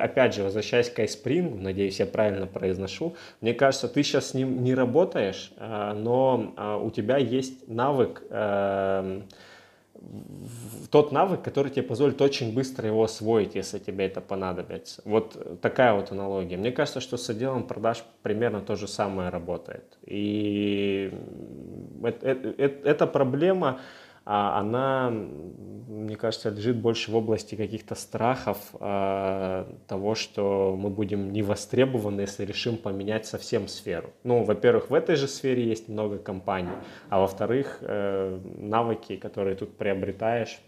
опять 0.00 0.34
же, 0.34 0.44
возвращаясь 0.44 0.88
к 0.88 0.98
iSpring, 1.00 1.60
надеюсь, 1.60 1.98
я 1.98 2.06
правильно 2.06 2.46
произношу, 2.46 3.16
мне 3.40 3.52
кажется, 3.52 3.88
ты 3.88 4.02
сейчас 4.02 4.30
с 4.30 4.34
ним 4.34 4.62
не 4.62 4.74
работаешь, 4.74 5.52
а, 5.56 5.94
но 5.94 6.54
а, 6.56 6.76
у 6.76 6.90
тебя 6.90 7.16
есть 7.18 7.66
навык 7.68 8.22
эм, 8.30 9.24
тот 10.90 11.12
навык, 11.12 11.42
который 11.42 11.70
тебе 11.70 11.82
позволит 11.82 12.20
очень 12.22 12.54
быстро 12.54 12.86
его 12.86 13.04
освоить, 13.04 13.54
если 13.54 13.78
тебе 13.78 14.06
это 14.06 14.20
понадобится. 14.20 15.02
Вот 15.04 15.60
такая 15.60 15.92
вот 15.92 16.10
аналогия. 16.10 16.56
Мне 16.56 16.72
кажется, 16.72 17.00
что 17.00 17.16
с 17.16 17.28
отделом 17.28 17.64
продаж 17.64 18.02
примерно 18.22 18.60
то 18.60 18.76
же 18.76 18.88
самое 18.88 19.28
работает. 19.28 19.98
И 20.06 21.12
это, 22.02 22.26
это, 22.26 22.88
это 22.88 23.06
проблема, 23.06 23.80
она, 24.24 25.10
мне 25.10 26.16
кажется, 26.16 26.50
лежит 26.50 26.76
больше 26.76 27.10
в 27.10 27.16
области 27.16 27.54
каких-то 27.54 27.94
страхов 27.94 28.58
э, 28.78 29.64
того, 29.88 30.14
что 30.14 30.76
мы 30.78 30.90
будем 30.90 31.32
не 31.32 31.42
востребованы, 31.42 32.22
если 32.22 32.44
решим 32.44 32.76
поменять 32.76 33.26
совсем 33.26 33.66
сферу. 33.66 34.12
Ну, 34.22 34.44
во-первых, 34.44 34.90
в 34.90 34.94
этой 34.94 35.16
же 35.16 35.26
сфере 35.26 35.64
есть 35.64 35.88
много 35.88 36.18
компаний, 36.18 36.72
а 37.08 37.20
во-вторых, 37.20 37.78
э, 37.80 38.40
навыки, 38.58 39.16
которые 39.16 39.56
тут 39.56 39.76
приобретаешь, 39.76 40.60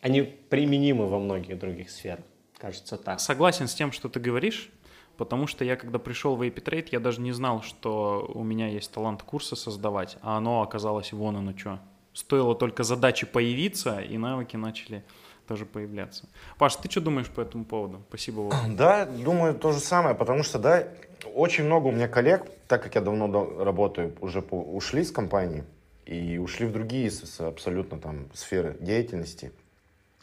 они 0.00 0.22
применимы 0.22 1.06
во 1.06 1.18
многих 1.18 1.58
других 1.58 1.90
сферах. 1.90 2.24
Кажется 2.56 2.96
так. 2.96 3.20
Согласен 3.20 3.68
с 3.68 3.74
тем, 3.74 3.92
что 3.92 4.08
ты 4.08 4.20
говоришь. 4.20 4.70
Потому 5.16 5.46
что 5.46 5.66
я, 5.66 5.76
когда 5.76 5.98
пришел 5.98 6.34
в 6.34 6.40
Trade, 6.40 6.88
я 6.92 6.98
даже 6.98 7.20
не 7.20 7.32
знал, 7.32 7.60
что 7.60 8.30
у 8.34 8.42
меня 8.42 8.68
есть 8.68 8.90
талант 8.90 9.22
курса 9.22 9.54
создавать, 9.54 10.16
а 10.22 10.38
оно 10.38 10.62
оказалось 10.62 11.12
вон 11.12 11.36
оно 11.36 11.52
что. 11.54 11.78
Стоило 12.20 12.54
только 12.54 12.84
задачи 12.84 13.24
появиться, 13.24 13.98
и 14.00 14.18
навыки 14.18 14.54
начали 14.54 15.02
тоже 15.48 15.64
появляться. 15.64 16.28
Паш, 16.58 16.76
ты 16.76 16.90
что 16.90 17.00
думаешь 17.00 17.28
по 17.28 17.40
этому 17.40 17.64
поводу? 17.64 18.02
Спасибо 18.08 18.40
вам. 18.40 18.76
Да, 18.76 19.06
думаю 19.06 19.54
то 19.54 19.72
же 19.72 19.80
самое, 19.80 20.14
потому 20.14 20.42
что, 20.42 20.58
да, 20.58 20.86
очень 21.34 21.64
много 21.64 21.86
у 21.86 21.92
меня 21.92 22.08
коллег, 22.08 22.44
так 22.68 22.82
как 22.82 22.94
я 22.94 23.00
давно 23.00 23.64
работаю, 23.64 24.14
уже 24.20 24.40
ушли 24.40 25.02
с 25.02 25.10
компании 25.10 25.64
и 26.04 26.36
ушли 26.36 26.66
в 26.66 26.72
другие 26.72 27.10
абсолютно 27.38 27.98
там 27.98 28.26
сферы 28.34 28.76
деятельности. 28.80 29.50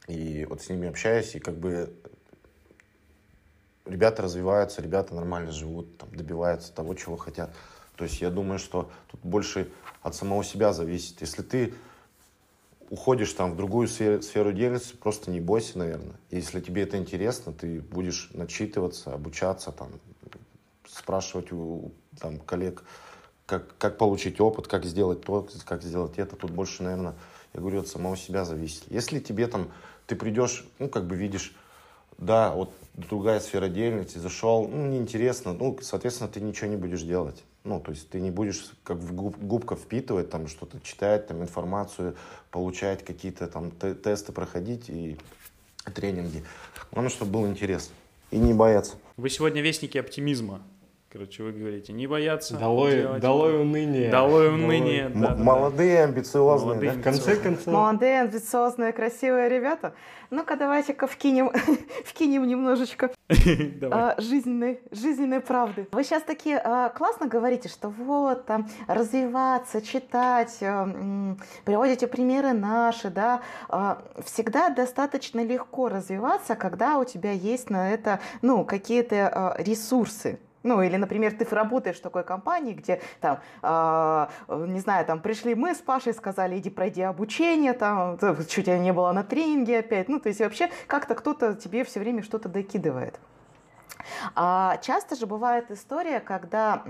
И 0.08 0.46
вот 0.48 0.62
с 0.62 0.70
ними 0.70 0.88
общаюсь, 0.88 1.34
и 1.34 1.40
как 1.40 1.56
бы 1.58 1.92
ребята 3.86 4.22
развиваются, 4.22 4.84
ребята 4.84 5.16
нормально 5.16 5.52
живут, 5.52 5.98
там, 5.98 6.16
добиваются 6.16 6.72
того, 6.72 6.94
чего 6.94 7.18
хотят. 7.18 7.56
То 7.96 8.04
есть 8.04 8.22
я 8.22 8.30
думаю, 8.30 8.60
что 8.60 8.92
тут 9.10 9.20
больше 9.24 9.68
от 10.04 10.14
самого 10.14 10.44
себя 10.44 10.74
зависит. 10.74 11.20
Если 11.22 11.42
ты 11.42 11.74
уходишь 12.90 13.34
там 13.34 13.54
в 13.54 13.56
другую 13.56 13.88
сферу, 13.88 14.52
деятельности, 14.54 14.96
просто 14.96 15.32
не 15.32 15.42
бойся, 15.42 15.78
наверное. 15.78 16.16
Если 16.30 16.62
тебе 16.62 16.84
это 16.84 16.98
интересно, 16.98 17.54
ты 17.54 17.82
будешь 17.82 18.30
начитываться, 18.34 19.14
обучаться, 19.14 19.72
там, 19.72 19.90
спрашивать 20.88 21.52
у 21.52 21.92
там, 22.20 22.40
коллег, 22.40 22.84
как, 23.46 23.78
как 23.78 23.98
получить 23.98 24.40
опыт, 24.40 24.68
как 24.68 24.86
сделать 24.86 25.22
то, 25.22 25.48
как 25.66 25.84
сделать 25.84 26.18
это. 26.18 26.36
Тут 26.36 26.52
больше, 26.52 26.84
наверное, 26.84 27.16
я 27.54 27.60
говорю, 27.60 27.80
от 27.80 27.88
самого 27.88 28.18
себя 28.18 28.46
зависит. 28.46 28.84
Если 28.90 29.20
тебе 29.20 29.48
там, 29.48 29.72
ты 30.06 30.16
придешь, 30.16 30.66
ну, 30.80 30.90
как 30.90 31.06
бы 31.06 31.16
видишь, 31.16 31.56
да, 32.18 32.52
вот 32.52 32.74
другая 32.94 33.40
сфера 33.40 33.68
деятельности, 33.68 34.18
зашел, 34.18 34.68
ну, 34.68 34.88
неинтересно, 34.88 35.54
ну, 35.54 35.78
соответственно, 35.82 36.30
ты 36.30 36.42
ничего 36.42 36.70
не 36.70 36.78
будешь 36.78 37.04
делать. 37.04 37.44
Ну, 37.68 37.82
то 37.82 37.92
есть 37.92 38.10
ты 38.10 38.22
не 38.22 38.32
будешь 38.32 38.72
как 38.84 38.96
в 38.98 39.14
губ, 39.14 39.38
губка 39.38 39.76
впитывать, 39.76 40.30
там 40.30 40.48
что-то 40.48 40.80
читать, 40.80 41.28
там 41.28 41.42
информацию, 41.42 42.16
получать 42.50 43.04
какие-то 43.04 43.48
там 43.48 43.72
тесты 43.72 44.32
проходить 44.32 44.90
и 44.90 45.18
тренинги. 45.94 46.46
Главное, 46.94 47.10
чтобы 47.10 47.32
было 47.32 47.48
интересно. 47.48 47.94
И 48.32 48.38
не 48.38 48.54
бояться. 48.54 48.96
Вы 49.18 49.30
сегодня 49.30 49.62
вестники 49.62 49.98
оптимизма. 49.98 50.62
Короче, 51.10 51.42
вы 51.42 51.54
говорите, 51.54 51.94
не 51.94 52.06
бояться. 52.06 52.58
Долой, 52.58 52.98
делать. 52.98 53.22
долой 53.22 53.62
уныние. 53.62 54.12
Долой 54.12 54.50
уныние. 54.50 55.08
Да, 55.08 55.36
да, 55.36 55.42
молодые, 55.42 56.04
амбициозные. 56.04 56.72
Молодые, 56.72 56.92
да? 56.92 57.00
В 57.00 57.02
конце 57.02 57.36
концов. 57.38 57.68
Молодые, 57.68 58.22
амбициозные, 58.24 58.92
красивые 58.92 59.48
ребята. 59.48 59.94
Ну-ка, 60.32 60.58
давайте-ка 60.58 61.08
вкинем, 61.08 61.52
вкинем 62.06 62.46
немножечко 62.46 63.12
а, 63.30 64.16
жизненной, 64.20 64.82
жизненной 64.92 65.40
правды. 65.40 65.88
Вы 65.94 66.04
сейчас 66.04 66.24
такие 66.24 66.60
а, 66.62 66.90
классно 66.90 67.28
говорите, 67.28 67.70
что 67.70 67.88
вот 67.88 68.46
там 68.46 68.68
развиваться, 68.88 69.82
читать, 69.82 70.58
а, 70.62 71.38
приводите 71.64 72.08
примеры 72.08 72.52
наши, 72.52 73.10
да. 73.10 73.42
А, 73.70 74.04
всегда 74.26 74.70
достаточно 74.72 75.42
легко 75.42 75.88
развиваться, 75.88 76.56
когда 76.56 76.98
у 77.00 77.06
тебя 77.06 77.32
есть 77.32 77.70
на 77.70 77.94
это, 77.94 78.20
ну, 78.42 78.66
какие-то 78.66 79.30
а, 79.30 79.56
ресурсы. 79.58 80.40
Ну, 80.64 80.82
или, 80.82 80.98
например, 80.98 81.34
ты 81.34 81.46
работаешь 81.54 81.98
в 81.98 82.02
такой 82.02 82.24
компании, 82.24 82.74
где 82.74 83.02
там, 83.22 83.40
э, 83.62 84.28
не 84.68 84.80
знаю, 84.80 85.06
там 85.06 85.22
пришли 85.22 85.56
мы 85.56 85.76
с 85.76 85.78
Пашей, 85.78 86.14
сказали, 86.14 86.58
иди 86.58 86.70
пройди 86.70 87.02
обучение, 87.02 87.74
там, 87.74 88.18
чуть 88.50 88.66
тебя 88.66 88.78
не 88.80 88.92
было 88.92 89.12
на 89.12 89.24
тренинге 89.24 89.80
опять. 89.80 90.10
Ну, 90.10 90.20
то 90.20 90.30
есть 90.30 90.42
вообще 90.42 90.70
как-то 90.88 91.16
кто-то 91.16 91.56
тебе 91.56 91.84
все 91.84 92.00
время 92.00 92.24
что-то 92.24 92.50
докидывает. 92.50 93.20
А 94.36 94.78
часто 94.78 95.16
же 95.16 95.26
бывает 95.26 95.72
история, 95.72 96.20
когда 96.20 96.84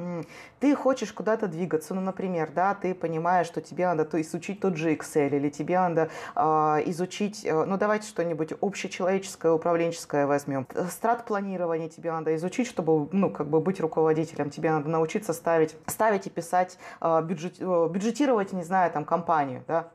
ты 0.59 0.75
хочешь 0.75 1.11
куда-то 1.13 1.47
двигаться, 1.47 1.93
ну, 1.93 2.01
например, 2.01 2.51
да, 2.53 2.75
ты 2.75 2.93
понимаешь, 2.93 3.47
что 3.47 3.61
тебе 3.61 3.85
надо 3.87 4.05
то 4.05 4.21
изучить 4.21 4.59
тот 4.59 4.75
же 4.77 4.93
Excel, 4.93 5.35
или 5.35 5.49
тебе 5.49 5.79
надо 5.79 6.09
а, 6.35 6.79
изучить, 6.85 7.45
э, 7.45 7.65
ну, 7.65 7.77
давайте 7.77 8.07
что-нибудь 8.07 8.53
общечеловеческое, 8.61 9.51
управленческое 9.51 10.27
возьмем. 10.27 10.67
Страт-планирование 10.89 11.89
тебе 11.89 12.11
надо 12.11 12.35
изучить, 12.35 12.67
чтобы, 12.67 13.09
ну, 13.11 13.29
как 13.29 13.47
бы 13.49 13.59
быть 13.59 13.79
руководителем. 13.79 14.49
Тебе 14.49 14.71
надо 14.71 14.89
научиться 14.89 15.33
ставить, 15.33 15.75
ставить 15.87 16.27
и 16.27 16.29
писать, 16.29 16.77
а, 16.99 17.21
бюджет, 17.21 17.55
э, 17.59 17.89
бюджетировать, 17.89 18.53
не 18.53 18.63
знаю, 18.63 18.91
там, 18.91 19.05
компанию, 19.05 19.63
да, 19.67 19.87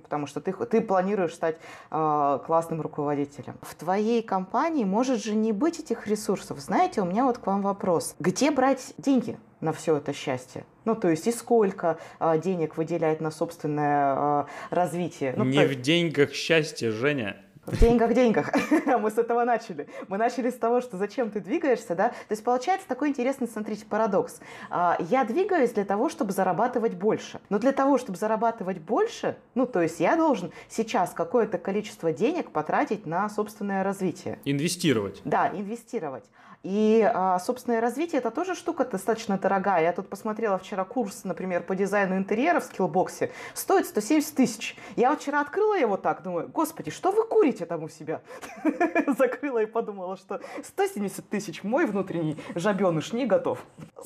потому 0.00 0.26
что 0.26 0.40
ты, 0.40 0.52
ты 0.52 0.80
планируешь 0.80 1.34
стать 1.34 1.56
э, 1.90 2.38
классным 2.46 2.80
руководителем. 2.80 3.54
В 3.62 3.74
твоей 3.74 4.22
компании 4.22 4.84
может 4.84 5.22
же 5.22 5.34
не 5.34 5.52
быть 5.52 5.78
этих 5.78 6.06
ресурсов. 6.06 6.58
Знаете, 6.60 7.02
у 7.02 7.04
меня 7.04 7.24
вот 7.24 7.38
к 7.38 7.46
вам 7.46 7.62
вопрос. 7.62 8.14
Где 8.18 8.50
брать 8.50 8.94
деньги 8.98 9.38
на 9.60 9.72
все 9.72 9.96
это 9.96 10.12
счастье? 10.12 10.64
Ну, 10.84 10.94
то 10.94 11.08
есть 11.08 11.26
и 11.26 11.32
сколько 11.32 11.98
э, 12.18 12.38
денег 12.38 12.76
выделять 12.76 13.20
на 13.20 13.30
собственное 13.30 14.16
э, 14.16 14.44
развитие? 14.70 15.34
Ну, 15.36 15.44
не 15.44 15.60
то... 15.60 15.68
в 15.68 15.80
деньгах 15.80 16.32
счастье, 16.32 16.90
Женя. 16.90 17.36
В 17.64 17.78
деньгах, 17.78 18.12
деньгах. 18.12 18.50
Мы 19.00 19.08
с 19.08 19.18
этого 19.18 19.44
начали. 19.44 19.86
Мы 20.08 20.18
начали 20.18 20.50
с 20.50 20.54
того, 20.54 20.80
что 20.80 20.96
зачем 20.96 21.30
ты 21.30 21.38
двигаешься, 21.38 21.94
да? 21.94 22.08
То 22.08 22.30
есть 22.30 22.42
получается 22.42 22.88
такой 22.88 23.10
интересный, 23.10 23.46
смотрите, 23.46 23.86
парадокс. 23.86 24.40
А, 24.68 24.96
я 24.98 25.22
двигаюсь 25.24 25.70
для 25.70 25.84
того, 25.84 26.08
чтобы 26.08 26.32
зарабатывать 26.32 26.94
больше. 26.94 27.40
Но 27.50 27.60
для 27.60 27.70
того, 27.70 27.98
чтобы 27.98 28.18
зарабатывать 28.18 28.78
больше, 28.78 29.36
ну, 29.54 29.64
то 29.64 29.80
есть 29.80 30.00
я 30.00 30.16
должен 30.16 30.50
сейчас 30.68 31.10
какое-то 31.10 31.56
количество 31.56 32.12
денег 32.12 32.50
потратить 32.50 33.06
на 33.06 33.28
собственное 33.28 33.84
развитие. 33.84 34.40
Инвестировать. 34.44 35.20
Да, 35.24 35.48
инвестировать. 35.48 36.24
И 36.62 37.02
а, 37.12 37.40
собственное 37.40 37.80
развитие 37.80 38.20
это 38.20 38.30
тоже 38.30 38.54
штука 38.54 38.84
достаточно 38.84 39.36
дорогая. 39.36 39.82
Я 39.82 39.92
тут 39.92 40.08
посмотрела 40.08 40.58
вчера 40.58 40.84
курс, 40.84 41.24
например, 41.24 41.64
по 41.64 41.74
дизайну 41.74 42.16
интерьера 42.16 42.60
в 42.60 42.64
скиллбоксе. 42.64 43.32
Стоит 43.54 43.86
170 43.86 44.34
тысяч. 44.34 44.76
Я 44.94 45.14
вчера 45.16 45.40
открыла 45.40 45.74
его 45.74 45.96
так, 45.96 46.22
думаю, 46.22 46.48
господи, 46.48 46.90
что 46.90 47.10
вы 47.10 47.24
курите 47.24 47.66
там 47.66 47.82
у 47.82 47.88
себя? 47.88 48.20
Закрыла 49.18 49.58
и 49.58 49.66
подумала, 49.66 50.16
что 50.16 50.40
170 50.62 51.28
тысяч 51.28 51.64
мой 51.64 51.84
внутренний 51.84 52.36
жабеныш 52.54 53.12
не 53.12 53.26
готов. 53.26 53.58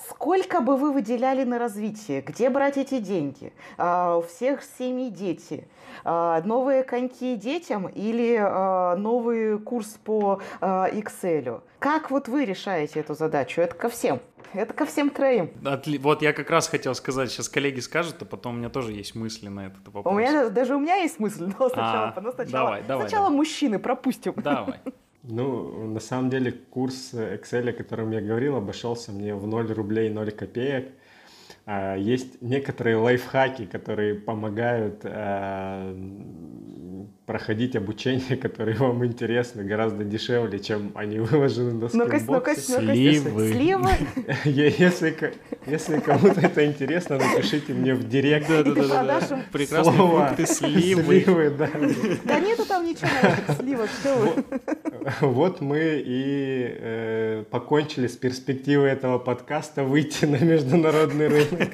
Сколько 0.08 0.60
бы 0.60 0.76
вы 0.76 0.92
выделяли 0.92 1.44
на 1.44 1.58
развитие? 1.58 2.22
Где 2.22 2.48
брать 2.48 2.78
эти 2.78 3.00
деньги? 3.00 3.52
А, 3.76 4.16
у 4.16 4.22
всех 4.22 4.62
семьи 4.78 5.10
дети. 5.10 5.68
А, 6.04 6.40
новые 6.42 6.82
коньки 6.82 7.36
детям 7.36 7.86
или 7.88 8.36
а, 8.40 8.96
новый 8.96 9.58
курс 9.58 9.98
по 10.04 10.40
а, 10.60 10.88
Excel? 10.90 11.62
Как 11.78 12.10
вот 12.10 12.28
вы 12.28 12.44
решаете 12.44 13.00
эту 13.00 13.14
задачу? 13.14 13.60
Это 13.60 13.74
ко 13.74 13.88
всем. 13.88 14.20
Это 14.52 14.72
ко 14.72 14.86
всем 14.86 15.10
троим. 15.10 15.50
Отли... 15.64 15.98
Вот 15.98 16.22
я 16.22 16.32
как 16.32 16.50
раз 16.50 16.68
хотел 16.68 16.94
сказать, 16.94 17.30
сейчас 17.30 17.48
коллеги 17.48 17.80
скажут, 17.80 18.16
а 18.20 18.24
потом 18.24 18.54
у 18.54 18.58
меня 18.58 18.70
тоже 18.70 18.92
есть 18.92 19.14
мысли 19.14 19.48
на 19.48 19.66
этот 19.66 19.86
вопрос. 19.88 20.06
У 20.06 20.18
меня 20.18 20.48
даже 20.48 20.76
у 20.76 20.78
меня 20.78 20.96
есть 20.96 21.18
мысль, 21.18 21.44
но 21.58 21.68
сначала, 21.68 22.14
А, 22.16 22.20
но 22.20 22.32
сначала, 22.32 22.64
давай, 22.64 22.82
давай, 22.82 23.08
сначала 23.08 23.26
давай. 23.26 23.36
мужчины 23.36 23.78
пропустим. 23.78 24.34
Давай. 24.36 24.80
Ну, 25.28 25.88
на 25.88 25.98
самом 25.98 26.30
деле, 26.30 26.52
курс 26.52 27.12
Excel, 27.12 27.70
о 27.70 27.72
котором 27.72 28.12
я 28.12 28.20
говорил, 28.20 28.54
обошелся 28.54 29.10
мне 29.10 29.34
в 29.34 29.44
0 29.44 29.72
рублей 29.72 30.08
0 30.08 30.30
копеек. 30.30 30.92
А, 31.66 31.96
Есть 31.96 32.40
некоторые 32.40 32.96
лайфхаки, 32.96 33.66
которые 33.66 34.14
помогают 34.14 35.00
а, 35.04 35.92
проходить 37.26 37.74
обучение, 37.74 38.36
которые 38.40 38.76
вам 38.76 39.04
интересны, 39.04 39.64
гораздо 39.64 40.04
дешевле, 40.04 40.58
чем 40.60 40.92
они 40.94 41.18
выложены 41.20 41.72
на 41.72 41.88
Ну-ка, 41.92 42.18
ну-ка, 42.26 42.54
скиллбоксе. 42.54 42.80
ну-ка. 42.80 42.94
Сливы. 42.94 43.52
Сливы. 43.52 43.90
Если, 44.44 45.32
если 45.66 45.98
кому-то 45.98 46.40
это 46.40 46.64
интересно, 46.64 47.18
напишите 47.18 47.72
мне 47.72 47.94
в 47.94 48.08
директ. 48.08 48.48
И 48.48 48.62
ты 48.62 48.72
продашь 48.74 49.30
им. 49.30 49.38
Прекрасные 49.52 49.96
фрукты, 49.96 50.46
сливы. 50.46 51.20
Сливы, 51.22 51.50
да. 51.50 51.68
Да 52.24 52.40
нету 52.40 52.64
там 52.64 52.86
ничего 52.86 53.08
сливах, 53.58 53.90
что 53.90 54.14
вы. 54.16 54.44
Вот 55.20 55.60
мы 55.60 56.02
и 56.04 56.76
э, 56.78 57.44
покончили 57.50 58.06
с 58.06 58.16
перспективой 58.16 58.90
этого 58.90 59.18
подкаста 59.18 59.82
выйти 59.84 60.24
на 60.24 60.36
международный 60.36 61.28
рынок. 61.28 61.70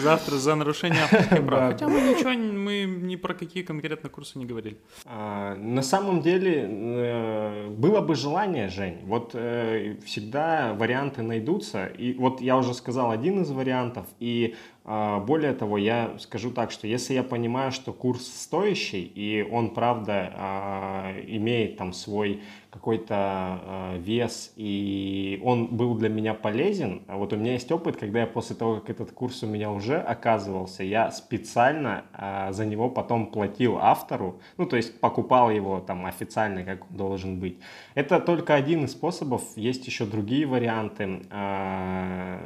Завтра 0.00 0.36
за 0.36 0.54
нарушение 0.54 1.02
авторских 1.02 1.46
прав. 1.46 1.60
Да. 1.60 1.66
Хотя 1.72 1.88
мы 1.88 2.00
ничего, 2.00 2.30
мы 2.30 2.84
ни 2.84 3.16
про 3.16 3.34
какие 3.34 3.62
конкретно 3.62 4.08
курсы 4.08 4.38
не 4.38 4.44
говорили. 4.46 4.76
А, 5.04 5.54
На 5.56 5.82
самом 5.82 6.20
деле 6.22 6.66
э, 6.68 7.68
было 7.70 8.00
бы 8.00 8.14
желание, 8.14 8.68
Жень. 8.68 8.98
Вот 9.04 9.30
э, 9.34 9.96
всегда 10.04 10.74
варианты 10.74 11.22
найдутся. 11.22 11.86
И 11.86 12.14
вот 12.14 12.40
я 12.40 12.56
уже 12.56 12.74
сказал 12.74 13.10
один 13.10 13.42
из 13.42 13.50
вариантов. 13.50 14.06
И 14.20 14.54
более 14.86 15.52
того, 15.52 15.78
я 15.78 16.14
скажу 16.18 16.52
так, 16.52 16.70
что 16.70 16.86
если 16.86 17.14
я 17.14 17.24
понимаю, 17.24 17.72
что 17.72 17.92
курс 17.92 18.24
стоящий, 18.24 19.02
и 19.02 19.42
он, 19.42 19.70
правда, 19.74 20.32
а, 20.36 21.12
имеет 21.26 21.76
там 21.76 21.92
свой 21.92 22.42
какой-то 22.70 23.14
а, 23.16 23.98
вес, 23.98 24.52
и 24.54 25.40
он 25.42 25.76
был 25.76 25.96
для 25.96 26.08
меня 26.08 26.34
полезен, 26.34 27.02
а 27.08 27.16
вот 27.16 27.32
у 27.32 27.36
меня 27.36 27.54
есть 27.54 27.72
опыт, 27.72 27.96
когда 27.96 28.20
я 28.20 28.26
после 28.28 28.54
того, 28.54 28.76
как 28.76 28.90
этот 28.90 29.10
курс 29.10 29.42
у 29.42 29.46
меня 29.46 29.72
уже 29.72 29.96
оказывался, 29.96 30.84
я 30.84 31.10
специально 31.10 32.04
а, 32.12 32.52
за 32.52 32.64
него 32.64 32.88
потом 32.88 33.26
платил 33.26 33.78
автору, 33.78 34.40
ну, 34.56 34.66
то 34.66 34.76
есть 34.76 35.00
покупал 35.00 35.50
его 35.50 35.80
там 35.80 36.06
официально, 36.06 36.62
как 36.62 36.88
он 36.88 36.96
должен 36.96 37.40
быть. 37.40 37.58
Это 37.94 38.20
только 38.20 38.54
один 38.54 38.84
из 38.84 38.92
способов, 38.92 39.42
есть 39.56 39.84
еще 39.86 40.06
другие 40.06 40.46
варианты. 40.46 41.22
А, 41.30 42.40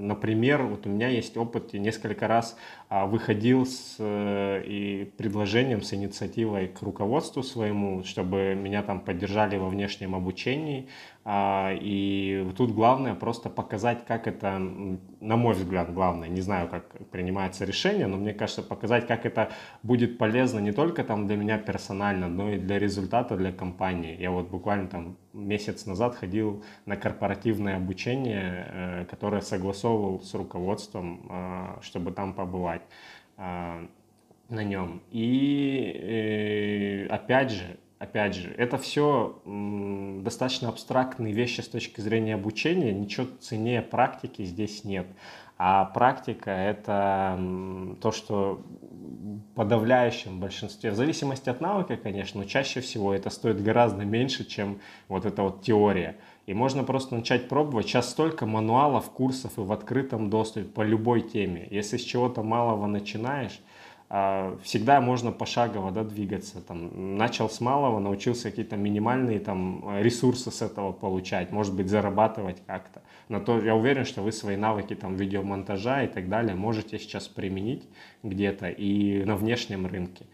Например, 0.00 0.62
вот 0.64 0.86
у 0.86 0.88
меня 0.88 1.08
есть 1.08 1.36
опыт, 1.36 1.69
я 1.72 1.80
несколько 1.80 2.28
раз 2.28 2.56
а, 2.88 3.06
выходил 3.06 3.66
с 3.66 3.96
э, 3.98 4.62
и 4.66 5.12
предложением, 5.16 5.82
с 5.82 5.92
инициативой 5.94 6.68
к 6.68 6.82
руководству 6.82 7.42
своему, 7.42 8.04
чтобы 8.04 8.54
меня 8.54 8.82
там 8.82 9.00
поддержали 9.00 9.56
во 9.56 9.68
внешнем 9.68 10.14
обучении. 10.14 10.88
А, 11.22 11.72
И 11.74 12.50
тут 12.56 12.72
главное 12.72 13.14
просто 13.14 13.50
показать, 13.50 14.06
как 14.06 14.26
это, 14.26 14.58
на 14.58 15.36
мой 15.36 15.54
взгляд, 15.54 15.92
главное, 15.92 16.28
не 16.28 16.40
знаю, 16.40 16.68
как 16.68 16.96
принимается 17.10 17.66
решение, 17.66 18.06
но 18.06 18.16
мне 18.16 18.32
кажется, 18.32 18.62
показать, 18.62 19.06
как 19.06 19.26
это 19.26 19.50
будет 19.82 20.16
полезно 20.16 20.60
не 20.60 20.72
только 20.72 21.04
там 21.04 21.26
для 21.26 21.36
меня 21.36 21.58
персонально, 21.58 22.28
но 22.28 22.50
и 22.50 22.58
для 22.58 22.78
результата, 22.78 23.36
для 23.36 23.52
компании. 23.52 24.16
Я 24.18 24.30
вот 24.30 24.48
буквально 24.48 24.88
там 24.88 25.16
месяц 25.34 25.84
назад 25.84 26.14
ходил 26.14 26.64
на 26.86 26.96
корпоративное 26.96 27.76
обучение, 27.76 28.66
э, 28.68 29.04
которое 29.04 29.42
согласовывал 29.42 30.22
с 30.22 30.34
руководством, 30.34 31.26
э, 31.28 31.82
чтобы 31.82 32.12
там 32.12 32.32
побывать 32.32 32.82
э, 33.36 33.86
на 34.48 34.64
нем. 34.64 35.02
И 35.10 37.06
опять 37.10 37.50
же, 37.50 37.78
опять 38.00 38.34
же, 38.34 38.52
это 38.56 38.78
все 38.78 39.40
достаточно 40.24 40.68
абстрактные 40.70 41.32
вещи 41.32 41.60
с 41.60 41.68
точки 41.68 42.00
зрения 42.00 42.34
обучения, 42.34 42.92
ничего 42.92 43.26
ценнее 43.40 43.82
практики 43.82 44.42
здесь 44.44 44.84
нет. 44.84 45.06
А 45.58 45.84
практика 45.84 46.50
это 46.50 47.38
то, 48.00 48.10
что 48.10 48.62
в 48.62 49.54
подавляющем 49.54 50.40
большинстве, 50.40 50.90
в 50.90 50.94
зависимости 50.94 51.50
от 51.50 51.60
навыка, 51.60 51.98
конечно, 51.98 52.40
но 52.40 52.46
чаще 52.46 52.80
всего 52.80 53.12
это 53.12 53.28
стоит 53.28 53.62
гораздо 53.62 54.06
меньше, 54.06 54.46
чем 54.46 54.80
вот 55.08 55.26
эта 55.26 55.42
вот 55.42 55.62
теория. 55.62 56.16
И 56.46 56.54
можно 56.54 56.82
просто 56.84 57.14
начать 57.14 57.48
пробовать. 57.50 57.86
Сейчас 57.86 58.08
столько 58.08 58.46
мануалов, 58.46 59.10
курсов 59.10 59.58
и 59.58 59.60
в 59.60 59.70
открытом 59.72 60.30
доступе 60.30 60.66
по 60.66 60.80
любой 60.80 61.20
теме. 61.20 61.68
Если 61.70 61.98
с 61.98 62.02
чего-то 62.02 62.42
малого 62.42 62.86
начинаешь, 62.86 63.60
всегда 64.10 65.00
можно 65.00 65.30
пошагово 65.30 65.92
да, 65.92 66.02
двигаться. 66.02 66.60
Там, 66.60 67.16
начал 67.16 67.48
с 67.48 67.60
малого, 67.60 68.00
научился 68.00 68.50
какие-то 68.50 68.76
минимальные 68.76 69.38
там, 69.38 69.84
ресурсы 70.00 70.50
с 70.50 70.62
этого 70.62 70.90
получать, 70.90 71.52
может 71.52 71.76
быть, 71.76 71.88
зарабатывать 71.88 72.60
как-то. 72.66 73.02
Но 73.28 73.38
то 73.38 73.60
я 73.60 73.76
уверен, 73.76 74.04
что 74.04 74.22
вы 74.22 74.32
свои 74.32 74.56
навыки 74.56 74.96
там, 74.96 75.14
видеомонтажа 75.14 76.02
и 76.02 76.08
так 76.08 76.28
далее 76.28 76.56
можете 76.56 76.98
сейчас 76.98 77.28
применить 77.28 77.88
где-то 78.24 78.68
и 78.68 79.24
на 79.24 79.36
внешнем 79.36 79.86
рынке. 79.86 80.26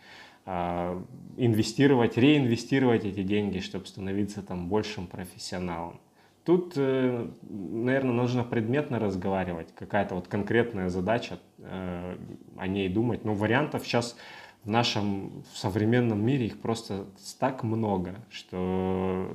А, 0.46 1.02
Инвестировать, 1.36 2.16
реинвестировать 2.16 3.04
эти 3.04 3.22
деньги, 3.22 3.58
чтобы 3.58 3.84
становиться 3.84 4.42
там 4.42 4.70
большим 4.70 5.06
профессионалом. 5.06 6.00
Тут, 6.46 6.74
э, 6.76 7.28
наверное, 7.42 8.12
нужно 8.12 8.44
предметно 8.44 9.00
разговаривать, 9.00 9.74
какая-то 9.74 10.14
вот 10.14 10.28
конкретная 10.28 10.88
задача, 10.90 11.40
э, 11.58 12.16
о 12.56 12.66
ней 12.68 12.88
думать. 12.88 13.24
Но 13.24 13.34
вариантов 13.34 13.84
сейчас 13.84 14.16
в 14.62 14.70
нашем 14.70 15.42
в 15.52 15.58
современном 15.58 16.24
мире 16.24 16.46
их 16.46 16.60
просто 16.60 17.06
так 17.40 17.64
много, 17.64 18.14
что 18.30 19.28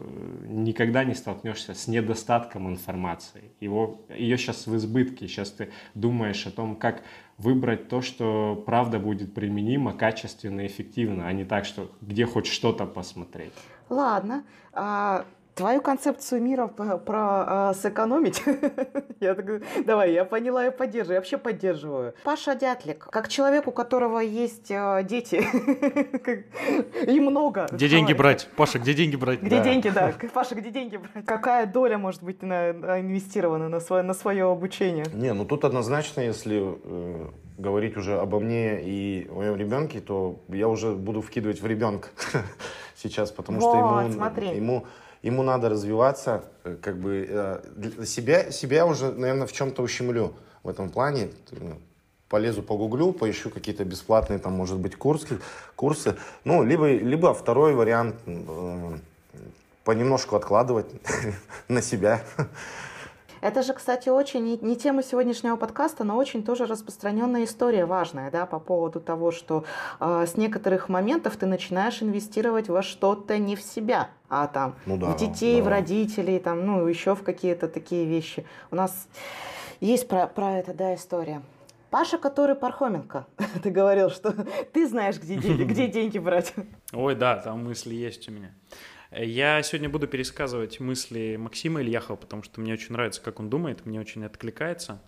никогда 0.48 1.04
не 1.04 1.14
столкнешься 1.14 1.74
с 1.74 1.90
недостатком 1.90 2.70
информации. 2.70 3.44
Его, 3.60 4.02
ее 4.10 4.38
сейчас 4.38 4.66
в 4.66 4.76
избытке. 4.78 5.28
Сейчас 5.28 5.52
ты 5.52 5.70
думаешь 5.94 6.48
о 6.48 6.52
том, 6.52 6.78
как 6.78 7.04
выбрать 7.38 7.90
то, 7.90 8.02
что 8.02 8.64
правда 8.66 9.00
будет 9.00 9.34
применимо, 9.34 9.92
качественно 9.92 10.66
эффективно, 10.66 11.28
а 11.28 11.34
не 11.34 11.44
так, 11.44 11.66
что 11.66 11.92
где 12.00 12.26
хоть 12.26 12.46
что-то 12.46 12.86
посмотреть. 12.86 13.54
Ладно. 13.90 14.46
А, 14.72 15.26
твою 15.56 15.82
концепцию 15.82 16.42
мира 16.42 16.68
про, 16.68 16.98
про, 16.98 17.20
а, 17.70 17.74
сэкономить, 17.74 18.42
я 19.20 19.36
так, 19.36 19.62
давай, 19.86 20.14
я 20.14 20.26
поняла, 20.26 20.64
я 20.66 20.72
поддерживаю, 20.72 21.16
я 21.16 21.20
вообще 21.20 21.38
поддерживаю. 21.38 22.14
Паша 22.24 22.56
Дятлик, 22.56 23.08
как 23.12 23.28
человек, 23.28 23.68
у 23.68 23.72
которого 23.72 24.20
есть 24.20 24.72
а, 24.72 25.04
дети, 25.04 25.44
и 27.08 27.20
много. 27.20 27.68
Где 27.72 27.90
деньги 27.90 28.14
Давай. 28.14 28.34
брать? 28.34 28.50
Паша, 28.56 28.80
где 28.80 28.94
деньги 28.94 29.16
брать? 29.16 29.42
Где 29.42 29.58
Да. 29.58 29.64
деньги, 29.64 29.90
да. 29.90 30.14
Паша, 30.34 30.56
где 30.56 30.70
деньги 30.72 30.98
брать? 30.98 31.26
Какая 31.26 31.66
доля 31.66 31.98
может 31.98 32.24
быть 32.24 32.42
на, 32.42 32.74
на- 32.74 33.00
инвестирована 33.02 33.70
на 33.70 33.80
свое, 33.80 34.04
на 34.04 34.14
свое 34.14 34.50
обучение? 34.50 35.06
Не, 35.14 35.34
ну 35.34 35.46
тут 35.46 35.66
однозначно, 35.66 36.22
если 36.22 36.62
э, 36.84 37.28
говорить 37.58 37.98
уже 37.98 38.18
обо 38.20 38.40
мне 38.40 38.82
и 38.82 39.28
о 39.30 39.36
моем 39.36 39.56
ребенке, 39.56 40.00
то 40.00 40.40
я 40.50 40.68
уже 40.68 40.92
буду 40.94 41.22
вкидывать 41.22 41.62
в 41.62 41.66
ребенка 41.68 42.10
сейчас, 42.96 43.32
потому 43.32 43.60
что 43.60 43.72
Вот, 43.72 44.02
ему, 44.04 44.14
смотри. 44.14 44.48
ему, 44.50 44.86
ему 45.22 45.44
надо 45.44 45.70
развиваться, 45.70 46.44
э, 46.64 46.78
как 46.82 46.98
бы 46.98 47.28
э, 47.30 48.06
себя, 48.06 48.52
себя 48.52 48.86
уже, 48.86 49.12
наверное, 49.12 49.48
в 49.48 49.52
чем-то 49.52 49.82
ущемлю 49.82 50.34
в 50.64 50.70
этом 50.70 50.90
плане. 50.90 51.30
Э, 51.52 51.74
Полезу 52.30 52.64
по 52.64 52.78
гуглю, 52.78 53.12
поищу 53.12 53.50
какие-то 53.50 53.84
бесплатные, 53.84 54.40
там, 54.40 54.54
может 54.54 54.80
быть, 54.80 54.96
курсы, 54.96 55.42
курсы. 55.76 56.16
Ну, 56.46 56.64
либо, 56.64 56.88
либо 56.88 57.34
второй 57.34 57.74
вариант 57.74 58.16
э, 58.26 58.98
понемножку 59.84 60.38
откладывать 60.38 60.86
на 61.68 61.82
себя. 61.82 62.22
Это 63.42 63.64
же, 63.64 63.74
кстати, 63.74 64.10
очень 64.10 64.60
не 64.62 64.76
тема 64.76 65.04
сегодняшнего 65.04 65.56
подкаста, 65.56 66.04
но 66.04 66.16
очень 66.16 66.44
тоже 66.44 66.68
распространенная 66.68 67.46
история 67.46 67.86
важная, 67.86 68.30
да, 68.30 68.46
по 68.46 68.60
поводу 68.60 69.00
того, 69.00 69.32
что 69.32 69.66
э, 70.00 70.26
с 70.28 70.38
некоторых 70.38 70.90
моментов 70.90 71.36
ты 71.38 71.48
начинаешь 71.48 72.04
инвестировать 72.04 72.70
во 72.70 72.84
что-то 72.84 73.40
не 73.40 73.56
в 73.56 73.62
себя, 73.62 74.10
а 74.30 74.48
там 74.48 74.76
ну, 74.86 74.98
да, 74.98 75.08
в 75.08 75.18
детей, 75.18 75.58
да. 75.58 75.64
в 75.64 75.68
родителей, 75.70 76.40
там, 76.40 76.66
ну, 76.66 76.86
еще 76.86 77.16
в 77.16 77.24
какие-то 77.24 77.68
такие 77.68 78.06
вещи. 78.06 78.46
У 78.70 78.76
нас 78.76 79.08
есть 79.80 80.08
про, 80.08 80.28
про 80.28 80.60
это, 80.60 80.74
да, 80.76 80.94
история. 80.94 81.42
Паша, 81.90 82.18
который 82.18 82.56
Пархоменко, 82.56 83.26
ты 83.64 83.70
говорил, 83.72 84.10
что 84.12 84.34
ты 84.72 84.88
знаешь, 84.88 85.18
где 85.18 85.36
деньги, 85.36 85.64
где 85.64 85.88
деньги 85.90 86.20
брать. 86.20 86.54
Ой, 86.94 87.16
да, 87.16 87.38
там 87.38 87.66
мысли 87.66 87.96
есть 87.96 88.30
у 88.30 88.32
меня. 88.32 88.54
Я 89.12 89.62
сегодня 89.62 89.90
буду 89.90 90.08
пересказывать 90.08 90.80
мысли 90.80 91.36
Максима 91.38 91.82
Ильяхова, 91.82 92.16
потому 92.16 92.44
что 92.44 92.62
мне 92.62 92.74
очень 92.74 92.94
нравится, 92.94 93.22
как 93.22 93.42
он 93.42 93.50
думает, 93.50 93.86
мне 93.86 94.00
очень 94.00 94.24
откликается. 94.24 95.02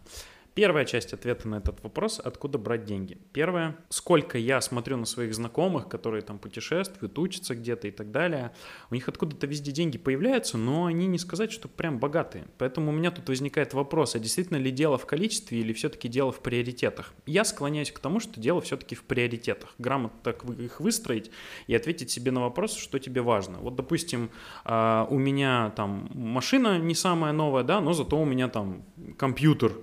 Первая 0.56 0.86
часть 0.86 1.14
ответа 1.14 1.47
на 1.47 1.56
этот 1.56 1.82
вопрос– 1.82 2.20
откуда 2.24 2.60
брать 2.60 2.86
деньги. 2.86 3.18
Первое– 3.32 3.76
сколько 3.89 4.38
я 4.38 4.62
смотрю 4.62 4.97
на 4.97 5.06
своих 5.06 5.34
знакомых, 5.34 5.88
которые 5.88 6.22
там 6.22 6.38
путешествуют, 6.38 7.18
учатся 7.18 7.56
где-то 7.56 7.88
и 7.88 7.91
так 7.91 8.12
далее. 8.12 8.51
У 8.91 8.93
них 8.93 9.10
откуда-то 9.10 9.47
везде 9.47 9.72
деньги 9.72 9.97
появляются, 9.97 10.60
но 10.60 10.86
они 10.86 11.08
не 11.08 11.18
сказать, 11.18 11.51
что 11.51 11.68
прям 11.68 11.97
богатые. 11.97 12.45
Поэтому 12.60 12.91
у 12.91 12.93
меня 12.93 13.10
тут 13.10 13.30
возникает 13.30 13.74
вопрос, 13.74 14.14
а 14.14 14.20
действительно 14.20 14.58
ли 14.58 14.70
дело 14.70 14.99
в 14.99 15.08
количестве 15.08 15.60
или 15.60 15.74
все-таки 15.74 16.08
дело 16.08 16.32
в 16.32 16.39
приоритетах? 16.39 17.16
Я 17.26 17.45
склоняюсь 17.45 17.91
к 17.91 17.97
тому, 17.97 18.20
что 18.20 18.39
дело 18.39 18.62
все-таки 18.62 18.93
в 18.93 19.06
приоритетах. 19.06 19.74
Грамотно 19.80 20.20
так 20.22 20.43
их 20.43 20.80
выстроить 20.80 21.32
и 21.66 21.74
ответить 21.74 22.12
себе 22.12 22.30
на 22.30 22.41
вопрос, 22.41 22.78
что 22.78 22.99
тебе 22.99 23.24
важно. 23.24 23.58
Вот, 23.58 23.76
допустим, 23.76 24.30
а, 24.66 25.08
у 25.10 25.18
меня 25.18 25.72
там 25.76 26.12
машина 26.14 26.78
не 26.78 26.93
самая 26.93 27.34
новая, 27.34 27.64
да, 27.64 27.82
но 27.82 27.93
зато 27.93 28.22
у 28.22 28.26
меня 28.26 28.49
там 28.49 28.84
компьютер 29.18 29.74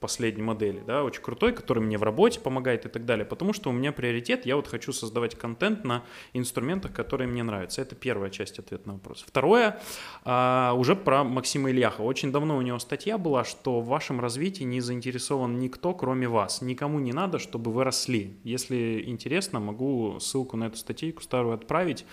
последней 0.00 0.42
модели, 0.42 0.82
да, 0.86 1.04
очень 1.04 1.22
крутой, 1.22 1.52
который 1.52 1.82
мне 1.82 1.98
в 1.98 2.02
работе 2.02 2.40
помогает 2.40 2.84
и 2.86 2.88
так 2.88 3.04
далее, 3.04 3.24
потому 3.24 3.52
что 3.52 3.70
у 3.70 3.72
меня 3.72 3.92
приоритет, 3.92 4.46
я 4.46 4.56
вот 4.56 4.66
хочу 4.66 4.92
создавать 4.92 5.34
контент 5.34 5.84
на 5.84 6.04
инструментах, 6.32 6.92
которые 6.92 7.28
мне 7.28 7.42
нравятся. 7.42 7.82
Это 7.82 7.94
первая 7.94 8.30
часть 8.30 8.58
ответа 8.58 8.88
на 8.88 8.94
вопрос. 8.94 9.24
Второе, 9.26 9.80
а, 10.24 10.74
уже 10.76 10.96
про 10.96 11.24
Максима 11.24 11.70
Ильяха. 11.70 12.02
Очень 12.02 12.32
давно 12.32 12.56
у 12.56 12.62
него 12.62 12.78
статья 12.78 13.18
была, 13.18 13.44
что 13.44 13.80
в 13.80 13.86
вашем 13.86 14.20
развитии 14.20 14.64
не 14.64 14.80
заинтересован 14.80 15.58
никто, 15.58 15.94
кроме 15.94 16.28
вас. 16.28 16.62
Никому 16.62 16.98
не 16.98 17.12
надо, 17.12 17.38
чтобы 17.38 17.72
вы 17.72 17.84
росли. 17.84 18.36
Если 18.44 19.02
интересно, 19.06 19.60
могу 19.60 20.18
ссылку 20.20 20.56
на 20.56 20.64
эту 20.64 20.76
статейку 20.76 21.22
старую 21.22 21.54
отправить. 21.54 22.04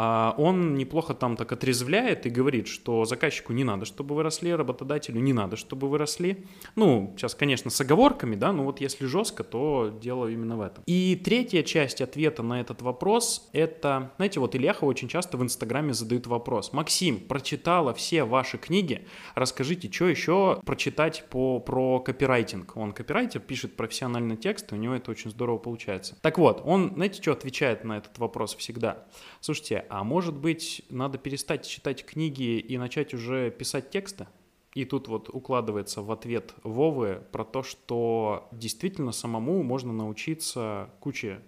А, 0.00 0.32
он 0.38 0.76
неплохо 0.76 1.12
там 1.12 1.34
так 1.34 1.50
отрезвляет 1.50 2.24
и 2.24 2.30
говорит, 2.30 2.68
что 2.68 3.04
заказчику 3.04 3.52
не 3.52 3.64
надо, 3.64 3.84
чтобы 3.84 4.14
вы 4.14 4.22
росли, 4.22 4.54
работодателю 4.54 5.20
не 5.20 5.32
надо, 5.32 5.56
чтобы 5.56 5.88
вы 5.88 5.98
росли. 5.98 6.46
Ну, 6.76 7.12
сейчас, 7.16 7.34
конечно, 7.34 7.68
с 7.68 7.80
оговорками, 7.80 8.36
да, 8.36 8.52
но 8.52 8.62
вот 8.62 8.80
если 8.80 9.06
жестко, 9.06 9.42
то 9.42 9.92
дело 10.00 10.28
именно 10.28 10.56
в 10.56 10.60
этом. 10.60 10.84
И 10.86 11.20
третья 11.24 11.64
часть 11.64 12.00
ответа 12.00 12.44
на 12.44 12.60
этот 12.60 12.80
вопрос, 12.80 13.48
это, 13.52 14.12
знаете, 14.18 14.38
вот 14.38 14.54
Ильяха 14.54 14.84
очень 14.84 15.08
часто 15.08 15.36
в 15.36 15.42
Инстаграме 15.42 15.92
задают 15.92 16.28
вопрос. 16.28 16.72
Максим, 16.72 17.18
прочитала 17.18 17.92
все 17.92 18.22
ваши 18.22 18.56
книги, 18.56 19.04
расскажите, 19.34 19.90
что 19.90 20.06
еще 20.06 20.60
прочитать 20.64 21.24
по, 21.28 21.58
про 21.58 21.98
копирайтинг. 21.98 22.76
Он 22.76 22.92
копирайтер, 22.92 23.40
пишет 23.40 23.74
профессиональный 23.74 24.36
текст, 24.36 24.70
и 24.70 24.76
у 24.76 24.78
него 24.78 24.94
это 24.94 25.10
очень 25.10 25.32
здорово 25.32 25.58
получается. 25.58 26.16
Так 26.22 26.38
вот, 26.38 26.62
он, 26.64 26.92
знаете, 26.94 27.20
что 27.20 27.32
отвечает 27.32 27.82
на 27.82 27.98
этот 27.98 28.16
вопрос 28.18 28.54
всегда? 28.54 29.04
Слушайте, 29.40 29.87
а 29.90 30.04
может 30.04 30.36
быть, 30.36 30.82
надо 30.90 31.18
перестать 31.18 31.66
читать 31.66 32.04
книги 32.04 32.58
и 32.58 32.78
начать 32.78 33.14
уже 33.14 33.50
писать 33.50 33.90
тексты? 33.90 34.26
И 34.74 34.84
тут 34.84 35.08
вот 35.08 35.28
укладывается 35.28 36.02
в 36.02 36.12
ответ 36.12 36.54
Вовы 36.62 37.22
про 37.32 37.44
то, 37.44 37.62
что 37.62 38.48
действительно 38.52 39.12
самому 39.12 39.62
можно 39.62 39.92
научиться 39.92 40.90
куче, 41.00 41.40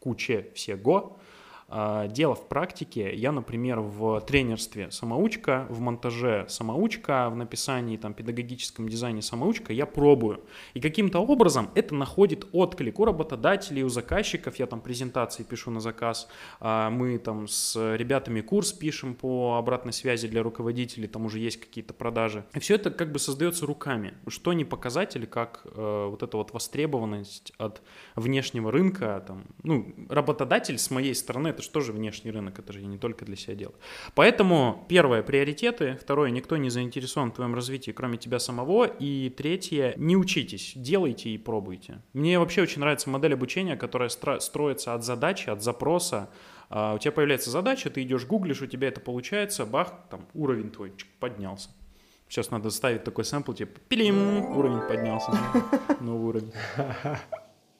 куче 0.00 0.50
всего, 0.54 1.16
дело 2.08 2.34
в 2.34 2.48
практике. 2.48 3.14
Я, 3.14 3.32
например, 3.32 3.80
в 3.80 4.20
тренерстве 4.20 4.90
самоучка, 4.90 5.66
в 5.68 5.80
монтаже 5.80 6.46
самоучка, 6.48 7.30
в 7.30 7.36
написании, 7.36 7.96
там, 7.96 8.14
педагогическом 8.14 8.88
дизайне 8.88 9.22
самоучка 9.22 9.72
я 9.72 9.86
пробую. 9.86 10.40
И 10.74 10.80
каким-то 10.80 11.20
образом 11.20 11.70
это 11.74 11.94
находит 11.94 12.46
отклик 12.52 12.98
у 12.98 13.04
работодателей, 13.04 13.82
у 13.82 13.88
заказчиков. 13.88 14.56
Я 14.58 14.66
там 14.66 14.80
презентации 14.80 15.42
пишу 15.42 15.70
на 15.70 15.80
заказ. 15.80 16.28
А, 16.60 16.90
мы 16.90 17.18
там 17.18 17.48
с 17.48 17.96
ребятами 17.96 18.40
курс 18.40 18.72
пишем 18.72 19.14
по 19.14 19.56
обратной 19.56 19.92
связи 19.92 20.28
для 20.28 20.42
руководителей, 20.42 21.08
там 21.08 21.26
уже 21.26 21.38
есть 21.38 21.60
какие-то 21.60 21.94
продажи. 21.94 22.44
И 22.54 22.60
все 22.60 22.74
это 22.74 22.90
как 22.90 23.12
бы 23.12 23.18
создается 23.18 23.66
руками. 23.66 24.14
Что 24.28 24.52
не 24.52 24.64
показатели, 24.64 25.26
как 25.26 25.62
э, 25.64 26.06
вот 26.10 26.22
эта 26.22 26.36
вот 26.36 26.52
востребованность 26.52 27.52
от 27.58 27.82
внешнего 28.16 28.70
рынка. 28.70 29.22
Там, 29.26 29.44
ну, 29.62 29.94
работодатель 30.08 30.78
с 30.78 30.90
моей 30.90 31.14
стороны 31.14 31.48
это 31.48 31.61
же 31.62 31.70
тоже 31.70 31.92
внешний 31.92 32.30
рынок, 32.30 32.58
это 32.58 32.72
же 32.72 32.80
я 32.80 32.86
не 32.86 32.98
только 32.98 33.24
для 33.24 33.36
себя 33.36 33.54
делаю. 33.54 33.76
Поэтому 34.14 34.84
первое– 34.88 35.22
приоритеты, 35.24 35.98
второе– 36.00 36.30
никто 36.32 36.56
не 36.56 36.68
заинтересован 36.70 37.32
в 37.32 37.34
твоем 37.34 37.54
развитии, 37.54 37.92
кроме 37.92 38.18
тебя 38.18 38.38
самого, 38.38 38.84
и 38.84 39.30
третье– 39.30 39.94
не 39.96 40.16
учитесь, 40.16 40.72
делайте 40.76 41.30
и 41.30 41.38
пробуйте. 41.38 42.02
Мне 42.12 42.38
вообще 42.38 42.62
очень 42.62 42.80
нравится 42.80 43.08
модель 43.08 43.34
обучения, 43.34 43.76
которая 43.76 44.08
строится 44.08 44.94
от 44.94 45.04
задачи, 45.04 45.48
от 45.48 45.62
запроса, 45.62 46.28
а, 46.74 46.94
у 46.94 46.98
тебя 46.98 47.12
появляется 47.12 47.50
задача, 47.50 47.90
ты 47.90 48.02
идешь 48.02 48.26
гуглишь, 48.26 48.62
у 48.62 48.66
тебя 48.66 48.88
это 48.88 49.00
получается, 49.00 49.66
бах, 49.66 49.92
там 50.10 50.26
уровень 50.32 50.70
твой 50.70 50.92
поднялся. 51.20 51.68
Сейчас 52.28 52.50
надо 52.50 52.70
ставить 52.70 53.04
такой 53.04 53.26
сэмпл, 53.26 53.52
типа, 53.52 53.78
пилим, 53.90 54.56
уровень 54.56 54.80
поднялся, 54.88 55.32
новый 56.00 56.28
уровень. 56.28 56.52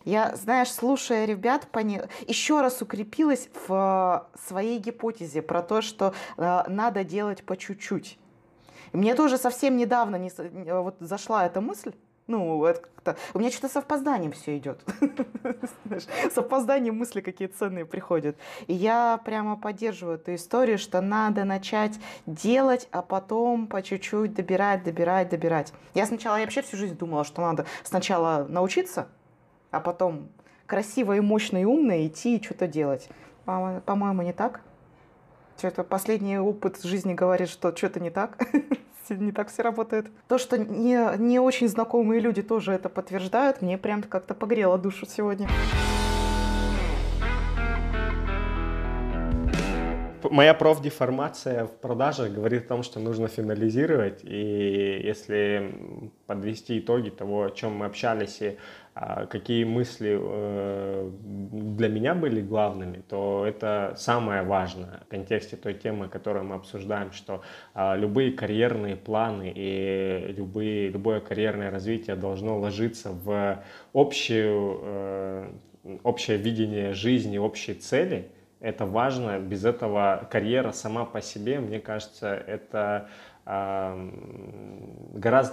Я, 0.05 0.35
знаешь, 0.37 0.73
слушая 0.73 1.25
ребят, 1.25 1.69
пони... 1.71 2.03
еще 2.27 2.61
раз 2.61 2.83
укрепилась 2.83 3.49
в 3.67 4.27
э, 4.35 4.39
своей 4.47 4.79
гипотезе 4.79 5.43
про 5.43 5.63
то, 5.63 5.81
что 5.83 6.15
э, 6.37 6.63
надо 6.69 7.05
делать 7.05 7.45
по 7.45 7.57
чуть-чуть. 7.57 8.19
Мне 8.93 9.15
тоже 9.15 9.39
совсем 9.39 9.77
недавно 9.77 10.17
не, 10.17 10.31
вот 10.75 10.97
зашла 11.01 11.47
эта 11.47 11.61
мысль. 11.61 11.93
Ну, 12.29 12.65
это. 12.65 13.17
У 13.35 13.41
меня 13.41 13.51
что-то 13.51 13.69
с 13.69 13.77
опозданием 13.77 14.33
все 14.33 14.57
идет. 14.57 14.81
с 16.33 16.39
опозданием 16.39 16.97
мысли 16.97 17.21
какие 17.21 17.49
ценные 17.49 17.85
приходят. 17.85 18.37
И 18.69 18.75
я 18.75 19.21
прямо 19.25 19.57
поддерживаю 19.57 20.17
эту 20.17 20.35
историю, 20.35 20.79
что 20.79 21.01
надо 21.01 21.45
начать 21.45 21.99
делать, 22.27 22.89
а 22.93 23.03
потом 23.03 23.67
по 23.67 23.83
чуть-чуть 23.83 24.35
добирать, 24.35 24.85
добирать, 24.85 25.31
добирать. 25.31 25.73
Я 25.95 26.07
сначала, 26.07 26.37
я 26.37 26.45
вообще 26.45 26.63
всю 26.63 26.77
жизнь 26.77 26.97
думала, 26.97 27.25
что 27.25 27.43
надо 27.43 27.67
сначала 27.83 28.47
научиться, 28.49 29.09
а 29.73 29.81
потом 29.81 30.29
красиво 30.67 31.17
и 31.17 31.21
мощно 31.21 31.61
и 31.61 31.65
умно 31.65 32.07
идти 32.07 32.37
и 32.37 32.43
что-то 32.43 32.69
делать. 32.69 33.09
По-моему, 33.45 34.23
не 34.23 34.33
так. 34.33 34.61
Что-то 35.59 35.83
последний 35.83 36.39
опыт 36.39 36.81
жизни 36.83 37.15
говорит, 37.15 37.49
что 37.49 37.75
что-то 37.77 37.99
не 37.99 38.11
так. 38.11 38.39
не 39.09 39.33
так 39.33 39.49
все 39.49 39.63
работает. 39.63 40.07
То, 40.29 40.39
что 40.39 40.57
не, 40.57 41.19
не 41.19 41.41
очень 41.41 41.69
знакомые 41.69 42.21
люди 42.21 42.43
тоже 42.43 42.73
это 42.73 42.89
подтверждают, 42.89 43.61
мне 43.61 43.77
прям 43.77 44.03
как-то 44.03 44.35
погрело 44.35 44.79
душу 44.79 45.07
сегодня. 45.07 45.49
моя 50.33 50.55
профдеформация 50.55 51.67
в 51.67 51.77
продажах 51.77 52.33
говорит 52.33 52.65
о 52.65 52.69
том, 52.69 52.83
что 52.83 52.99
нужно 53.01 53.29
финализировать. 53.29 54.21
И 54.25 55.01
если 55.05 56.11
подвести 56.27 56.79
итоги 56.79 57.11
того, 57.11 57.45
о 57.45 57.51
чем 57.51 57.77
мы 57.77 57.87
общались 57.87 58.41
и 58.41 58.57
какие 58.95 59.65
мысли 59.65 60.19
э, 60.21 61.11
для 61.23 61.89
меня 61.89 62.15
были 62.15 62.43
главными, 62.43 63.03
то 63.09 63.47
это 63.47 63.95
самое 63.97 64.43
важное 64.43 65.01
в 65.07 65.11
контексте 65.11 65.57
той 65.57 65.73
темы, 65.73 66.09
которую 66.09 66.45
мы 66.45 66.57
обсуждаем, 66.57 67.11
что 67.13 67.41
а, 67.73 67.97
любые 67.97 68.33
карьерные 68.33 68.97
планы 68.97 69.51
и 69.55 70.35
любые, 70.37 70.91
любое 70.91 71.21
карьерное 71.21 71.71
развитие 71.71 72.17
должно 72.17 72.59
ложиться 72.59 73.13
в 73.13 73.63
общую, 73.95 74.81
э, 74.83 75.51
общее 76.03 76.37
видение 76.37 76.93
жизни, 76.93 77.39
общие 77.39 77.77
цели. 77.77 78.29
Это 78.61 78.85
важно, 78.85 79.39
без 79.39 79.65
этого 79.65 80.29
карьера 80.31 80.73
сама 80.73 81.07
по 81.07 81.23
себе, 81.23 81.61
мне 81.61 81.81
кажется, 81.81 82.35
это 82.35 83.09
гораздо 83.45 83.99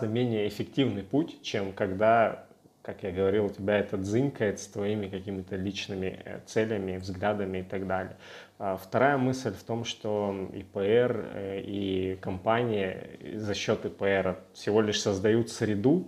менее 0.06 0.48
эффективный 0.48 1.02
путь, 1.02 1.42
чем 1.42 1.74
когда 1.74 2.46
как 2.82 3.04
я 3.04 3.12
говорил, 3.12 3.46
у 3.46 3.50
тебя 3.50 3.78
это 3.78 3.98
дзынькает 3.98 4.60
с 4.60 4.68
твоими 4.68 5.08
какими-то 5.08 5.56
личными 5.56 6.20
э, 6.24 6.40
целями, 6.46 6.98
взглядами 6.98 7.60
и 7.60 7.64
так 7.64 7.88
далее. 7.88 8.16
А 8.58 8.78
вторая 8.78 9.18
мысль 9.18 9.54
в 9.54 9.64
том, 9.64 9.84
что 9.86 10.50
ИПР 10.54 11.26
э, 11.34 11.62
и 11.62 12.18
компания 12.22 13.20
за 13.36 13.54
счет 13.54 13.86
ИПР 13.86 14.38
всего 14.54 14.82
лишь 14.82 15.02
создают 15.02 15.50
среду, 15.50 16.08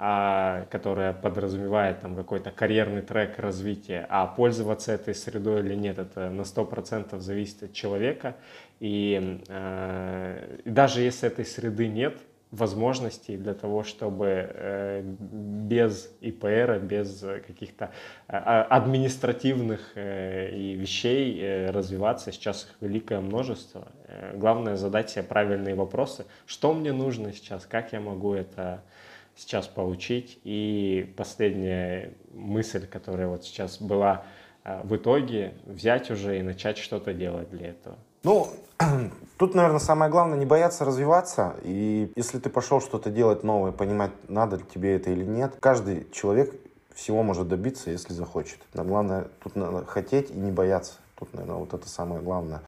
а, 0.00 0.66
которая 0.70 1.12
подразумевает 1.12 2.02
там 2.02 2.14
какой-то 2.14 2.52
карьерный 2.52 3.02
трек 3.02 3.36
развития, 3.40 4.06
а 4.08 4.26
пользоваться 4.26 4.92
этой 4.92 5.12
средой 5.12 5.58
или 5.58 5.74
нет, 5.74 5.98
это 5.98 6.30
на 6.30 6.42
100% 6.42 7.18
зависит 7.18 7.64
от 7.64 7.72
человека. 7.72 8.36
И, 8.78 9.40
э, 9.48 10.60
и 10.64 10.70
даже 10.70 11.00
если 11.00 11.26
этой 11.26 11.44
среды 11.44 11.88
нет, 11.88 12.16
возможностей 12.50 13.36
для 13.36 13.54
того, 13.54 13.82
чтобы 13.82 14.26
э, 14.26 15.02
без 15.02 16.10
ИПР, 16.20 16.80
без 16.82 17.20
каких-то 17.46 17.90
э, 18.26 18.36
административных 18.36 19.92
э, 19.94 20.50
и 20.56 20.74
вещей 20.74 21.68
развиваться. 21.68 22.32
Сейчас 22.32 22.64
их 22.64 22.88
великое 22.88 23.20
множество. 23.20 23.88
Главное 24.34 24.76
задать 24.76 25.10
себе 25.10 25.24
правильные 25.24 25.74
вопросы. 25.74 26.24
Что 26.46 26.72
мне 26.72 26.92
нужно 26.92 27.32
сейчас? 27.32 27.66
Как 27.66 27.92
я 27.92 28.00
могу 28.00 28.32
это 28.32 28.82
сейчас 29.36 29.66
получить? 29.66 30.38
И 30.44 31.12
последняя 31.16 32.14
мысль, 32.32 32.86
которая 32.86 33.28
вот 33.28 33.44
сейчас 33.44 33.80
была 33.80 34.24
в 34.64 34.96
итоге, 34.96 35.54
взять 35.64 36.10
уже 36.10 36.38
и 36.38 36.42
начать 36.42 36.78
что-то 36.78 37.12
делать 37.12 37.50
для 37.50 37.68
этого. 37.68 37.98
Ну, 38.22 38.48
тут, 39.38 39.54
наверное, 39.54 39.78
самое 39.78 40.10
главное 40.10 40.38
не 40.38 40.46
бояться 40.46 40.84
развиваться. 40.84 41.56
И 41.62 42.12
если 42.16 42.38
ты 42.38 42.50
пошел 42.50 42.80
что-то 42.80 43.10
делать 43.10 43.44
новое, 43.44 43.72
понимать, 43.72 44.10
надо 44.28 44.56
ли 44.56 44.64
тебе 44.72 44.96
это 44.96 45.10
или 45.10 45.24
нет, 45.24 45.54
каждый 45.60 46.08
человек 46.10 46.54
всего 46.94 47.22
может 47.22 47.48
добиться, 47.48 47.90
если 47.90 48.12
захочет. 48.12 48.58
Но 48.74 48.84
главное, 48.84 49.28
тут 49.42 49.54
надо 49.54 49.84
хотеть 49.84 50.30
и 50.30 50.34
не 50.34 50.50
бояться. 50.50 50.94
Тут, 51.16 51.32
наверное, 51.32 51.60
вот 51.60 51.74
это 51.74 51.88
самое 51.88 52.20
главное. 52.20 52.62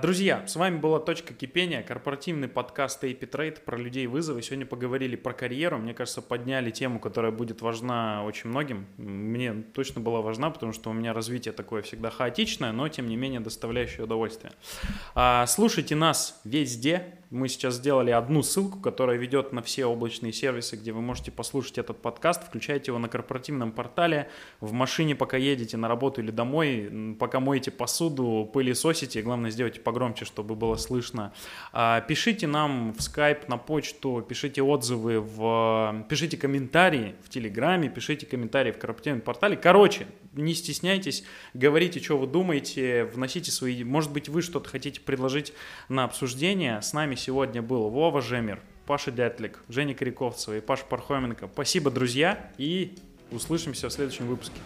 Друзья, 0.00 0.46
с 0.46 0.56
вами 0.56 0.78
была 0.78 1.00
«Точка 1.00 1.34
кипения», 1.34 1.82
корпоративный 1.82 2.48
подкаст 2.48 3.04
AP 3.04 3.28
Trade 3.28 3.60
про 3.60 3.76
людей 3.76 4.06
вызовы. 4.06 4.40
Сегодня 4.40 4.64
поговорили 4.64 5.16
про 5.16 5.34
карьеру. 5.34 5.76
Мне 5.76 5.92
кажется, 5.92 6.22
подняли 6.22 6.70
тему, 6.70 6.98
которая 6.98 7.30
будет 7.30 7.60
важна 7.60 8.24
очень 8.24 8.48
многим. 8.48 8.86
Мне 8.96 9.52
точно 9.52 10.00
была 10.00 10.22
важна, 10.22 10.48
потому 10.48 10.72
что 10.72 10.88
у 10.88 10.94
меня 10.94 11.12
развитие 11.12 11.52
такое 11.52 11.82
всегда 11.82 12.08
хаотичное, 12.08 12.72
но 12.72 12.88
тем 12.88 13.06
не 13.06 13.16
менее 13.16 13.40
доставляющее 13.40 14.04
удовольствие. 14.04 14.54
А, 15.14 15.46
слушайте 15.46 15.94
нас 15.94 16.40
везде, 16.44 17.18
мы 17.32 17.48
сейчас 17.48 17.76
сделали 17.76 18.10
одну 18.10 18.42
ссылку, 18.42 18.78
которая 18.78 19.16
ведет 19.16 19.52
на 19.52 19.62
все 19.62 19.86
облачные 19.86 20.34
сервисы, 20.34 20.76
где 20.76 20.92
вы 20.92 21.00
можете 21.00 21.32
послушать 21.32 21.78
этот 21.78 21.96
подкаст. 22.02 22.44
Включайте 22.44 22.90
его 22.90 22.98
на 22.98 23.08
корпоративном 23.08 23.72
портале, 23.72 24.28
в 24.60 24.72
машине, 24.72 25.16
пока 25.16 25.38
едете 25.38 25.78
на 25.78 25.88
работу 25.88 26.20
или 26.20 26.30
домой, 26.30 27.16
пока 27.18 27.40
моете 27.40 27.70
посуду, 27.70 28.48
пылесосите. 28.52 29.22
Главное, 29.22 29.50
сделайте 29.50 29.80
погромче, 29.80 30.26
чтобы 30.26 30.54
было 30.54 30.76
слышно. 30.76 31.32
А, 31.72 32.02
пишите 32.02 32.46
нам 32.46 32.92
в 32.92 32.98
Skype, 32.98 33.44
на 33.48 33.56
почту, 33.56 34.24
пишите 34.28 34.62
отзывы, 34.62 35.18
в... 35.20 36.04
пишите 36.10 36.36
комментарии 36.36 37.14
в 37.24 37.30
Телеграме, 37.30 37.88
пишите 37.88 38.26
комментарии 38.26 38.72
в 38.72 38.78
корпоративном 38.78 39.22
портале. 39.22 39.56
Короче, 39.56 40.06
не 40.32 40.54
стесняйтесь, 40.54 41.24
говорите, 41.54 42.00
что 42.00 42.18
вы 42.18 42.26
думаете, 42.26 43.04
вносите 43.04 43.50
свои... 43.50 43.84
Может 43.84 44.12
быть, 44.12 44.28
вы 44.28 44.42
что-то 44.42 44.68
хотите 44.68 45.00
предложить 45.00 45.52
на 45.88 46.04
обсуждение. 46.04 46.80
С 46.80 46.92
нами 46.92 47.14
сегодня 47.14 47.62
был 47.62 47.88
Вова 47.90 48.20
Жемер, 48.22 48.60
Паша 48.86 49.10
Дятлик, 49.10 49.58
Женя 49.68 49.94
Коряковцева 49.94 50.56
и 50.56 50.60
Паша 50.60 50.84
Пархоменко. 50.84 51.48
Спасибо, 51.52 51.90
друзья, 51.90 52.50
и 52.58 52.96
услышимся 53.30 53.88
в 53.88 53.92
следующем 53.92 54.26
выпуске. 54.26 54.56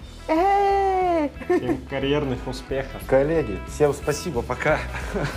Всем 1.46 1.78
карьерных 1.88 2.46
успехов. 2.46 3.02
Коллеги, 3.06 3.58
всем 3.68 3.92
спасибо, 3.92 4.42
пока. 4.42 4.80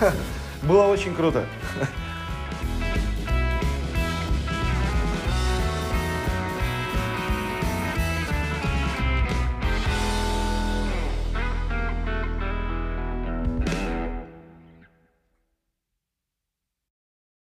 Было 0.63 0.88
очень 0.88 1.15
круто. 1.15 1.45